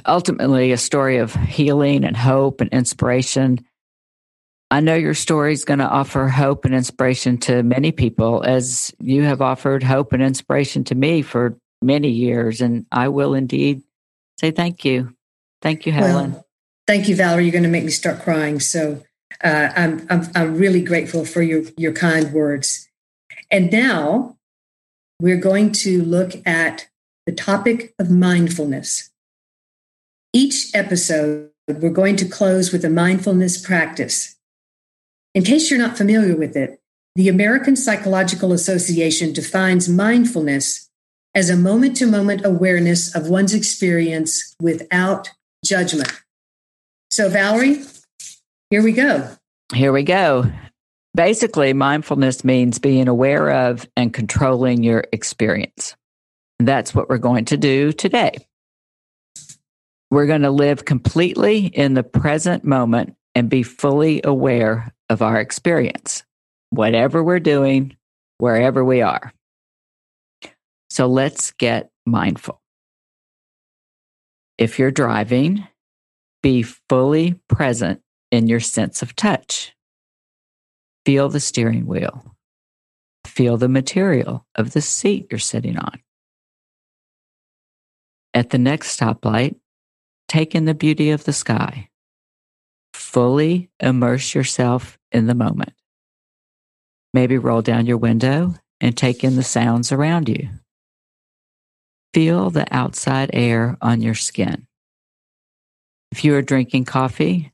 ultimately 0.05 0.73
a 0.73 0.77
story 0.77 1.17
of 1.17 1.35
healing 1.35 2.05
and 2.05 2.15
hope 2.17 2.61
and 2.61 2.71
inspiration. 2.73 3.65
I 4.71 4.81
know 4.81 4.95
your 4.95 5.15
story 5.15 5.55
is 5.55 5.65
going 5.65 5.79
to 5.79 5.89
offer 5.89 6.29
hope 6.29 6.67
and 6.67 6.75
inspiration 6.75 7.39
to 7.39 7.63
many 7.63 7.91
people, 7.91 8.43
as 8.43 8.95
you 9.01 9.23
have 9.23 9.41
offered 9.41 9.83
hope 9.83 10.13
and 10.13 10.23
inspiration 10.23 10.85
to 10.85 10.95
me 10.95 11.23
for 11.23 11.57
many 11.81 12.11
years. 12.11 12.61
And 12.61 12.85
I 12.93 13.09
will 13.09 13.35
indeed 13.35 13.83
say 14.39 14.51
thank 14.51 14.85
you. 14.85 15.15
Thank 15.63 15.87
you, 15.87 15.93
Helen. 15.93 16.33
Well, 16.33 16.47
thank 16.87 17.09
you, 17.09 17.17
Valerie. 17.17 17.45
You're 17.45 17.53
going 17.53 17.65
to 17.65 17.71
make 17.71 17.85
me 17.85 17.91
start 17.91 18.21
crying. 18.21 18.61
So 18.61 19.03
Uh, 19.43 19.71
I'm, 19.75 20.07
I'm, 20.11 20.23
I'm 20.35 20.59
really 20.59 20.83
grateful 20.83 21.25
for 21.25 21.41
your, 21.41 21.63
your 21.79 21.93
kind 21.93 22.33
words. 22.33 22.90
And 23.51 23.73
now 23.73 24.37
we're 25.21 25.37
going 25.37 25.73
to 25.73 26.03
look 26.03 26.47
at 26.47 26.89
the 27.27 27.33
topic 27.33 27.95
of 27.99 28.11
mindfulness. 28.11 29.11
Each 30.33 30.75
episode, 30.75 31.51
we're 31.69 31.91
going 31.91 32.17
to 32.17 32.29
close 32.29 32.73
with 32.73 32.85
a 32.85 32.91
mindfulness 32.91 33.61
practice. 33.61 34.37
In 35.35 35.45
case 35.45 35.71
you're 35.71 35.79
not 35.79 35.97
familiar 35.97 36.37
with 36.37 36.57
it, 36.57 36.81
the 37.17 37.29
American 37.29 37.77
Psychological 37.77 38.53
Association 38.53 39.33
defines 39.33 39.89
mindfulness 39.89 40.89
as 41.35 41.51
a 41.51 41.57
moment 41.57 41.97
to 41.97 42.07
moment 42.07 42.45
awareness 42.45 43.15
of 43.15 43.29
one's 43.29 43.55
experience 43.55 44.55
without 44.61 45.31
judgment. 45.65 46.13
So, 47.11 47.29
Valerie, 47.29 47.85
here 48.71 48.83
we 48.83 48.93
go. 48.93 49.37
Here 49.73 49.93
we 49.93 50.03
go. 50.03 50.51
Basically, 51.15 51.73
mindfulness 51.73 52.45
means 52.45 52.79
being 52.79 53.09
aware 53.09 53.51
of 53.51 53.89
and 53.97 54.15
controlling 54.15 54.83
your 54.83 55.05
experience. 55.13 55.97
That's 56.59 56.95
what 56.95 57.09
we're 57.09 57.19
going 57.19 57.47
to 57.47 57.57
do 57.57 57.93
today. 57.93 58.37
We're 60.11 60.27
going 60.27 60.43
to 60.43 60.51
live 60.51 60.85
completely 60.85 61.67
in 61.67 61.95
the 61.95 62.03
present 62.03 62.65
moment 62.65 63.17
and 63.35 63.49
be 63.49 63.63
fully 63.63 64.21
aware 64.25 64.93
of 65.09 65.23
our 65.23 65.41
experience, 65.41 66.25
whatever 66.71 67.23
we're 67.23 67.41
doing, 67.41 67.97
wherever 68.39 68.85
we 68.85 69.03
are. 69.03 69.33
So 70.91 71.07
let's 71.07 71.53
get 71.53 71.91
mindful. 72.07 72.61
If 74.59 74.79
you're 74.79 74.91
driving, 74.91 75.67
be 76.43 76.63
fully 76.63 77.41
present 77.49 78.03
in 78.31 78.47
your 78.47 78.61
sense 78.61 79.03
of 79.03 79.17
touch. 79.17 79.75
Feel 81.05 81.29
the 81.29 81.41
steering 81.41 81.87
wheel. 81.87 82.37
Feel 83.27 83.57
the 83.57 83.69
material 83.69 84.47
of 84.55 84.73
the 84.73 84.81
seat 84.81 85.29
you're 85.31 85.39
sitting 85.39 85.79
on. 85.79 86.01
At 88.35 88.51
the 88.51 88.59
next 88.59 88.99
stoplight, 88.99 89.57
take 90.29 90.55
in 90.55 90.65
the 90.65 90.75
beauty 90.75 91.11
of 91.11 91.25
the 91.25 91.33
sky. 91.33 91.89
Fully 92.95 93.71
immerse 93.81 94.35
yourself 94.35 94.99
in 95.11 95.27
the 95.27 95.35
moment. 95.35 95.73
Maybe 97.13 97.39
roll 97.39 97.63
down 97.63 97.87
your 97.87 97.97
window 97.97 98.55
and 98.81 98.97
take 98.97 99.25
in 99.25 99.37
the 99.37 99.43
sounds 99.43 99.91
around 99.91 100.29
you. 100.29 100.49
Feel 102.15 102.51
the 102.51 102.67
outside 102.75 103.31
air 103.33 103.77
on 103.81 104.01
your 104.01 104.15
skin. 104.15 104.67
If 106.13 106.25
you 106.25 106.35
are 106.35 106.43
drinking 106.43 106.85
coffee, 106.85 107.53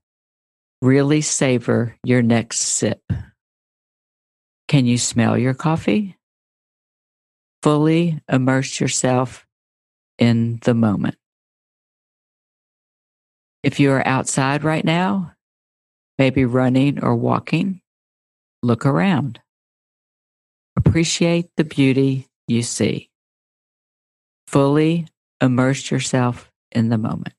really 0.81 1.21
savor 1.21 1.97
your 2.05 2.23
next 2.23 2.61
sip. 2.61 3.03
Can 4.69 4.87
you 4.87 4.99
smell 4.99 5.39
your 5.39 5.55
coffee? 5.55 6.17
Fully 7.63 8.21
immerse 8.29 8.81
yourself 8.81 9.47
in 10.19 10.59
the 10.63 10.75
moment. 10.75 11.17
If 13.63 13.81
you 13.81 13.91
are 13.93 14.07
outside 14.07 14.65
right 14.65 14.85
now, 14.85 15.33
maybe 16.19 16.45
running 16.45 17.03
or 17.03 17.15
walking, 17.15 17.81
look 18.63 18.87
around. 18.87 19.41
Appreciate 20.77 21.49
the 21.57 21.65
beauty 21.65 22.29
you 22.49 22.63
see. 22.63 23.11
Fully 24.47 25.07
immerse 25.41 25.91
yourself 25.91 26.51
in 26.73 26.89
the 26.89 26.99
moment. 26.99 27.35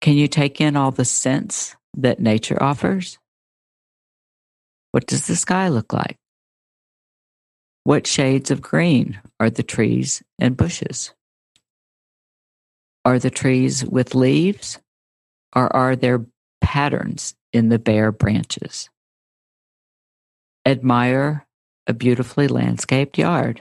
Can 0.00 0.14
you 0.14 0.28
take 0.28 0.60
in 0.60 0.76
all 0.76 0.90
the 0.90 1.04
scents 1.04 1.74
that 1.94 2.20
nature 2.20 2.62
offers? 2.62 3.18
What 4.96 5.06
does 5.06 5.26
the 5.26 5.36
sky 5.36 5.68
look 5.68 5.92
like? 5.92 6.16
What 7.84 8.06
shades 8.06 8.50
of 8.50 8.62
green 8.62 9.20
are 9.38 9.50
the 9.50 9.62
trees 9.62 10.22
and 10.38 10.56
bushes? 10.56 11.12
Are 13.04 13.18
the 13.18 13.28
trees 13.28 13.84
with 13.84 14.14
leaves 14.14 14.78
or 15.54 15.70
are 15.76 15.96
there 15.96 16.24
patterns 16.62 17.34
in 17.52 17.68
the 17.68 17.78
bare 17.78 18.10
branches? 18.10 18.88
Admire 20.64 21.46
a 21.86 21.92
beautifully 21.92 22.48
landscaped 22.48 23.18
yard. 23.18 23.60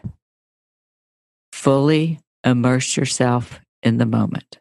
Fully 1.51 2.21
immerse 2.45 2.95
yourself 2.95 3.59
in 3.83 3.97
the 3.97 4.05
moment. 4.05 4.59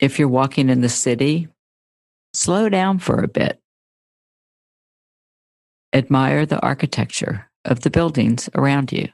If 0.00 0.18
you're 0.18 0.26
walking 0.26 0.68
in 0.68 0.80
the 0.80 0.88
city, 0.88 1.46
slow 2.34 2.68
down 2.68 2.98
for 2.98 3.22
a 3.22 3.28
bit. 3.28 3.60
Admire 5.92 6.46
the 6.46 6.60
architecture 6.60 7.50
of 7.64 7.80
the 7.80 7.90
buildings 7.90 8.48
around 8.54 8.92
you. 8.92 9.08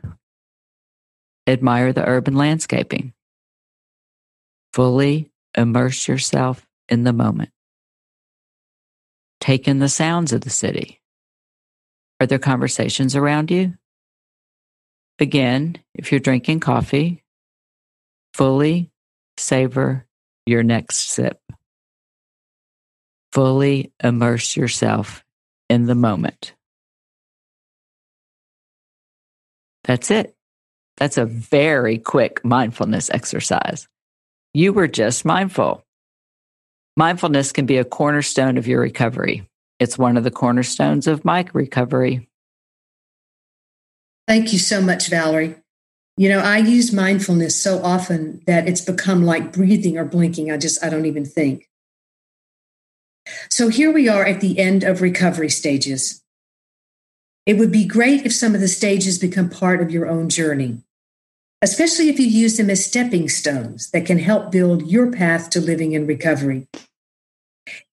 Admire 1.47 1.93
the 1.93 2.07
urban 2.07 2.37
landscaping. 2.37 3.15
Fully 4.75 5.31
immerse 5.57 6.07
yourself 6.07 6.67
in 6.89 7.05
the 7.05 7.15
moment. 7.15 7.51
Take 9.41 9.69
in 9.69 9.79
the 9.79 9.89
sounds 9.89 10.33
of 10.33 10.43
the 10.43 10.51
city. 10.51 11.01
Are 12.21 12.27
there 12.27 12.39
conversations 12.39 13.17
around 13.17 13.51
you? 13.51 13.75
Again, 15.19 15.79
if 15.95 16.13
you're 16.13 16.21
drinking 16.21 16.61
coffee, 16.61 17.23
fully 18.35 18.91
savor 19.39 20.07
your 20.45 20.63
next 20.63 21.11
sip. 21.11 21.41
Fully 23.33 23.93
immerse 24.03 24.57
yourself 24.57 25.25
in 25.71 25.87
the 25.87 25.95
moment. 25.95 26.55
That's 29.87 30.11
it. 30.11 30.35
That's 30.97 31.17
a 31.17 31.25
very 31.25 31.99
quick 31.99 32.45
mindfulness 32.45 33.09
exercise. 33.11 33.89
You 34.53 34.73
were 34.73 34.89
just 34.89 35.25
mindful. 35.25 35.85
Mindfulness 36.97 37.53
can 37.53 37.67
be 37.67 37.77
a 37.77 37.85
cornerstone 37.85 38.57
of 38.57 38.67
your 38.67 38.81
recovery. 38.81 39.47
It's 39.79 39.99
one 39.99 40.17
of 40.17 40.25
the 40.25 40.31
cornerstones 40.31 41.07
of 41.07 41.25
my 41.25 41.47
recovery. 41.53 42.29
Thank 44.27 44.53
you 44.53 44.59
so 44.59 44.81
much, 44.81 45.09
Valerie. 45.09 45.55
You 46.17 46.31
know, 46.31 46.41
I 46.41 46.59
use 46.59 46.93
mindfulness 46.93 47.61
so 47.61 47.83
often 47.83 48.41
that 48.47 48.67
it's 48.67 48.81
become 48.81 49.25
like 49.25 49.53
breathing 49.53 49.99
or 49.99 50.05
blinking. 50.05 50.51
I 50.51 50.57
just, 50.57 50.83
I 50.83 50.89
don't 50.89 51.07
even 51.07 51.27
think. 51.27 51.69
So 53.51 53.69
here 53.69 53.93
we 53.93 54.09
are 54.09 54.25
at 54.25 54.41
the 54.41 54.59
end 54.59 54.83
of 54.83 55.03
recovery 55.03 55.51
stages. 55.51 56.23
It 57.47 57.59
would 57.59 57.71
be 57.71 57.85
great 57.85 58.27
if 58.27 58.35
some 58.35 58.57
of 58.57 58.61
the 58.61 58.69
stages 58.69 59.19
become 59.21 59.49
part 59.49 59.81
of 59.81 59.93
your 59.93 60.09
own 60.09 60.29
journey, 60.29 60.83
especially 61.63 62.09
if 62.09 62.19
you 62.19 62.27
use 62.27 62.57
them 62.57 62.69
as 62.69 62.85
stepping 62.85 63.29
stones 63.29 63.89
that 63.93 64.05
can 64.05 64.19
help 64.19 64.51
build 64.51 64.89
your 64.89 65.13
path 65.13 65.49
to 65.51 65.61
living 65.61 65.93
in 65.93 66.09
recovery. 66.09 66.67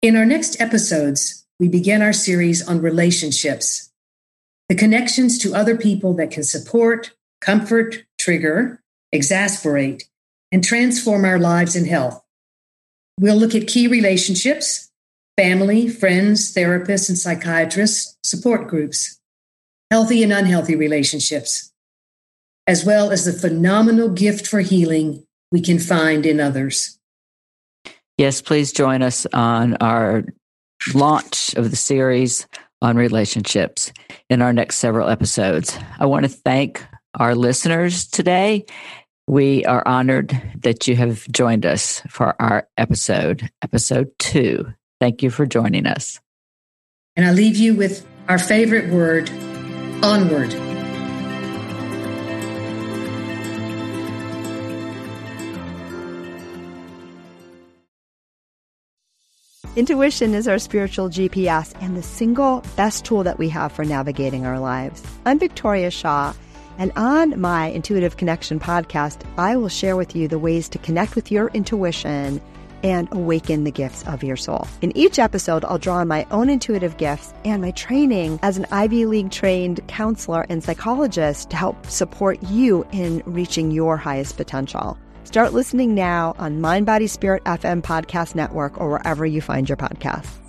In 0.01 0.17
our 0.17 0.25
next 0.25 0.59
episodes, 0.59 1.47
we 1.61 1.69
begin 1.69 2.01
our 2.01 2.15
series 2.15 2.67
on 2.67 2.81
relationships, 2.81 3.93
the 4.71 4.75
connections 4.75 5.39
to 5.39 5.55
other 5.55 5.77
people 5.77 6.15
that 6.15 6.31
can 6.31 6.45
support, 6.45 7.13
comfort, 7.43 8.05
trigger, 8.19 8.81
exasperate, 9.13 10.05
and 10.51 10.65
transform 10.65 11.27
our 11.27 11.39
lives 11.39 11.77
and 11.77 11.87
health. 11.87 12.23
We'll 13.21 13.37
look 13.37 13.55
at 13.55 13.69
key 13.69 13.87
relationships, 13.87 14.91
family, 15.37 15.89
friends, 15.89 16.55
therapists, 16.55 17.11
and 17.11 17.19
psychiatrists, 17.19 18.17
support 18.23 18.67
groups, 18.69 19.19
healthy 19.93 20.23
and 20.23 20.33
unhealthy 20.33 20.75
relationships, 20.75 21.71
as 22.67 22.83
well 22.83 23.11
as 23.11 23.27
the 23.27 23.33
phenomenal 23.35 24.09
gift 24.09 24.47
for 24.47 24.61
healing 24.61 25.23
we 25.51 25.61
can 25.61 25.79
find 25.79 26.25
in 26.25 26.41
others. 26.41 26.99
Yes, 28.17 28.41
please 28.41 28.73
join 28.73 29.03
us 29.03 29.27
on 29.35 29.77
our 29.83 30.25
launch 30.95 31.53
of 31.57 31.69
the 31.69 31.77
series 31.77 32.47
on 32.81 32.97
relationships 32.97 33.93
in 34.31 34.41
our 34.41 34.55
next 34.55 34.77
several 34.77 35.11
episodes. 35.11 35.79
I 35.99 36.07
want 36.07 36.25
to 36.25 36.31
thank 36.31 36.83
our 37.21 37.35
listeners 37.35 38.07
today. 38.07 38.65
We 39.27 39.67
are 39.67 39.87
honored 39.87 40.41
that 40.63 40.89
you 40.89 40.97
have 40.97 41.31
joined 41.31 41.67
us 41.67 42.01
for 42.09 42.35
our 42.41 42.67
episode, 42.79 43.51
episode 43.61 44.11
two. 44.19 44.73
Thank 45.01 45.23
you 45.23 45.29
for 45.29 45.45
joining 45.45 45.85
us. 45.85 46.19
And 47.15 47.27
I 47.27 47.33
leave 47.33 47.57
you 47.57 47.75
with 47.75 48.07
our 48.31 48.39
favorite 48.39 48.91
word 48.91 49.31
onward. 50.03 50.53
Intuition 59.75 60.35
is 60.35 60.47
our 60.47 60.59
spiritual 60.59 61.09
GPS 61.09 61.75
and 61.81 61.97
the 61.97 62.03
single 62.03 62.63
best 62.77 63.07
tool 63.07 63.23
that 63.23 63.39
we 63.39 63.49
have 63.49 63.73
for 63.73 63.87
navigating 63.87 64.45
our 64.45 64.61
lives. 64.61 65.03
I'm 65.25 65.39
Victoria 65.39 65.91
Shaw, 65.91 66.35
and 66.77 66.93
on 66.95 67.41
my 67.41 67.69
Intuitive 67.69 68.19
Connection 68.19 68.61
podcast, 68.61 69.23
I 69.39 69.57
will 69.57 69.71
share 69.71 69.97
with 69.97 70.15
you 70.15 70.29
the 70.29 70.39
ways 70.39 70.69
to 70.71 70.79
connect 70.79 71.15
with 71.15 71.33
your 71.33 71.49
intuition 71.55 72.41
and 72.83 73.09
awaken 73.13 73.65
the 73.65 73.71
gifts 73.71 74.03
of 74.07 74.23
your 74.23 74.37
soul. 74.37 74.67
In 74.81 74.97
each 74.97 75.19
episode, 75.19 75.65
I'll 75.65 75.79
draw 75.79 75.97
on 75.97 76.09
my 76.09 76.27
own 76.31 76.51
intuitive 76.51 76.97
gifts 76.97 77.33
and 77.45 77.63
my 77.63 77.71
training 77.73 78.39
as 78.43 78.57
an 78.57 78.67
Ivy 78.71 79.07
League 79.07 79.31
trained 79.31 79.87
counselor 79.89 80.47
and 80.49 80.63
psychologist 80.63 81.51
to 81.51 81.57
help 81.57 81.87
support 81.87 82.43
you 82.45 82.87
in 82.93 83.23
reaching 83.27 83.71
your 83.71 83.97
highest 83.97 84.37
potential. 84.37 84.99
Start 85.25 85.53
listening 85.53 85.95
now 85.95 86.35
on 86.39 86.61
Mind 86.61 86.85
Body 86.85 87.07
Spirit 87.07 87.45
FM 87.45 87.83
Podcast 87.83 88.35
Network 88.35 88.81
or 88.81 88.91
wherever 88.91 89.25
you 89.25 89.41
find 89.41 89.69
your 89.69 89.77
podcasts. 89.77 90.42